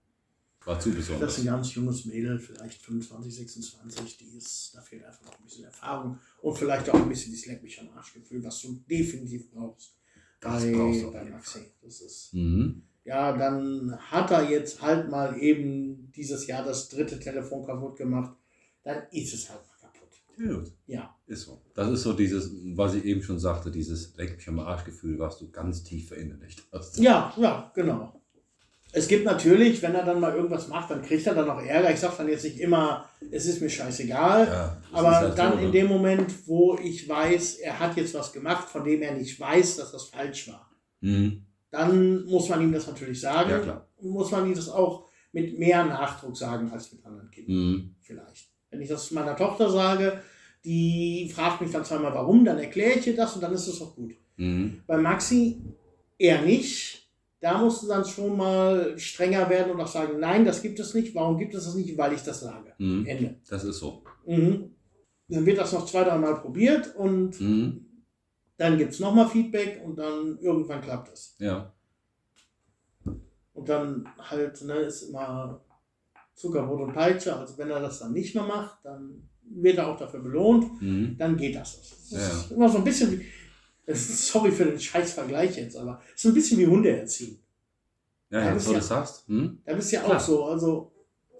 [0.66, 1.32] War zu Das besonders.
[1.32, 5.44] ist ein ganz junges Mädel, vielleicht 25, 26, die ist, da fehlt einfach noch ein
[5.44, 9.50] bisschen Erfahrung und vielleicht auch ein bisschen dieses Leck mich am Arschgefühl, was du definitiv
[9.50, 9.94] brauchst.
[10.40, 11.60] Das bei, brauchst du bei Maxi.
[11.82, 12.82] Das ist, Mhm.
[13.04, 18.36] ja, dann hat er jetzt halt mal eben dieses Jahr das dritte Telefon kaputt gemacht.
[18.82, 20.08] Dann ist es halt mal kaputt.
[20.86, 20.94] Ja.
[20.94, 21.16] Ja.
[21.26, 21.60] Ist so.
[21.74, 25.38] Das ist so dieses, was ich eben schon sagte, dieses Leck mich am Arschgefühl, was
[25.38, 26.98] du ganz tief verinnerlicht hast.
[26.98, 28.19] Ja, ja, genau.
[28.92, 31.92] Es gibt natürlich, wenn er dann mal irgendwas macht, dann kriegt er dann auch Ärger.
[31.92, 34.46] Ich sage dann jetzt nicht immer, es ist mir scheißegal.
[34.46, 35.70] Ja, aber halt dann so, in ne?
[35.70, 39.76] dem Moment, wo ich weiß, er hat jetzt was gemacht, von dem er nicht weiß,
[39.76, 40.66] dass das falsch war,
[41.02, 41.42] Mhm.
[41.70, 43.50] dann muss man ihm das natürlich sagen.
[43.66, 47.56] Ja, muss man ihm das auch mit mehr Nachdruck sagen als mit anderen Kindern.
[47.56, 47.94] Mhm.
[48.00, 48.48] Vielleicht.
[48.70, 50.20] Wenn ich das meiner Tochter sage,
[50.64, 53.80] die fragt mich dann zweimal warum, dann erkläre ich ihr das und dann ist es
[53.80, 54.14] auch gut.
[54.36, 54.82] Mhm.
[54.86, 55.62] Bei Maxi
[56.18, 56.99] eher nicht.
[57.40, 60.92] Da musst du dann schon mal strenger werden und auch sagen, nein, das gibt es
[60.92, 61.14] nicht.
[61.14, 61.96] Warum gibt es das nicht?
[61.96, 62.74] Weil ich das sage.
[62.78, 63.06] Mhm.
[63.06, 63.36] Ende.
[63.48, 64.02] Das ist so.
[64.26, 64.74] Mhm.
[65.28, 67.86] Dann wird das noch zwei, drei Mal probiert und Mhm.
[68.58, 71.36] dann gibt es nochmal Feedback und dann irgendwann klappt es.
[71.38, 71.72] Ja.
[73.54, 75.60] Und dann halt, ne, ist immer
[76.34, 77.34] Zuckerbrot und Peitsche.
[77.36, 80.80] Also wenn er das dann nicht mehr macht, dann wird er auch dafür belohnt.
[80.82, 81.16] Mhm.
[81.18, 81.80] Dann geht das.
[82.10, 83.24] Das Ja, ist immer so ein bisschen wie,
[83.94, 87.38] sorry für den scheiß Vergleich jetzt, aber es ist ein bisschen wie Hunde erziehen.
[88.30, 89.28] Ja, Ja, du ja- das sagst.
[89.28, 89.58] Mhm.
[89.64, 90.16] Da bist du ja Klar.
[90.16, 90.44] auch so.
[90.44, 90.92] Also,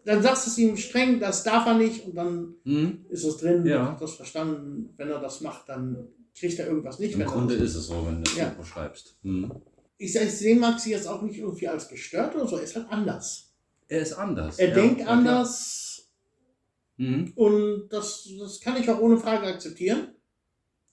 [0.05, 3.05] dann sagst du es ihm streng, das darf er nicht und dann Mhm.
[3.11, 3.76] ist es drin, Ja.
[3.76, 4.92] er hat das verstanden.
[4.96, 7.14] Wenn er das macht, dann kriegt er irgendwas nicht.
[7.14, 8.51] Im Grunde ist es so, wenn du das Ja.
[8.51, 9.16] so beschreibst.
[9.22, 9.53] Mhm.
[9.98, 12.86] Ich, ich sehe Maxi jetzt auch nicht irgendwie als gestört oder so, er ist halt
[12.90, 13.53] anders.
[13.88, 14.59] Er ist anders.
[14.59, 14.74] Er ja.
[14.74, 16.09] denkt anders
[16.96, 17.32] Mhm.
[17.36, 20.09] und das, das kann ich auch ohne Frage akzeptieren.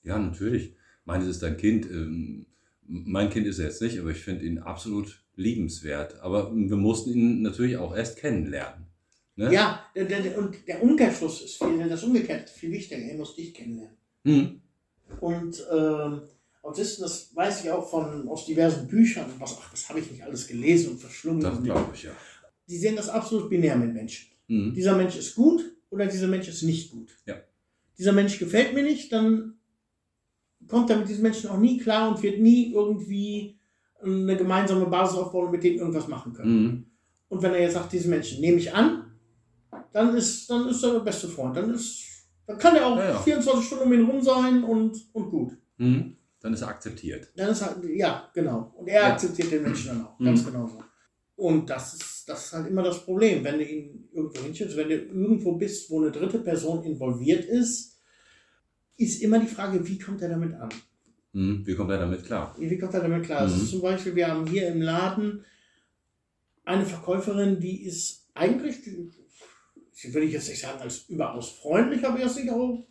[0.02, 0.74] Ja, natürlich.
[1.08, 1.86] Meines ist dein Kind.
[1.86, 2.44] Ähm,
[2.86, 6.20] mein Kind ist er jetzt nicht, aber ich finde ihn absolut liebenswert.
[6.20, 8.86] Aber wir mussten ihn natürlich auch erst kennenlernen.
[9.34, 9.50] Ne?
[9.50, 13.00] Ja, der, der, der- und der Umkehrschluss ist viel, das Umgekehrte ist viel wichtiger.
[13.00, 13.96] Er muss dich kennenlernen.
[14.24, 14.60] Mhm.
[15.20, 16.20] Und ähm,
[16.62, 20.22] Autisten, das weiß ich auch von aus diversen Büchern, was, ach, das habe ich nicht
[20.22, 21.40] alles gelesen und verschlungen.
[21.40, 22.10] Das glaube ich, ja.
[22.68, 24.28] Die sehen das absolut binär mit Menschen.
[24.48, 24.74] Mhm.
[24.74, 27.16] Dieser Mensch ist gut oder dieser Mensch ist nicht gut.
[27.24, 27.36] Ja.
[27.96, 29.57] Dieser Mensch gefällt mir nicht, dann
[30.68, 33.58] kommt er mit diesem Menschen auch nie klar und wird nie irgendwie
[34.02, 36.62] eine gemeinsame Basis aufbauen und mit dem irgendwas machen können.
[36.62, 36.84] Mhm.
[37.28, 39.04] Und wenn er jetzt sagt, diesen Menschen nehme ich an,
[39.92, 41.56] dann ist, dann ist er der beste Freund.
[41.56, 42.02] Dann, ist,
[42.46, 43.18] dann kann er auch Ja, ja.
[43.18, 45.52] 24 Stunden um ihn rum sein und, und gut.
[45.78, 46.16] Mhm.
[46.40, 47.28] Dann ist er akzeptiert.
[47.36, 48.72] Dann ist halt, ja, genau.
[48.76, 49.12] Und er Ja.
[49.12, 50.24] akzeptiert den Menschen dann auch, Mhm.
[50.26, 50.78] ganz genauso.
[51.36, 54.88] Und das ist, das ist halt immer das Problem, wenn du ihn irgendwo hinschickst, wenn
[54.88, 57.97] du irgendwo bist, wo eine dritte Person involviert ist,
[58.98, 60.68] ist immer die Frage, wie kommt er damit an?
[61.32, 61.66] Mhm.
[61.66, 62.54] Wie kommt er damit klar?
[62.58, 63.46] Wie kommt er damit klar?
[63.46, 63.54] Mhm.
[63.54, 65.44] ist zum Beispiel, wir haben hier im Laden
[66.64, 69.10] eine Verkäuferin, die ist eigentlich, die,
[70.02, 72.86] die würde ich jetzt nicht sagen als überaus freundlich, aber jetzt nicht auch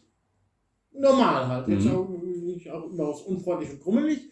[0.93, 1.68] normal halt.
[1.68, 1.91] Jetzt Mhm.
[1.91, 4.32] auch nicht auch überaus unfreundlich und krummelig.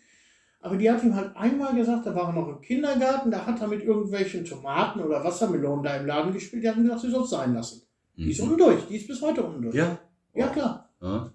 [0.61, 3.61] Aber die hat ihm halt einmal gesagt, da war er noch im Kindergarten, da hat
[3.61, 7.11] er mit irgendwelchen Tomaten oder Wassermelonen da im Laden gespielt, die hat ihm gesagt, sie
[7.11, 7.83] soll es sein lassen.
[8.17, 8.45] Die ist Mhm.
[8.45, 9.75] unten durch, die ist bis heute unten durch.
[9.75, 9.99] Ja?
[10.33, 10.89] Ja, klar.
[11.01, 11.31] Ja,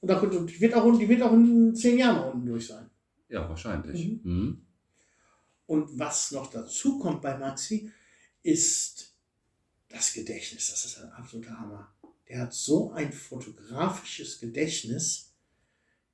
[0.00, 2.88] Und da, die, wird auch, die wird auch in zehn Jahren unten durch sein.
[3.28, 4.06] ja wahrscheinlich.
[4.24, 4.32] Mhm.
[4.32, 4.66] Mhm.
[5.66, 7.90] Und was noch dazu kommt bei Maxi,
[8.42, 9.14] ist
[9.88, 10.70] das Gedächtnis.
[10.70, 11.92] Das ist ein absoluter Hammer.
[12.28, 15.32] der hat so ein fotografisches Gedächtnis.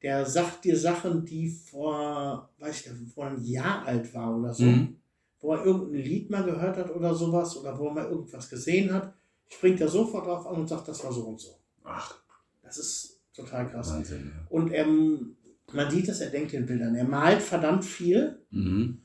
[0.01, 4.53] Der sagt dir Sachen, die vor, weiß ich nicht, vor einem Jahr alt war oder
[4.55, 4.65] so.
[4.65, 4.97] Mhm.
[5.41, 8.93] Wo er irgendein Lied mal gehört hat oder sowas oder wo er mal irgendwas gesehen
[8.93, 9.13] hat,
[9.49, 11.59] springt er sofort drauf an und sagt, das war so und so.
[11.85, 12.17] Ach,
[12.63, 13.91] Das ist total krass.
[13.93, 14.47] Wahnsinn, ja.
[14.49, 15.37] Und ähm,
[15.73, 16.95] man sieht das, er denkt in Bildern.
[16.95, 19.03] Er malt verdammt viel, Mhm.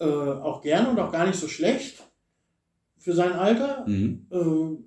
[0.00, 2.02] äh, auch gerne und auch gar nicht so schlecht
[2.98, 3.86] für sein Alter.
[3.88, 4.26] Mhm.
[4.30, 4.84] äh,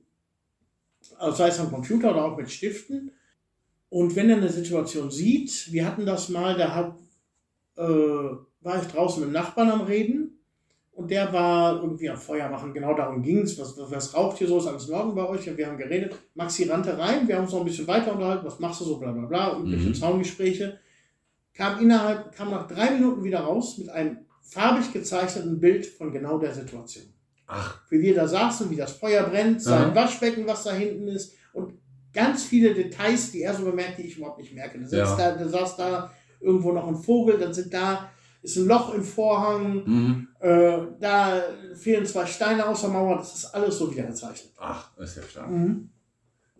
[1.18, 3.12] also sei es am Computer oder auch mit Stiften.
[3.90, 7.00] Und wenn er eine Situation sieht, wir hatten das mal, da hab,
[7.76, 10.31] äh, war ich draußen mit dem Nachbarn am Reden
[11.02, 14.48] und der war irgendwie am Feuer machen, genau darum ging es, was, was, raucht hier
[14.48, 15.50] so, ist alles in Ordnung bei euch?
[15.50, 18.46] Und wir haben geredet, Maxi rannte rein, wir haben uns noch ein bisschen weiter unterhalten,
[18.46, 19.96] was machst du so, bla bla bla, irgendwelche Mhm.
[19.96, 20.80] Zaungespräche,
[21.54, 26.38] kam innerhalb, kam nach drei Minuten wieder raus mit einem farbig gezeichneten Bild von genau
[26.38, 27.06] der Situation.
[27.48, 29.96] Ach, wie wir da saßen, wie das Feuer brennt, sein Aha.
[29.96, 31.74] Waschbecken, was da hinten ist und
[32.14, 34.80] ganz viele Details, die er so bemerkt, die ich überhaupt nicht merke.
[34.80, 35.16] Da, Ja.
[35.16, 38.10] da, da saß da irgendwo noch ein Vogel, dann sind da,
[38.42, 40.28] ist ein Loch im Vorhang, mhm.
[40.40, 41.44] äh, da
[41.76, 44.54] fehlen zwei Steine aus der Mauer, das ist alles so wieder gezeichnet.
[44.58, 45.50] Ach, ist ja stark.
[45.50, 45.90] Mhm.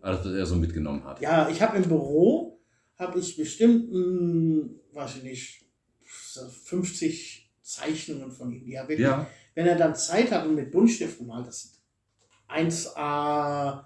[0.00, 1.20] Alles, was er so mitgenommen hat.
[1.20, 2.60] Ja, ich habe im Büro,
[2.96, 5.66] habe ich bestimmt, mh, weiß ich nicht,
[6.04, 11.26] 50 Zeichnungen von ihm, er wirklich Ja, wenn er dann Zeit hat und mit Buntstiften
[11.26, 11.72] malt, das sind
[12.48, 13.84] 1A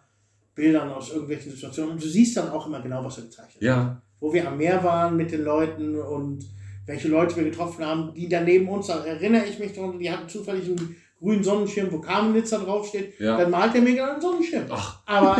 [0.55, 1.92] Bildern aus irgendwelchen Situationen.
[1.92, 3.62] Und du siehst dann auch immer genau, was er gezeichnet hat.
[3.62, 4.03] ja.
[4.18, 6.42] Wo wir am Meer waren mit den Leuten und
[6.87, 10.11] welche Leute wir getroffen haben, die da neben uns, da erinnere ich mich dran, die
[10.11, 13.18] hatten zufällig einen grünen Sonnenschirm, wo Kamenitzer draufsteht.
[13.18, 13.37] Ja.
[13.37, 14.66] Dann malt er mir gerade einen Sonnenschirm.
[14.70, 15.37] Ach, Aber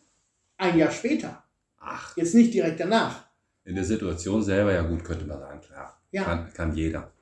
[0.56, 1.42] ein Jahr später,
[1.78, 2.16] ach.
[2.16, 3.24] jetzt nicht direkt danach.
[3.64, 6.00] In der Situation selber, ja gut, könnte man sagen, klar.
[6.10, 6.22] Ja.
[6.24, 7.12] Kann, kann jeder.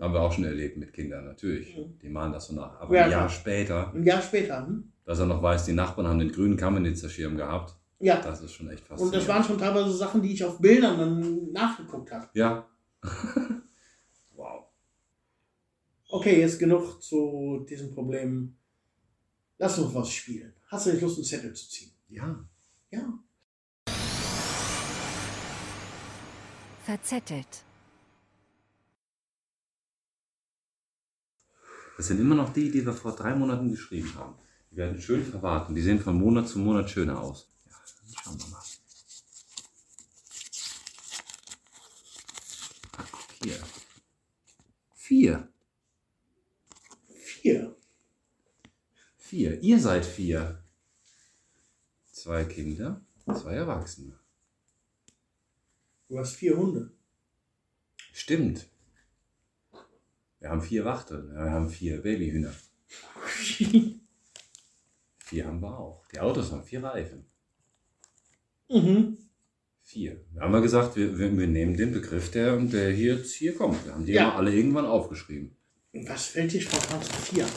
[0.00, 1.76] Haben wir auch schon erlebt mit Kindern, natürlich.
[1.76, 1.98] Mhm.
[2.02, 2.80] Die malen das so nach.
[2.80, 3.28] Aber Ja, ein Jahr klar.
[3.28, 4.66] später, Ein Jahr später.
[4.66, 4.84] Hm?
[5.04, 8.20] dass er noch weiß, die Nachbarn haben den grünen Kamenitzer Schirm gehabt, Ja.
[8.20, 9.16] das ist schon echt Und faszinierend.
[9.16, 12.28] das waren schon teilweise Sachen, die ich auf Bildern dann nachgeguckt habe.
[12.32, 12.66] Ja.
[14.34, 14.64] wow.
[16.08, 18.56] Okay, jetzt genug zu diesem Problem.
[19.58, 20.54] Lass uns was spielen.
[20.68, 21.90] Hast du nicht Lust, einen Zettel zu ziehen?
[22.08, 22.42] Ja.
[22.90, 23.18] Ja.
[26.84, 27.64] Verzettelt.
[31.98, 34.34] Das sind immer noch die, die wir vor drei Monaten geschrieben haben.
[34.70, 37.49] Die werden schön verwahrt und die sehen von Monat zu Monat schöner aus.
[38.22, 38.62] Schauen wir mal.
[42.96, 43.58] Ach, guck hier.
[44.94, 45.48] Vier.
[47.08, 47.76] Vier.
[49.16, 49.60] Vier.
[49.60, 50.62] Ihr seid vier.
[52.12, 54.18] Zwei Kinder, zwei Erwachsene.
[56.08, 56.92] Du hast vier Hunde.
[58.12, 58.68] Stimmt.
[60.40, 61.32] Wir haben vier Wachteln.
[61.32, 62.54] Wir haben vier Babyhühner.
[65.18, 66.04] Vier haben wir auch.
[66.08, 67.29] Die Autos haben vier Reifen.
[68.70, 69.16] Mhm.
[69.82, 70.24] Vier.
[70.32, 73.54] Wir haben ja gesagt, wir, wir, wir nehmen den Begriff, der, der hier jetzt hier
[73.54, 73.84] kommt.
[73.84, 74.28] Wir haben die Ja.
[74.28, 75.56] immer alle irgendwann aufgeschrieben.
[75.92, 77.50] Was fällt dir spontan zu vier ein?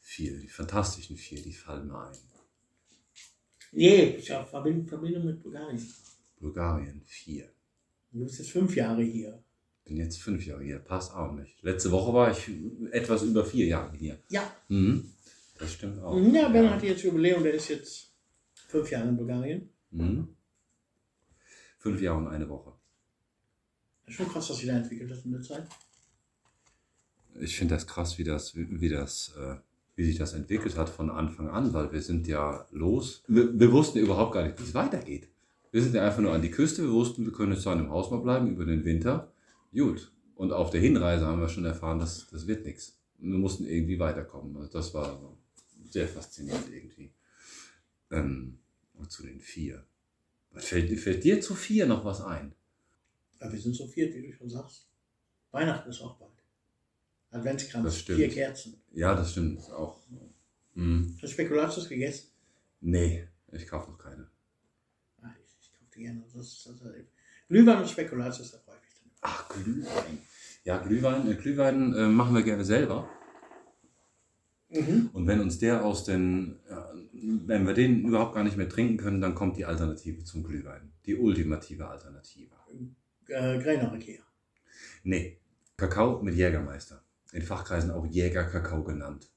[0.00, 2.16] Vier, die fantastischen vier, die fallen mir ein.
[3.72, 5.80] Nee, ich habe Verbindung, mit Bulgarien.
[6.38, 7.48] Bulgarien, vier.
[8.10, 9.42] Du bist jetzt fünf Jahre hier.
[9.84, 11.62] Bin jetzt fünf Jahre hier, passt auch nicht.
[11.62, 12.48] Letzte Woche war ich
[12.92, 14.18] etwas über vier Jahre hier.
[14.28, 14.54] Ja.
[14.68, 15.10] Mhm.
[15.58, 16.18] Das stimmt auch.
[16.32, 18.12] Ja, Ben hat jetzt Jubiläum, der ist jetzt
[18.68, 19.68] fünf Jahre in Bulgarien.
[19.90, 20.28] Mhm.
[21.78, 22.72] Fünf Jahre und eine Woche.
[24.04, 25.68] Das ist schon krass, was sich da entwickelt hat in der Zeit.
[27.40, 29.56] Ich finde das krass, wie das, wie, wie das, äh,
[29.96, 33.22] wie sich das entwickelt hat von Anfang an, weil wir sind ja los.
[33.26, 35.28] Wir, wir wussten ja überhaupt gar nicht, wie es weitergeht.
[35.70, 36.82] Wir sind ja einfach nur an die Küste.
[36.82, 39.32] Wir wussten, wir können jetzt zwar in einem Haus mal bleiben über den Winter.
[39.74, 40.12] Gut.
[40.34, 42.98] Und auf der Hinreise haben wir schon erfahren, dass das wird nichts.
[43.18, 44.56] Wir mussten irgendwie weiterkommen.
[44.56, 45.36] Also das war
[45.92, 47.12] sehr faszinierend irgendwie.
[48.10, 48.58] Ähm,
[49.08, 49.84] zu den vier.
[50.52, 52.54] Was fällt, fällt dir zu vier noch was ein?
[53.40, 54.86] Ja, wir sind so viert, wie du schon sagst.
[55.50, 56.30] Weihnachten ist auch bald.
[57.30, 58.80] Adventskranz, Das vier Kerzen.
[58.92, 60.00] Ja, das stimmt auch.
[60.74, 61.12] Mhm.
[61.14, 62.28] Hast du Spekulatius gegessen?
[62.80, 64.28] Nee, ich kaufe noch keine.
[65.22, 66.20] Ah, ich, ich kaufe die gerne.
[66.22, 67.08] Das das ist,
[67.48, 69.10] Glühwein und Spekulatius, da freue ich mich dann.
[69.22, 70.18] Ach, Glühwein.
[70.64, 73.08] Ja, Glühwein, äh, Glühwein äh, machen wir gerne selber.
[74.72, 75.10] Mhm.
[75.12, 76.58] Und wenn uns der aus den,
[77.12, 80.92] wenn wir den überhaupt gar nicht mehr trinken können, dann kommt die Alternative zum Glühwein.
[81.06, 82.54] Die ultimative Alternative.
[83.28, 84.18] Äh.
[85.04, 85.38] Nee,
[85.76, 87.02] Kakao mit Jägermeister.
[87.32, 89.30] In Fachkreisen auch Jägerkakao genannt.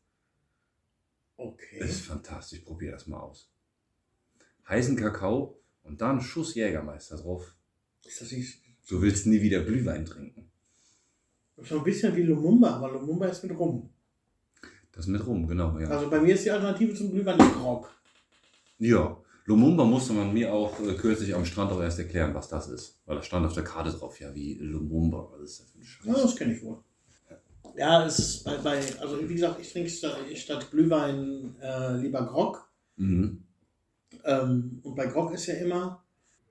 [1.38, 1.80] Okay.
[1.80, 3.52] Das ist fantastisch, probier das mal aus.
[4.68, 7.56] Heißen Kakao und dann Schuss Jägermeister drauf.
[8.04, 10.52] Ist das nicht Du willst nie wieder Glühwein trinken.
[11.58, 13.90] so ein bisschen wie Lumumba, aber Lumumba ist mit Rum.
[14.96, 15.90] Das mit rum, genau, ja.
[15.90, 17.90] Also bei mir ist die Alternative zum Glühwein Grog.
[18.80, 22.68] Ja, Lumumba musste man mir auch äh, kürzlich am Strand auch erst erklären, was das
[22.70, 23.00] ist.
[23.06, 25.30] Weil da stand auf der Karte drauf, ja, wie Lumumba.
[25.34, 26.06] Was ist das für ein Scheiß?
[26.08, 26.80] Ja, das kenne ich wohl.
[27.78, 32.26] Ja, es ist bei, bei also wie gesagt, ich trinke statt, statt Glühwein äh, lieber
[32.26, 32.66] Grog.
[32.96, 33.44] Mhm.
[34.24, 36.02] Ähm, und bei Grog ist ja immer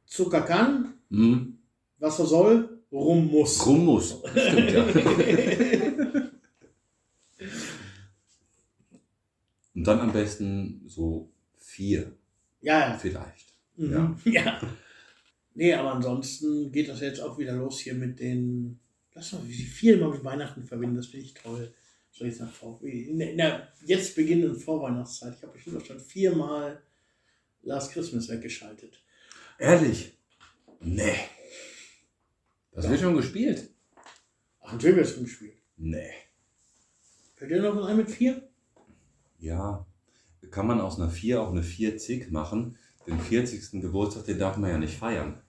[0.07, 1.59] Zucker kann, Mhm.
[1.99, 3.65] Wasser soll, Rum muss.
[3.67, 4.21] Rum muss.
[4.37, 4.85] Stimmt, ja.
[9.85, 12.17] Und dann am besten so vier,
[12.63, 12.97] Ja, ja.
[12.99, 13.53] vielleicht.
[13.77, 14.17] Mhm.
[14.25, 14.59] Ja.
[15.53, 18.81] Nee, aber ansonsten geht das jetzt auch wieder los hier mit den.
[19.13, 21.71] Lass mal, wie sie viel mal mit Weihnachten verbinden, das finde ich toll.
[22.13, 25.35] So jetzt nach vor, in der, in der jetzt beginnenden Vorweihnachtszeit.
[25.37, 26.83] Ich habe bestimmt schon viermal
[27.63, 29.03] Last Christmas weggeschaltet.
[29.59, 30.17] Ehrlich?
[30.81, 31.15] Nee.
[32.73, 32.91] Das Ja.
[32.93, 33.69] wird schon gespielt?
[34.63, 35.59] Ach, natürlich wird es gespielt.
[35.77, 36.11] Nee.
[37.35, 38.49] Fällt dir noch ein mit vier?
[39.45, 39.87] Ja.
[40.51, 42.77] Kann man aus einer 4 auch eine 40 machen?
[43.07, 43.81] Den 40.
[43.83, 45.41] Geburtstag, den darf man ja nicht feiern.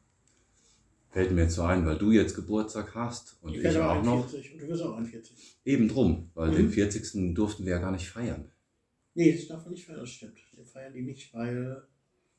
[1.11, 4.23] Fällt mir jetzt so ein, weil du jetzt Geburtstag hast und ich, aber auch noch.
[4.25, 5.57] 41 und du wirst auch 41.
[5.63, 6.55] Eben drum, weil Mhm.
[6.55, 7.33] den 40.
[7.33, 8.51] durften wir ja gar nicht feiern.
[9.13, 10.37] Nee, das darf man nicht feiern, das stimmt.
[10.53, 11.83] Wir feiern die nicht, weil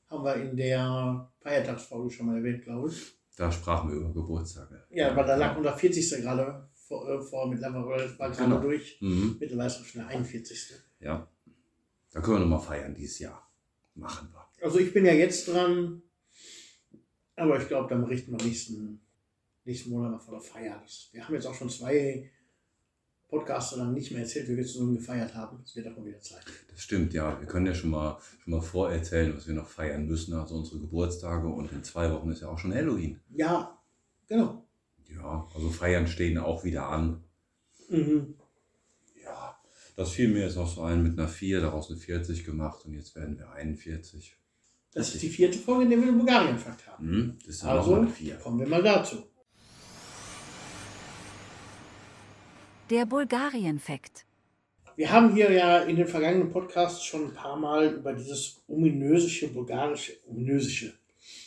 [0.09, 3.15] haben wir in der Feiertagsfolge schon mal erwähnt, glaube ich.
[3.37, 4.83] Da sprachen wir über Geburtstage.
[4.91, 6.21] Ja, aber da lag unser 40.
[6.21, 8.61] gerade vor, äh, vor mittlerweile, war gerade Genau.
[8.61, 8.99] durch.
[9.01, 9.37] Mhm.
[9.41, 10.75] Mittlerweile ist schon der 41.
[11.01, 11.27] Ja.
[12.17, 13.47] Da können wir nochmal feiern dieses Jahr.
[13.95, 14.65] Machen wir.
[14.65, 16.01] Also ich bin ja jetzt dran,
[17.35, 19.03] aber ich glaube, dann berichten wir nächsten,
[19.67, 20.83] nächsten Monat von der Feier.
[21.13, 22.31] Wir haben jetzt auch schon zwei
[23.29, 25.61] Podcasts lang nicht mehr erzählt, wie wir zusammen gefeiert haben.
[25.63, 26.43] Es wird auch mal wieder Zeit.
[26.71, 27.39] Das stimmt, ja.
[27.39, 30.81] Wir können ja schon mal, schon mal vorerzählen, was wir noch feiern müssen, also unsere
[30.81, 31.47] Geburtstage.
[31.47, 33.21] Und in zwei Wochen ist ja auch schon Halloween.
[33.35, 33.79] Ja,
[34.27, 34.65] genau.
[35.15, 37.25] Ja, also Feiern stehen auch wieder an.
[37.91, 38.36] Mhm.
[39.97, 42.93] Das fiel mir jetzt noch so ein mit einer 4, daraus eine 40 gemacht und
[42.95, 44.37] jetzt werden wir 41.
[44.93, 47.09] Das ist die vierte Folge, in der wir den Bulgarien-Fakt haben.
[47.09, 48.37] Hm, das ist dann Also, eine 4.
[48.37, 49.17] kommen wir mal dazu.
[52.91, 54.25] Der Bulgarien-Fakt.
[54.97, 59.49] Wir haben hier ja in den vergangenen Podcasts schon ein paar Mal über dieses ominösische
[59.49, 60.95] bulgarische, ominösische,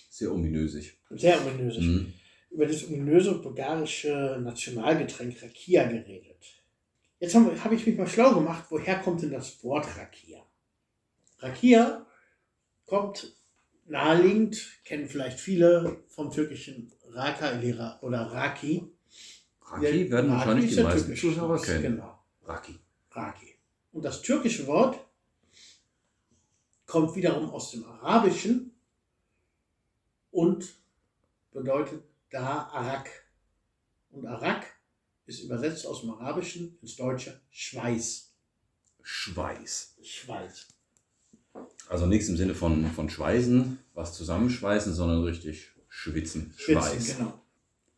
[0.09, 0.97] Sehr ominösig.
[1.11, 2.13] sehr ominösisch, Hm.
[2.51, 6.58] über das ominöse bulgarische Nationalgetränk Rakia geredet.
[7.19, 10.41] Jetzt habe hab ich mich mal schlau gemacht, woher kommt denn das Wort Rakia?
[11.39, 12.05] Rakia
[12.85, 13.35] kommt
[13.85, 17.59] naheliegend, kennen vielleicht viele vom türkischen Raka
[18.01, 18.87] oder Raki.
[19.61, 21.81] Raki werden Raki wahrscheinlich die der meisten Zuschauer kennen.
[21.81, 22.19] Genau.
[22.43, 22.79] Raki.
[23.11, 23.55] Raki.
[23.91, 24.99] Und das türkische Wort
[26.85, 28.73] kommt wiederum aus dem Arabischen
[30.31, 30.73] und
[31.51, 33.09] bedeutet da Arak.
[34.11, 34.78] Und Arak
[35.29, 38.33] ist übersetzt aus dem Arabischen ins Deutsche Schweiß.
[39.03, 39.95] Schweiß.
[40.01, 40.67] Schweiß.
[41.87, 46.53] Also nichts im Sinne von, von Schweißen, was zusammenschweißen, sondern richtig schwitzen.
[46.57, 47.17] Schwitzen, Schweiß.
[47.17, 47.41] genau.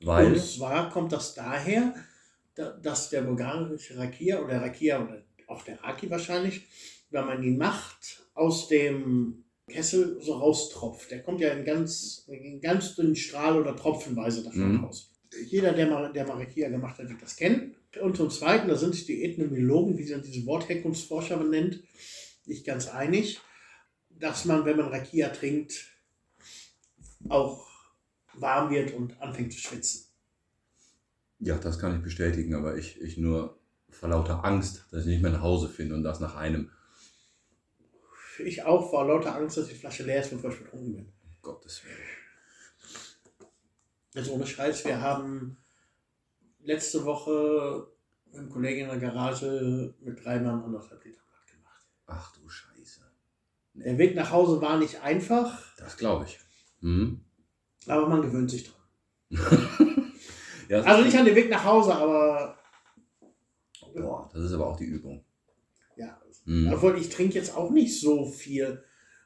[0.04, 1.94] Weil, Und zwar kommt das daher,
[2.56, 6.68] da- dass der bulgarische Rakia oder Rakia oder auch der Raki wahrscheinlich,
[7.12, 11.12] wenn man ihn macht, aus dem Kessel so raustropft.
[11.12, 14.84] Der kommt ja in ganz, in ganz dünnen Strahl oder tropfenweise davon Mhm.
[14.86, 15.11] raus.
[15.48, 17.76] Jeder, der mal, der mal Rakia gemacht hat, wird das kennen.
[18.02, 21.84] Und zum Zweiten, da sind sich die Ethnologen, wie sie diese Wortherkunftsforscher benennt,
[22.46, 23.40] nicht ganz einig,
[24.10, 25.88] dass man, wenn man Rakia trinkt,
[27.30, 27.68] auch
[28.34, 30.06] warm wird und anfängt zu schwitzen.
[31.40, 33.60] ja, das kann ich bestätigen, aber ich, ich nur
[33.90, 36.72] vor lauter Angst, dass ich nicht mehr nach Hause finde und das nach einem,
[38.40, 41.14] Ich auch vor lauter Angst, dass die Flasche leer ist, bevor ich betrunken bin.
[41.42, 42.21] Gottes Willen.
[44.16, 45.58] Also ohne Scheiß, wir haben
[46.60, 47.88] letzte Woche
[48.26, 51.86] mit einem Kollegen in der Garage mit drei Mann anderthalb Liter Blatt gemacht.
[52.08, 53.02] Ach du Scheiße.
[53.74, 56.40] Der Weg nach Hause war nicht einfach, Das glaube ich.
[56.82, 57.22] Hm?
[57.88, 58.78] aber man gewöhnt sich dran.
[60.68, 62.58] Ja, Also nicht an den Weg nach Hause, aber
[63.94, 65.26] Boah, das ist aber auch die Übung.
[65.98, 66.18] ja.
[66.46, 66.72] Hm.
[66.74, 68.82] Obwohl ich trinke jetzt auch nicht so viel.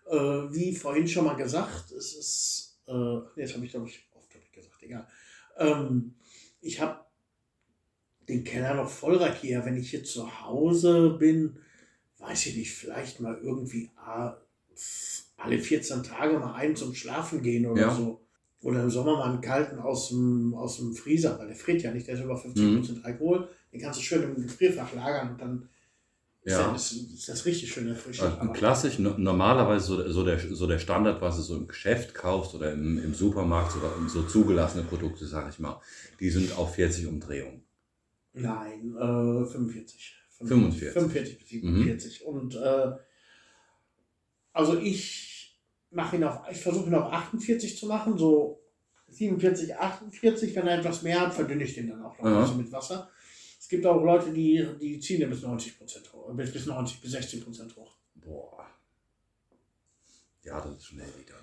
[0.08, 4.08] Äh, wie vorhin schon mal gesagt, es ist, äh, das habe ich glaube ich
[4.56, 5.08] gesagt, egal.
[5.58, 6.16] Ähm,
[6.62, 7.00] ich habe
[8.28, 9.66] den Keller noch voll rackiert.
[9.66, 11.58] Wenn ich hier zu Hause bin,
[12.18, 14.36] weiß ich nicht, vielleicht mal irgendwie ah,
[15.38, 17.96] alle 14 Tage mal einen zum Schlafen gehen oder Ja.
[17.96, 18.22] so.
[18.62, 21.92] Oder im Sommer mal einen kalten aus dem, aus dem Freezer, weil der friert ja
[21.92, 23.00] nicht, der ist über 50% Mhm.
[23.04, 23.48] Alkohol.
[23.72, 25.70] Den kannst du schön im Gefrierfach lagern und dann
[26.46, 26.72] ist, Ja.
[26.72, 28.40] das, ist das richtig schön erfrischend.
[28.40, 32.14] Also klassisch, no- normalerweise so, so, der, so der Standard, was du so im Geschäft
[32.14, 35.82] kaufst oder im, im Supermarkt oder so zugelassene Produkte, sag ich mal,
[36.20, 37.64] die sind auf 40 Umdrehungen.
[38.34, 40.16] Nein, äh, 45.
[40.38, 40.90] 45.
[40.92, 42.26] 45 bis 47.
[42.26, 42.92] Und äh,
[44.54, 45.60] also ich
[45.92, 48.62] mache ihn auf, ich versuche ihn auf 48 zu machen, so
[49.08, 50.56] 47, 48.
[50.56, 53.10] Wenn er etwas mehr hat, verdünne ich den dann auch noch ein bisschen mit Wasser.
[53.66, 57.02] Es gibt auch Leute, die, die ziehen den bis 90 Prozent hoch, bis bis 90
[57.02, 57.98] bis 60 Prozent hoch.
[58.14, 58.70] Boah.
[60.44, 61.34] Ja, das ist schnell wieder.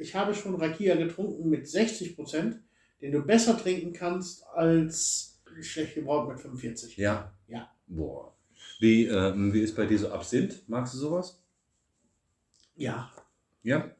[0.00, 2.62] Ich habe schon Rakia getrunken mit 60 Prozent,
[3.02, 6.96] den du besser trinken kannst als schlecht gebraut mit 45.
[6.96, 7.30] Ja.
[7.46, 7.70] Ja.
[7.86, 8.34] Boah.
[8.80, 10.66] Wie, ähm, wie ist bei dir so Absinth?
[10.66, 11.38] Magst du sowas?
[12.74, 13.12] Ja,
[13.62, 13.94] Ja.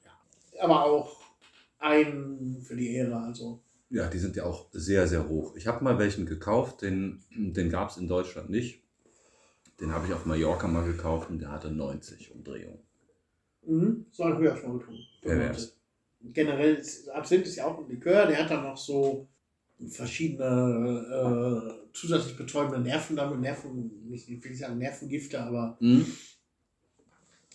[0.58, 1.20] aber auch
[1.78, 3.60] ein für die Ehre, also
[3.90, 5.54] Ja, die sind ja auch sehr, sehr hoch.
[5.56, 8.82] Ich habe mal welchen gekauft, den, den gab es in Deutschland nicht.
[9.80, 12.80] Den habe ich auf Mallorca mal gekauft und der hatte 90 Umdrehungen.
[13.64, 14.06] Mhm.
[14.10, 15.04] So ein höher schon getrunken.
[15.22, 15.76] Pervers.
[16.20, 19.28] Generell, ist, Absinth ist ja auch ein Likör, der hat dann noch so
[19.88, 26.06] verschiedene äh, zusätzlich betäubende Nerven damit, Nerven, nicht, ich will nicht sagen Nervengifte, aber Mhm.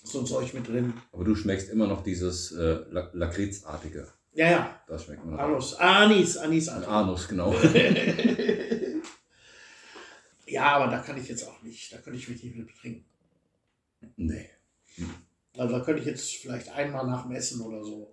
[0.03, 0.93] so ein Zeug mit drin.
[1.11, 4.07] Aber du schmeckst immer noch dieses äh, La- Lakritzartige.
[4.33, 5.39] Ja, ja, Das schmeckt immer noch.
[5.39, 6.87] Anus, Anis, Anis, Anis.
[6.87, 7.53] Anus, genau.
[10.47, 13.05] ja, aber da kann ich jetzt auch nicht, da könnte ich mich nicht mit betrinken.
[14.15, 14.49] nee.
[15.57, 18.09] Also da könnte ich jetzt vielleicht einmal nach dem Essen oder so.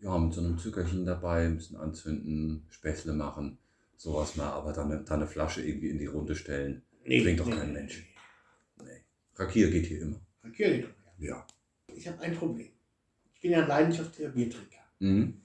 [0.00, 3.58] Ja, mit so einem Zuckerchen dabei, ein bisschen anzünden, Späßle machen,
[3.96, 6.82] sowas mal, aber dann, eine- dann eine Flasche irgendwie in die Runde stellen.
[7.04, 8.06] Trinkt doch kein Mensch.
[8.82, 9.02] Nee.
[9.36, 10.20] Rakia geht hier immer.
[10.44, 11.26] Rakia geht doch, ja.
[11.28, 11.46] Ja.
[11.94, 12.70] Ich habe ein Problem.
[13.34, 14.78] Ich bin ja ein leidenschaftlicher Biertrinker.
[15.00, 15.42] Mhm.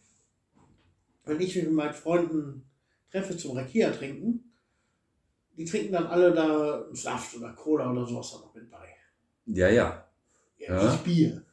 [1.26, 2.66] Wenn ich mich mit meinen Freunden
[3.12, 4.52] treffe zum Rakia trinken,
[5.58, 8.88] die trinken dann alle da Saft oder Cola oder sowas da noch mit bei.
[9.46, 10.08] Ja, ja.
[10.58, 10.92] Ja, Ja.
[10.92, 11.46] nicht Bier.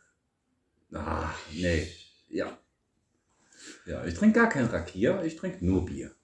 [0.93, 1.87] Ah, nee.
[2.29, 2.59] Ja.
[3.87, 6.15] Ja, ich trinke gar kein Rakia, ich trinke nur Bier.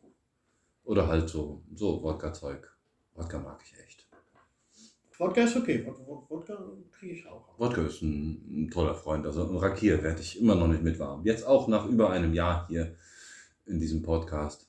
[0.85, 2.67] Oder halt so, so Wodka-Zeug.
[3.15, 4.07] Wodka mag ich echt.
[5.19, 5.85] Wodka ist okay.
[5.87, 6.59] Wod- Wod- Wodka
[6.99, 7.59] kriege ich auch.
[7.59, 9.27] Wodka ist ein, ein toller Freund.
[9.27, 11.25] Also ein Rakia werde ich immer noch nicht mit warm.
[11.25, 12.97] Jetzt auch nach über einem Jahr hier
[13.67, 14.69] in diesem Podcast.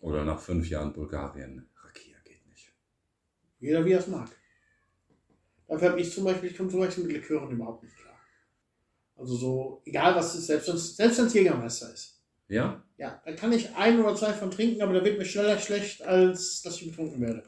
[0.00, 1.68] Oder nach fünf Jahren Bulgarien.
[1.82, 2.72] Rakia geht nicht.
[3.60, 4.30] Jeder wie er es mag.
[5.66, 8.18] Dafür habe ich zum Beispiel, ich komme zum Beispiel mit Likören überhaupt nicht klar.
[9.16, 12.22] Also so, egal was es ist, selbst wenn es selbst Jägermeister ist.
[12.48, 12.82] Ja?
[12.96, 16.02] Ja, da kann ich ein oder zwei von trinken, aber da wird mir schneller schlecht,
[16.02, 17.42] als dass ich betrunken werde.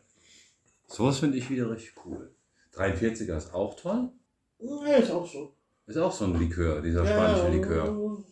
[0.86, 2.34] Sowas finde ich wieder richtig cool.
[2.74, 4.10] 43er ist auch toll.
[4.58, 5.54] Ja, ist auch so.
[5.86, 8.24] Ist auch so ein Likör, dieser spanische Ja, Likör.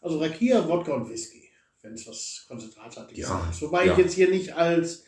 [0.00, 1.43] Also Rakia, Wodka und Whisky,
[1.84, 3.60] wenn es was Konzentratartiges Ja, ist.
[3.62, 3.92] Wobei ja.
[3.92, 5.04] ich jetzt hier nicht als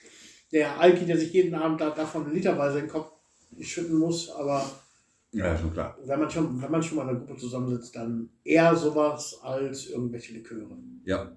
[0.53, 3.12] der Alki, der sich jeden Abend da, davon literweise den Kopf
[3.61, 4.70] schütten muss, aber
[5.32, 5.98] Ja, schon klar.
[6.05, 9.86] wenn man schon, wenn man schon mal in einer Gruppe zusammensitzt, dann eher sowas als
[9.86, 10.77] irgendwelche Liköre.
[11.05, 11.35] Ja.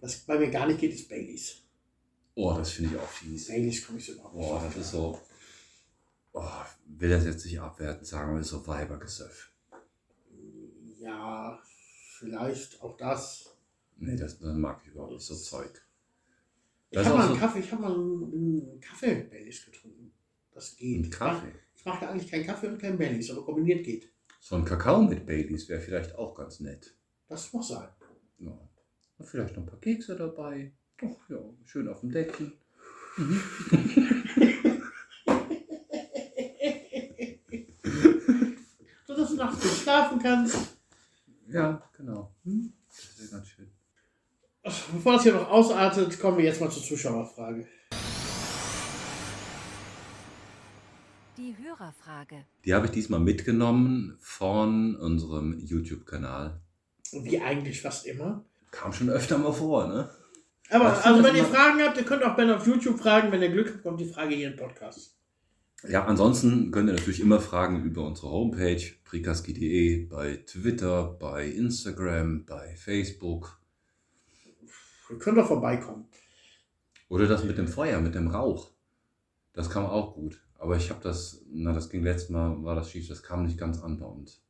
[0.00, 1.58] Was bei mir gar nicht geht, ist Baileys.
[2.34, 3.48] Oh, das finde ich auch fies.
[3.48, 4.48] Baileys komme ich so überhaupt nicht.
[4.48, 5.20] Boah, das ist so.
[6.32, 6.42] Oh,
[6.86, 9.50] will das jetzt nicht abwertend sagen, aber das ist so Weibergesöff.
[10.98, 11.60] Ja,
[12.18, 13.51] vielleicht auch das.
[14.04, 15.80] Nee, das, das mag ich überhaupt nicht, so Zeug.
[16.90, 20.12] Ich habe mal einen so- Kaffee, ich habe mal einen Kaffee Baileys getrunken.
[20.50, 21.06] Das geht.
[21.06, 21.52] Ein Kaffee.
[21.76, 24.10] Ich mache eigentlich keinen Kaffee und keinen Baileys, aber kombiniert geht.
[24.40, 26.94] So ein Kakao mit Baileys wäre vielleicht auch ganz nett.
[27.28, 27.88] Das muss sein.
[28.38, 28.58] Ja.
[29.18, 30.72] Und vielleicht noch ein paar Kekse dabei.
[31.00, 32.52] Ach ja, schön auf dem Deckchen.
[39.06, 40.76] So dass du nachts schlafen kannst.
[41.48, 42.34] Ja, genau.
[42.44, 42.72] Hm?
[42.88, 43.70] Das wäre ganz schön.
[44.62, 47.66] Bevor das hier noch ausartet, kommen wir jetzt mal zur Zuschauerfrage.
[51.36, 52.44] Die Hörerfrage.
[52.64, 56.60] Die habe ich diesmal mitgenommen von unserem YouTube-Kanal.
[57.10, 58.44] Wie eigentlich fast immer.
[58.70, 60.08] Kam schon öfter mal vor, ne?
[60.70, 61.44] Aber Machst also wenn ihr?
[61.44, 63.32] Fragen habt, ihr könnt auch Ben auf YouTube fragen.
[63.32, 65.16] Wenn ihr Glück habt, kommt die Frage hier im Podcast.
[65.88, 72.46] Ja, ansonsten könnt ihr natürlich immer Fragen über unsere Homepage prikaski.de, bei Twitter, bei Instagram,
[72.46, 73.61] bei Facebook
[75.12, 76.06] Ihr könnt doch vorbeikommen.
[77.08, 78.70] oder das mit dem Feuer, mit dem Rauch.
[79.52, 80.42] Das kam auch gut.
[80.58, 83.58] Aber ich habe das, na, das ging letztes Mal, war das schief, das kam nicht
[83.58, 84.42] ganz an bei uns.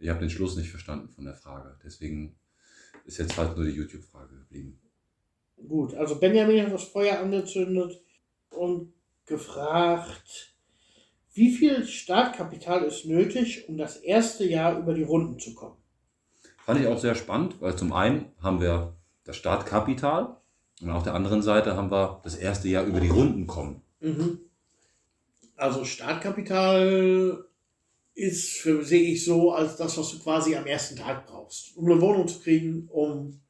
[0.00, 1.78] Ich habe den Schluss nicht verstanden von der Frage.
[1.84, 2.34] Deswegen
[3.04, 4.80] ist jetzt halt nur die YouTube-Frage geblieben.
[5.68, 8.02] Gut, also Benjamin hat das Feuer angezündet
[8.50, 8.92] und
[9.26, 10.56] gefragt,
[11.34, 15.76] wie viel Startkapital ist nötig, um das erste Jahr über die Runden zu kommen?
[16.64, 20.36] Fand ich auch sehr spannend, weil zum einen haben wir das Startkapital
[20.80, 23.82] und auf der anderen Seite haben wir das erste Jahr über die Runden kommen.
[24.00, 24.40] Mhm.
[25.56, 27.44] Also Startkapital
[28.14, 31.76] ist, für, sehe ich so, als das, was du quasi am ersten Tag brauchst.
[31.76, 33.40] Um eine Wohnung zu kriegen, um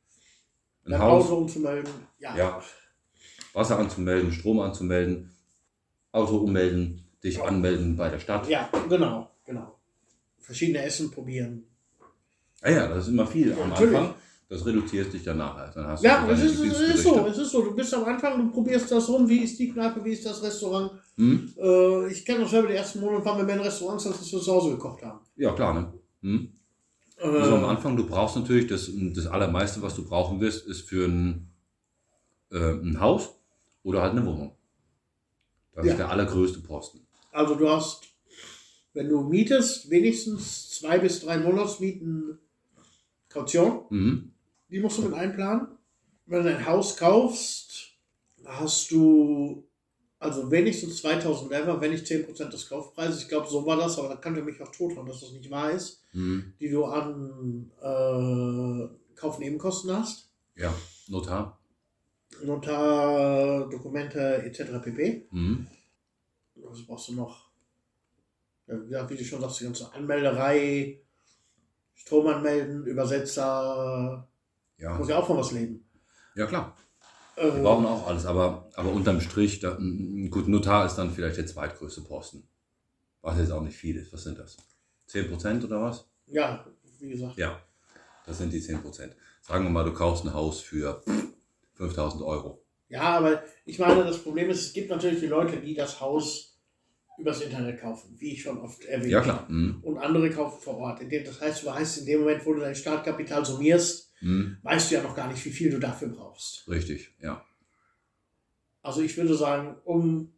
[0.85, 1.93] Ein Haus, umzumelden.
[2.19, 2.37] Ja.
[2.37, 2.63] Ja.
[3.53, 5.31] Wasser anzumelden, Strom anzumelden.
[6.13, 8.49] Auto ummelden, dich anmelden bei der Stadt.
[8.49, 9.79] Ja, genau, genau.
[10.39, 11.65] Verschiedene Essen probieren.
[12.63, 13.97] Ja, ja, das ist immer viel am Natürlich.
[13.97, 14.15] Anfang.
[14.51, 15.71] Das reduziert sich dann nachher.
[15.73, 17.63] Dann hast Ja, du es ist, es ist so, es ist so.
[17.63, 20.43] Du bist am Anfang, du probierst das rum, wie ist die Kneipe, wie ist das
[20.43, 20.91] Restaurant.
[21.17, 21.55] Hm?
[21.57, 24.33] Äh, ich kenne das selber, die ersten Monate waren wir mehr in Restaurants, als dass
[24.33, 25.21] wir zu Hause gekocht haben.
[25.37, 25.93] Ja, klar, ne?
[26.23, 26.51] Hm?
[27.19, 30.81] Äh, Also am Anfang, du brauchst natürlich, das, das allermeiste, was du brauchen wirst, ist
[30.81, 31.49] für ein,
[32.51, 33.29] äh, ein Haus
[33.85, 34.57] oder halt eine Wohnung.
[35.77, 35.93] Das Ja.
[35.93, 37.07] ist der allergrößte Posten.
[37.31, 38.03] Also du hast,
[38.95, 42.41] wenn du mietest, wenigstens zwei bis drei Monatsmieten
[43.29, 43.83] Kaution.
[43.91, 44.30] Mhm.
[44.71, 45.69] Die musst du mit einplanen.
[46.27, 47.93] Wenn du ein Haus kaufst,
[48.45, 49.67] hast du
[50.21, 53.23] also wenigstens 2000 Lever, wenn nicht 10% des Kaufpreises.
[53.23, 55.51] Ich glaube, so war das, aber da kann ich mich auch tothauen, dass das nicht
[55.51, 56.05] wahr ist.
[56.13, 56.53] Mhm.
[56.61, 60.31] Die du an äh, Kaufnebenkosten hast.
[60.57, 60.75] Ja,
[61.09, 61.59] Notar.
[62.45, 64.83] Notar, Dokumente etc.
[64.85, 65.27] pp.
[65.31, 65.67] Mhm.
[66.57, 67.49] Was brauchst du noch?
[68.67, 71.01] Ja, wie gesagt, wie du schon sagst, die ganze Anmelderei,
[71.95, 74.30] Strom anmelden, Übersetzer,
[74.81, 74.97] Ja.
[74.99, 75.85] muss ja auch von was leben.
[76.35, 76.77] ja, klar.
[77.37, 79.79] Äh, Wir brauchen auch alles, aber, aber unterm Strich, da,
[80.31, 82.47] gut, Notar ist dann vielleicht der zweitgrößte Posten.
[83.23, 84.13] Was jetzt auch nicht viel ist.
[84.13, 84.57] Was sind das?
[85.11, 86.07] 10% oder was?
[86.27, 86.65] ja,
[86.99, 87.37] wie gesagt.
[87.37, 87.59] Ja,
[88.27, 89.13] das sind die 10%.
[89.43, 91.25] Sagen wir mal, du kaufst ein Haus für pff,
[91.75, 92.63] 5000 Euro.
[92.89, 96.59] Ja, aber ich meine, das Problem ist, es gibt natürlich die Leute, die das Haus
[97.19, 99.47] übers Internet kaufen, wie ich schon oft erwähnt Ja, klar.
[99.49, 99.79] Mhm.
[99.83, 101.01] Und andere kaufen vor Ort.
[101.01, 104.59] In dem- Das heißt, du weißt, in dem Moment, wo du dein Startkapital summierst, Mhm.
[104.63, 106.69] weißt du ja noch gar nicht, wie viel du dafür brauchst.
[106.69, 107.45] Richtig, ja.
[108.83, 110.33] Also ich würde sagen, um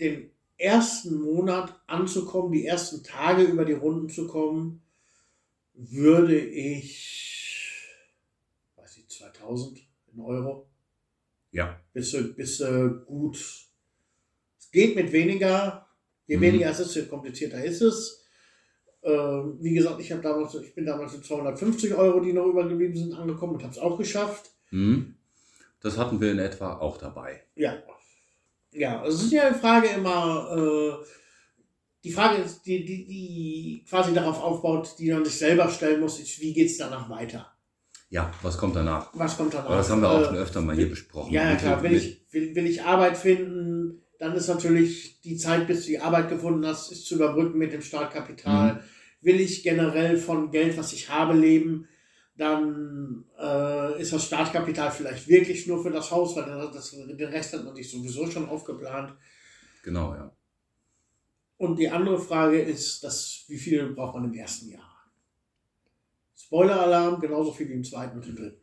[0.00, 4.82] den ersten Monat anzukommen, die ersten Tage über die Runden zu kommen,
[5.74, 7.82] würde ich,
[8.76, 10.68] weiß ich, 2000 in Euro,
[11.52, 13.36] Ja, bist du, bist du gut.
[14.58, 15.86] Es geht mit weniger,
[16.26, 16.40] je Mhm.
[16.42, 18.25] weniger es ist, je komplizierter ist es.
[19.06, 23.14] Ähm, wie gesagt, ich, damals, ich bin damals mit 250 Euro, die noch übergeblieben sind,
[23.14, 24.50] angekommen und habe es auch geschafft.
[24.70, 25.14] mhm.
[25.80, 27.42] das hatten wir in etwa auch dabei.
[27.54, 27.74] Ja.
[28.72, 31.04] Ja, also es ist ja die Frage immer, äh,
[32.02, 36.18] die Frage ist, die, die, die quasi darauf aufbaut, die man sich selber stellen muss,
[36.18, 37.52] ist, wie geht es danach weiter?
[38.10, 39.10] Ja, was kommt danach?
[39.14, 39.66] Was kommt danach?
[39.66, 41.32] Aber das haben wir auch Äh, schon öfter mal hier besprochen.
[41.32, 45.66] Ja, ja klar, will ich, will, will ich Arbeit finden, dann ist natürlich die Zeit,
[45.68, 48.74] bis du die Arbeit gefunden hast, ist zu überbrücken mit dem Startkapital.
[48.74, 48.80] Mhm.
[49.26, 51.88] Will ich generell von Geld, was ich habe, leben,
[52.36, 57.52] dann äh, ist das Startkapital vielleicht wirklich nur für das Haus, weil das, den Rest
[57.52, 59.16] hat man sich sowieso schon aufgeplant.
[59.82, 60.30] Genau, ja.
[61.56, 65.10] Und die andere Frage ist, das, wie viel braucht man im ersten Jahr?
[66.36, 68.60] Spoiler-Alarm, genauso viel wie im zweiten und im dritten.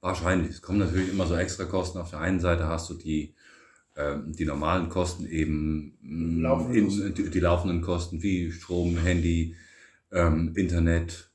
[0.00, 0.50] Wahrscheinlich.
[0.50, 1.98] Es kommen natürlich immer so extra Kosten.
[1.98, 3.34] Auf der einen Seite hast du die,
[3.96, 7.14] ähm, die normalen Kosten eben, mh, Laufende in, Kosten.
[7.14, 9.56] die, die laufenden Kosten wie Strom, Handy,
[10.12, 11.30] ähm, Internet,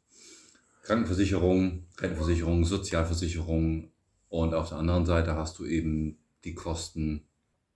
[0.84, 3.92] Krankenversicherung, Rentenversicherung, Sozialversicherung.
[4.30, 7.24] Und auf der anderen Seite hast du eben die Kosten,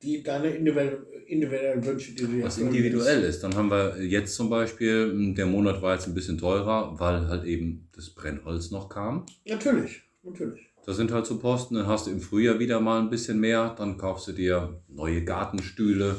[0.04, 3.42] Die, deine individuellen, Wünsche, die du dir was individuell ist.
[3.42, 7.28] Dann haben wir jetzt zum Beispiel, mh, der Monat war jetzt ein bisschen teurer, weil
[7.28, 9.26] halt eben das Brennholz noch kam.
[9.46, 10.68] Natürlich, natürlich.
[10.86, 13.76] Das sind halt so Posten, dann hast du im Frühjahr wieder mal ein bisschen mehr,
[13.78, 16.16] dann kaufst du dir neue Gartenstühle,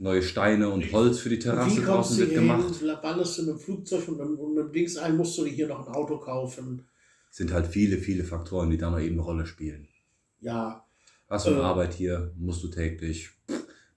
[0.00, 2.74] neue Steine und Holz für die Wie Terrasse kommst draußen du wird hier gemacht.
[2.76, 2.88] hin?
[3.02, 5.50] Wanderst du mit dem Flugzeug und mit, und mit dem Dings ein, musst du dir
[5.52, 6.86] hier noch ein Auto kaufen.
[7.30, 9.86] Sind halt viele, viele Faktoren, die da noch eben eine Rolle spielen.
[10.40, 10.84] Ja,
[11.28, 11.64] Hast du eine Äh.
[11.64, 13.30] Arbeit hier, musst du täglich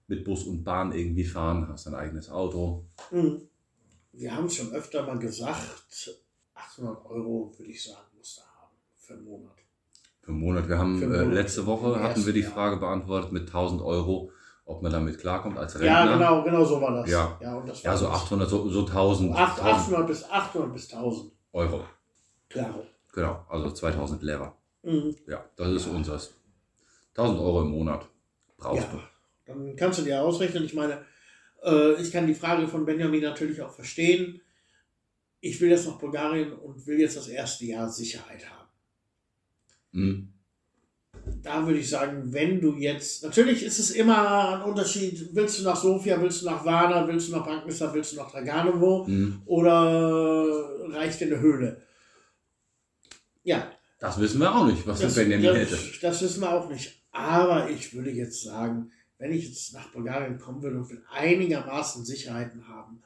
[0.06, 2.84] mit Bus und Bahn irgendwie fahren, hast dein eigenes Auto.
[3.10, 3.40] hm.
[4.12, 6.14] wir haben es schon öfter mal gesagt,
[6.54, 9.56] 800 Euro würde ich sagen, musst du haben für einen Monat.
[10.20, 10.68] Für einen Monat.
[10.68, 11.34] Wir haben Für äh, Monat.
[11.34, 14.30] letzte Woche hatten wir die Frage beantwortet mit 1000 Euro,
[14.66, 15.86] ob man damit klarkommt als Rentner.
[15.88, 17.10] Ja, genau, genau so war das.
[17.10, 17.38] Ja.
[17.40, 18.14] ja, und das Ja, war so das.
[18.22, 21.32] 800, so, so 1000, Acht- 1000 800 bis 800 bis 1000.
[21.52, 21.84] Euro.
[22.48, 22.74] Klar.
[23.12, 24.56] Genau, also 2000 Lehrer.
[24.82, 25.14] Mhm.
[25.26, 25.92] Ja, das ist Ja.
[25.92, 26.34] unseres.
[27.14, 28.08] 1000 Euro im Monat
[28.56, 29.00] brauchst Ja,
[29.46, 30.64] dann kannst du dir ausrechnen.
[30.64, 31.04] Ich meine,
[31.62, 34.40] äh, ich kann die Frage von Benjamin natürlich auch verstehen.
[35.40, 38.68] Ich will jetzt nach Bulgarien und will jetzt das erste Jahr Sicherheit haben.
[39.92, 39.98] du.
[40.00, 40.33] Mhm.
[41.42, 45.64] Da würde ich sagen, wenn du jetzt, natürlich ist es immer ein Unterschied, willst du
[45.64, 49.42] nach Sofia, willst du nach Varna, willst du nach Bankmesser, willst du nach Draganovo Mhm.
[49.44, 51.82] oder reicht dir eine Höhle?
[53.42, 53.70] Ja,
[54.00, 55.78] Das wissen wir auch nicht, was das, der Benjamin hätte.
[56.00, 57.02] das wissen wir auch nicht.
[57.12, 62.04] Aber ich würde jetzt sagen, wenn ich jetzt nach Bulgarien kommen würde und will einigermaßen
[62.04, 63.02] Sicherheiten haben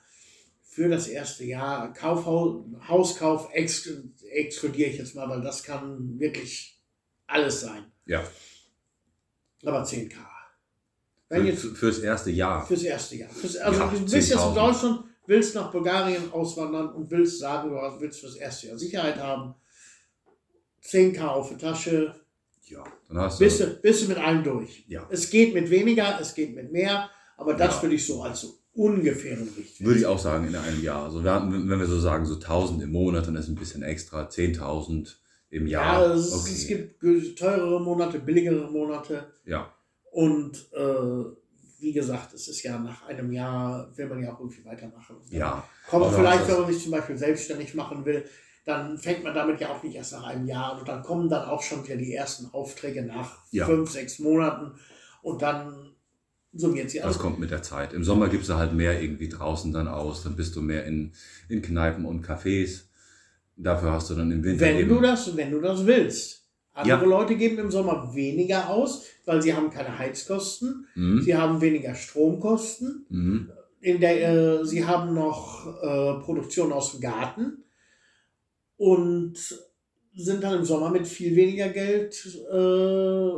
[0.62, 3.88] für das erste Jahr, Kaufhaus, Hauskauf ex,
[4.30, 6.80] exkludiere ich jetzt mal, weil das kann wirklich
[7.26, 7.84] alles sein.
[8.08, 8.24] Ja.
[9.64, 10.12] Aber 10k.
[11.28, 12.66] Wenn Für, jetzt fürs erste Jahr.
[12.66, 13.30] fürs erste Jahr.
[13.30, 14.54] Fürs, also Ja, du bist jetzt in 10.000.
[14.54, 19.54] Deutschland, willst nach Bulgarien auswandern und willst sagen, du willst fürs erste Jahr Sicherheit haben.
[20.82, 22.14] 10k auf die Tasche,
[22.66, 23.44] Ja, dann hast du.
[23.44, 24.84] bist du, bist du mit allem durch.
[24.88, 25.06] Ja.
[25.10, 27.82] Es geht mit weniger, es geht mit mehr, aber das Ja.
[27.82, 29.86] würde ich so als so ungefähren Richtwert.
[29.86, 31.04] Würde ich auch sagen, in einem Jahr.
[31.04, 33.82] Also wir hatten, wenn wir so sagen, so 1000 im Monat, dann ist ein bisschen
[33.82, 34.28] extra.
[34.28, 35.16] 10.000
[35.50, 36.14] im Ja, Jahr.
[36.14, 36.52] es, okay.
[36.52, 39.32] es gibt teurere Monate, billigere Monate.
[39.44, 39.72] ja,
[40.12, 41.24] Und äh,
[41.80, 45.16] wie gesagt, es ist ja nach einem Jahr, will man ja auch irgendwie weitermachen.
[45.30, 45.62] ja.
[45.88, 48.24] Kommt Aber vielleicht, wenn man sich zum Beispiel selbstständig machen will,
[48.64, 50.80] dann fängt man damit ja auch nicht erst nach einem Jahr an.
[50.80, 53.64] Und dann kommen dann auch schon wieder die ersten Aufträge nach Ja.
[53.64, 54.72] fünf, sechs Monaten.
[55.22, 55.94] Und dann
[56.52, 57.18] summiert sie Das alles.
[57.20, 57.92] kommt mit der Zeit.
[57.94, 60.24] Im Sommer gibst du halt mehr irgendwie draußen dann aus.
[60.24, 61.12] Dann bist du mehr in,
[61.48, 62.87] in Kneipen und Cafés.
[63.60, 64.88] Dafür hast du dann im Winter Wenn eben.
[64.88, 66.44] du das, wenn du das willst.
[66.72, 67.06] Andere Ja.
[67.08, 71.22] Leute geben im Sommer weniger aus, weil sie haben keine Heizkosten, Mhm.
[71.22, 73.50] sie haben weniger Stromkosten, Mhm.
[73.80, 77.64] in der, äh, sie haben noch äh, Produktion aus dem Garten
[78.76, 79.34] und
[80.14, 83.30] sind dann im Sommer mit viel weniger Geld äh,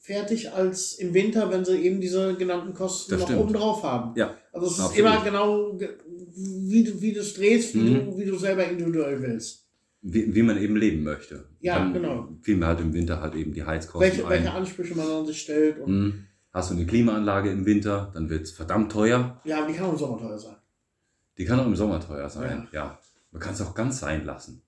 [0.00, 3.42] fertig als im Winter, wenn sie eben diese genannten Kosten Das noch stimmt.
[3.42, 4.16] oben drauf haben.
[4.18, 4.98] Ja, Also es ist absolut.
[4.98, 5.96] immer genau, ge-
[6.34, 7.94] wie du, wie du es drehst, wie, Mhm.
[8.12, 9.66] du, wie du selber individuell willst.
[10.00, 11.48] Wie, wie man eben leben möchte.
[11.60, 12.28] Ja, dann genau.
[12.42, 14.30] Fiel mir halt im Winter halt eben die Heizkosten Welche, ein.
[14.30, 15.78] welche Ansprüche man an sich stellt.
[15.80, 16.24] Und, Mhm.
[16.50, 19.40] Hast du eine Klimaanlage im Winter, dann wird es verdammt teuer.
[19.44, 20.56] Ja, aber die kann auch im Sommer teuer sein.
[21.36, 22.66] Die kann auch im Sommer teuer sein.
[22.72, 22.98] Ja.
[23.30, 24.62] Man kann es auch ganz sein lassen.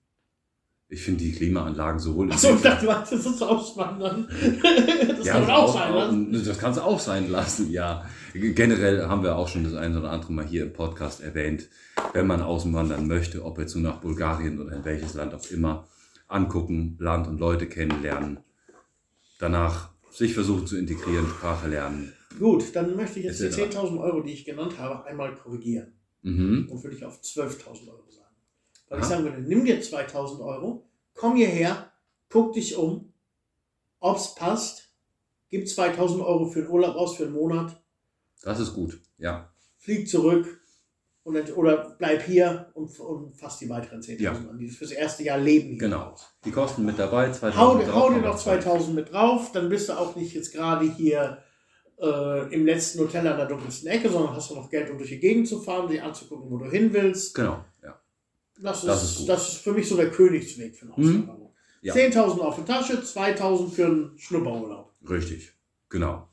[0.91, 4.27] Ich finde die Klimaanlagen sowohl Achso, ich dachte, du meinst, das ist Auswandern.
[4.27, 6.43] Das Ja, kann man auch sein lassen.
[6.45, 8.05] Das kannst du auch sein lassen, ja.
[8.33, 11.69] Generell haben wir auch schon das eine oder andere Mal hier im Podcast erwähnt,
[12.11, 15.87] wenn man auswandern möchte, ob jetzt nur nach Bulgarien oder in welches Land auch immer,
[16.27, 18.41] angucken, Land und Leute kennenlernen,
[19.39, 22.11] danach sich versuchen zu integrieren, Sprache lernen.
[22.37, 23.77] Gut, dann möchte ich jetzt die Etc.
[23.77, 25.93] 10.000 Euro, die ich genannt habe, einmal korrigieren.
[26.21, 26.67] Mhm.
[26.69, 28.10] Und würde ich auf 12.000 Euro.
[28.91, 29.05] Weil Aha.
[29.05, 31.93] ich sagen würde, nimm dir 2.000 Euro, komm hierher,
[32.29, 33.13] guck dich um,
[34.01, 34.89] ob's passt,
[35.49, 37.81] gib 2.000 Euro für den Urlaub aus für einen Monat,
[38.43, 39.49] Das ist gut, ja.
[39.77, 40.59] flieg zurück
[41.23, 44.31] und, oder bleib hier und, und fass die weiteren 10.000 Ja.
[44.33, 46.13] an, die fürs erste Jahr leben hier Genau.
[46.43, 49.87] Die Kosten mit dabei, 2000 Hau, drauf, hau dir noch 2000 mit drauf, dann bist
[49.87, 51.37] du auch nicht jetzt gerade hier
[52.01, 55.11] äh, im letzten Hotel an der dunkelsten Ecke, sondern hast du noch Geld, um durch
[55.11, 57.35] die Gegend zu fahren, dir anzugucken, wo du hin willst.
[57.35, 57.63] Genau,
[58.61, 58.71] ja.
[58.71, 59.63] Das ist, Das das ist gut.
[59.63, 61.21] für mich so der Königsweg für eine Mhm.
[61.23, 61.53] Auswanderung.
[61.83, 61.93] Ja.
[61.95, 64.91] 10.000 auf die Tasche, 2.000 für einen Schnupperurlaub.
[65.09, 65.51] Richtig,
[65.89, 66.27] genau.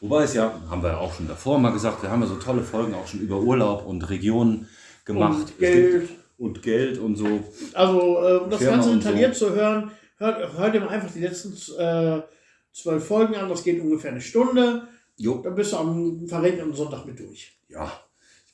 [0.00, 2.36] Wobei es ja, haben wir ja auch schon davor mal gesagt, wir haben ja so
[2.36, 4.68] tolle Folgen auch schon über Urlaub und Regionen
[5.04, 5.38] gemacht.
[5.48, 6.08] Und Geld.
[6.36, 7.26] Und Geld und so.
[7.72, 11.18] Also, äh, um das Firma Ganze detailliert zu hören, hört, hört ihr mal einfach die
[11.20, 12.22] letzten äh,
[12.72, 13.48] zwölf Folgen an.
[13.48, 14.86] Das geht ungefähr eine Stunde.
[15.16, 15.38] Jo.
[15.42, 17.58] Dann bist du am verregneten Sonntag mit durch.
[17.68, 17.90] Ja,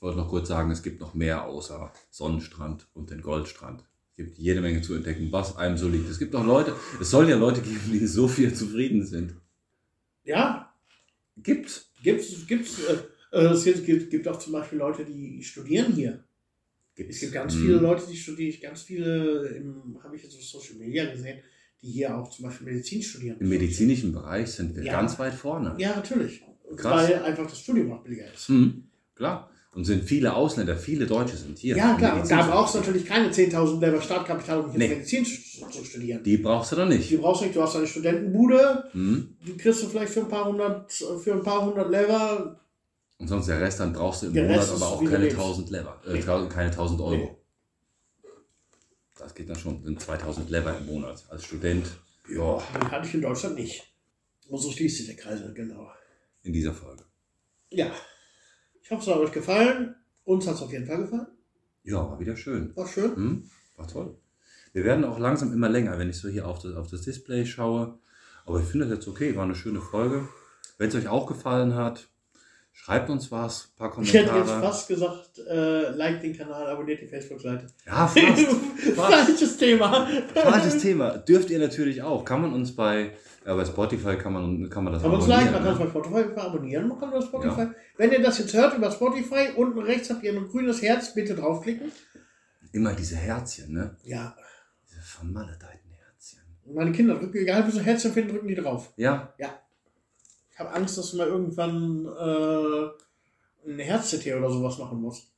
[0.05, 3.83] wollte noch kurz sagen, es gibt noch mehr außer Sonnenstrand und den Goldstrand.
[4.11, 6.09] Es gibt jede Menge zu entdecken, was einem so liegt.
[6.09, 9.35] Es gibt auch Leute, es soll ja Leute geben, die so viel zufrieden sind.
[10.23, 10.73] Ja,
[11.43, 11.91] Gibt's.
[12.03, 16.23] gibt's, gibt's, äh, äh, es gibt, gibt, gibt auch zum Beispiel Leute, die studieren hier.
[16.95, 17.17] Gibt's.
[17.17, 19.63] Es gibt ganz viele Leute, die studieren, ganz viele,
[20.05, 21.39] habe ich jetzt auf Social Media gesehen,
[21.83, 23.39] die hier auch zum Beispiel Medizin studieren.
[23.41, 24.93] Im medizinischen Bereich sind wir Ja.
[24.93, 25.75] ganz weit vorne.
[25.79, 26.45] Ja, natürlich.
[26.77, 27.09] Krass.
[27.09, 28.49] Weil einfach das Studium auch billiger ist.
[28.49, 28.85] Mhm.
[29.17, 29.51] Klar.
[29.75, 31.77] Und sind viele Ausländer, viele Deutsche sind hier.
[31.77, 32.13] Ja, klar.
[32.13, 34.89] Und Medizin da brauchst du natürlich keine 10.000 Lever Startkapital, um hier Nee.
[34.89, 36.23] Medizin zu, studieren.
[36.23, 37.21] Die brauchst du dann Die nicht.
[37.21, 39.37] brauchst du nicht, du hast eine Studentenbude, Mhm.
[39.45, 42.61] die kriegst du vielleicht für ein paar hundert, für ein paar hundert Lever.
[43.19, 45.39] Und sonst der Rest, dann brauchst du im Der Monat aber auch keine lebst.
[45.39, 46.21] 1000 Lever, äh, Nee.
[46.49, 47.17] keine 1000 Euro.
[47.17, 47.37] Nee.
[49.19, 51.87] Das geht dann schon, sind 2000 Lever im Monat als Student.
[52.29, 53.83] Ja, Die hatte ich in Deutschland nicht.
[54.49, 55.89] Und so schließt sich der Kreis, genau.
[56.43, 57.03] in dieser Folge.
[57.71, 57.91] Ja.
[58.85, 59.95] Ich hoffe, es hat euch gefallen.
[60.25, 61.27] Uns hat es auf jeden Fall gefallen.
[61.85, 62.77] Ja, war wieder schön.
[62.77, 63.17] War schön.
[63.17, 63.51] Hm?
[63.77, 64.15] War toll.
[64.75, 67.47] Wir werden auch langsam immer länger, wenn ich so hier auf das, auf das Display
[67.47, 67.99] schaue.
[68.45, 70.29] Aber ich finde das jetzt okay, war eine schöne Folge.
[70.77, 72.09] Wenn es euch auch gefallen hat,
[72.73, 74.63] schreibt uns was, ein paar Ich hätte jetzt Kommentare.
[74.63, 77.69] fast gesagt, äh, like den Kanal, abonniert die Facebook-Seite.
[77.87, 78.47] Ja, fast.
[78.97, 80.07] Falsches Thema.
[80.35, 81.17] Falsches Thema.
[81.17, 82.23] Dürft ihr natürlich auch.
[82.25, 83.13] Kann man uns bei,
[83.47, 85.87] ja, bei Spotify kann man, kann man das Kann man uns liken, man abonnieren, kann
[85.89, 86.01] es ne?
[86.01, 87.67] bei Spotify abonnieren, man kann über Spotify.
[87.97, 91.35] Wenn ihr das jetzt hört über Spotify, unten rechts habt ihr ein grünes Herz, bitte
[91.35, 91.93] draufklicken.
[92.73, 93.97] Immer diese Herzchen, ne?
[94.05, 94.35] Ja,
[94.89, 96.41] Diese vermaledeiten Herzchen.
[96.75, 98.93] meine Kinder drücken, egal wie sie Herzchen finden, drücken die drauf.
[98.97, 105.31] Ja, Ich habe Angst, dass du mal irgendwann äh, ein Herz-CT oder sowas machen musst.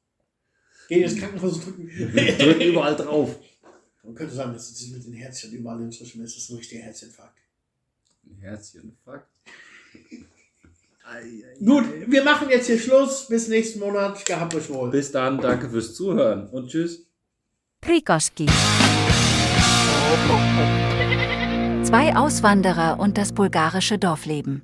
[0.89, 1.89] Gehen ins Krankenhaus und drücken.
[2.39, 3.37] drücken überall drauf.
[4.05, 7.36] Man könnte sagen, das ist mit den Herzchen überall inzwischen, ist das ein richtiger Herzinfarkt.
[8.47, 9.27] Ein Herzchen, fuck.
[11.65, 13.29] Gut, wir machen jetzt hier Schluss.
[13.29, 14.25] Bis nächsten Monat.
[14.25, 14.91] Gehabt euch wohl.
[14.91, 17.07] Bis dann, danke fürs Zuhören und tschüss.
[17.81, 18.47] Prikoski.
[21.85, 24.63] Zwei Auswanderer und das bulgarische Dorfleben.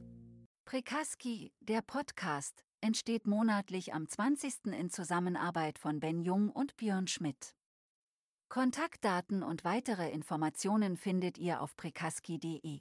[0.64, 4.72] Prikaski, der Podcast, entsteht monatlich am 20.
[4.78, 7.54] in Zusammenarbeit von Ben Jung und Björn Schmidt.
[8.48, 12.80] Kontaktdaten und weitere Informationen findet ihr auf prikaski.de.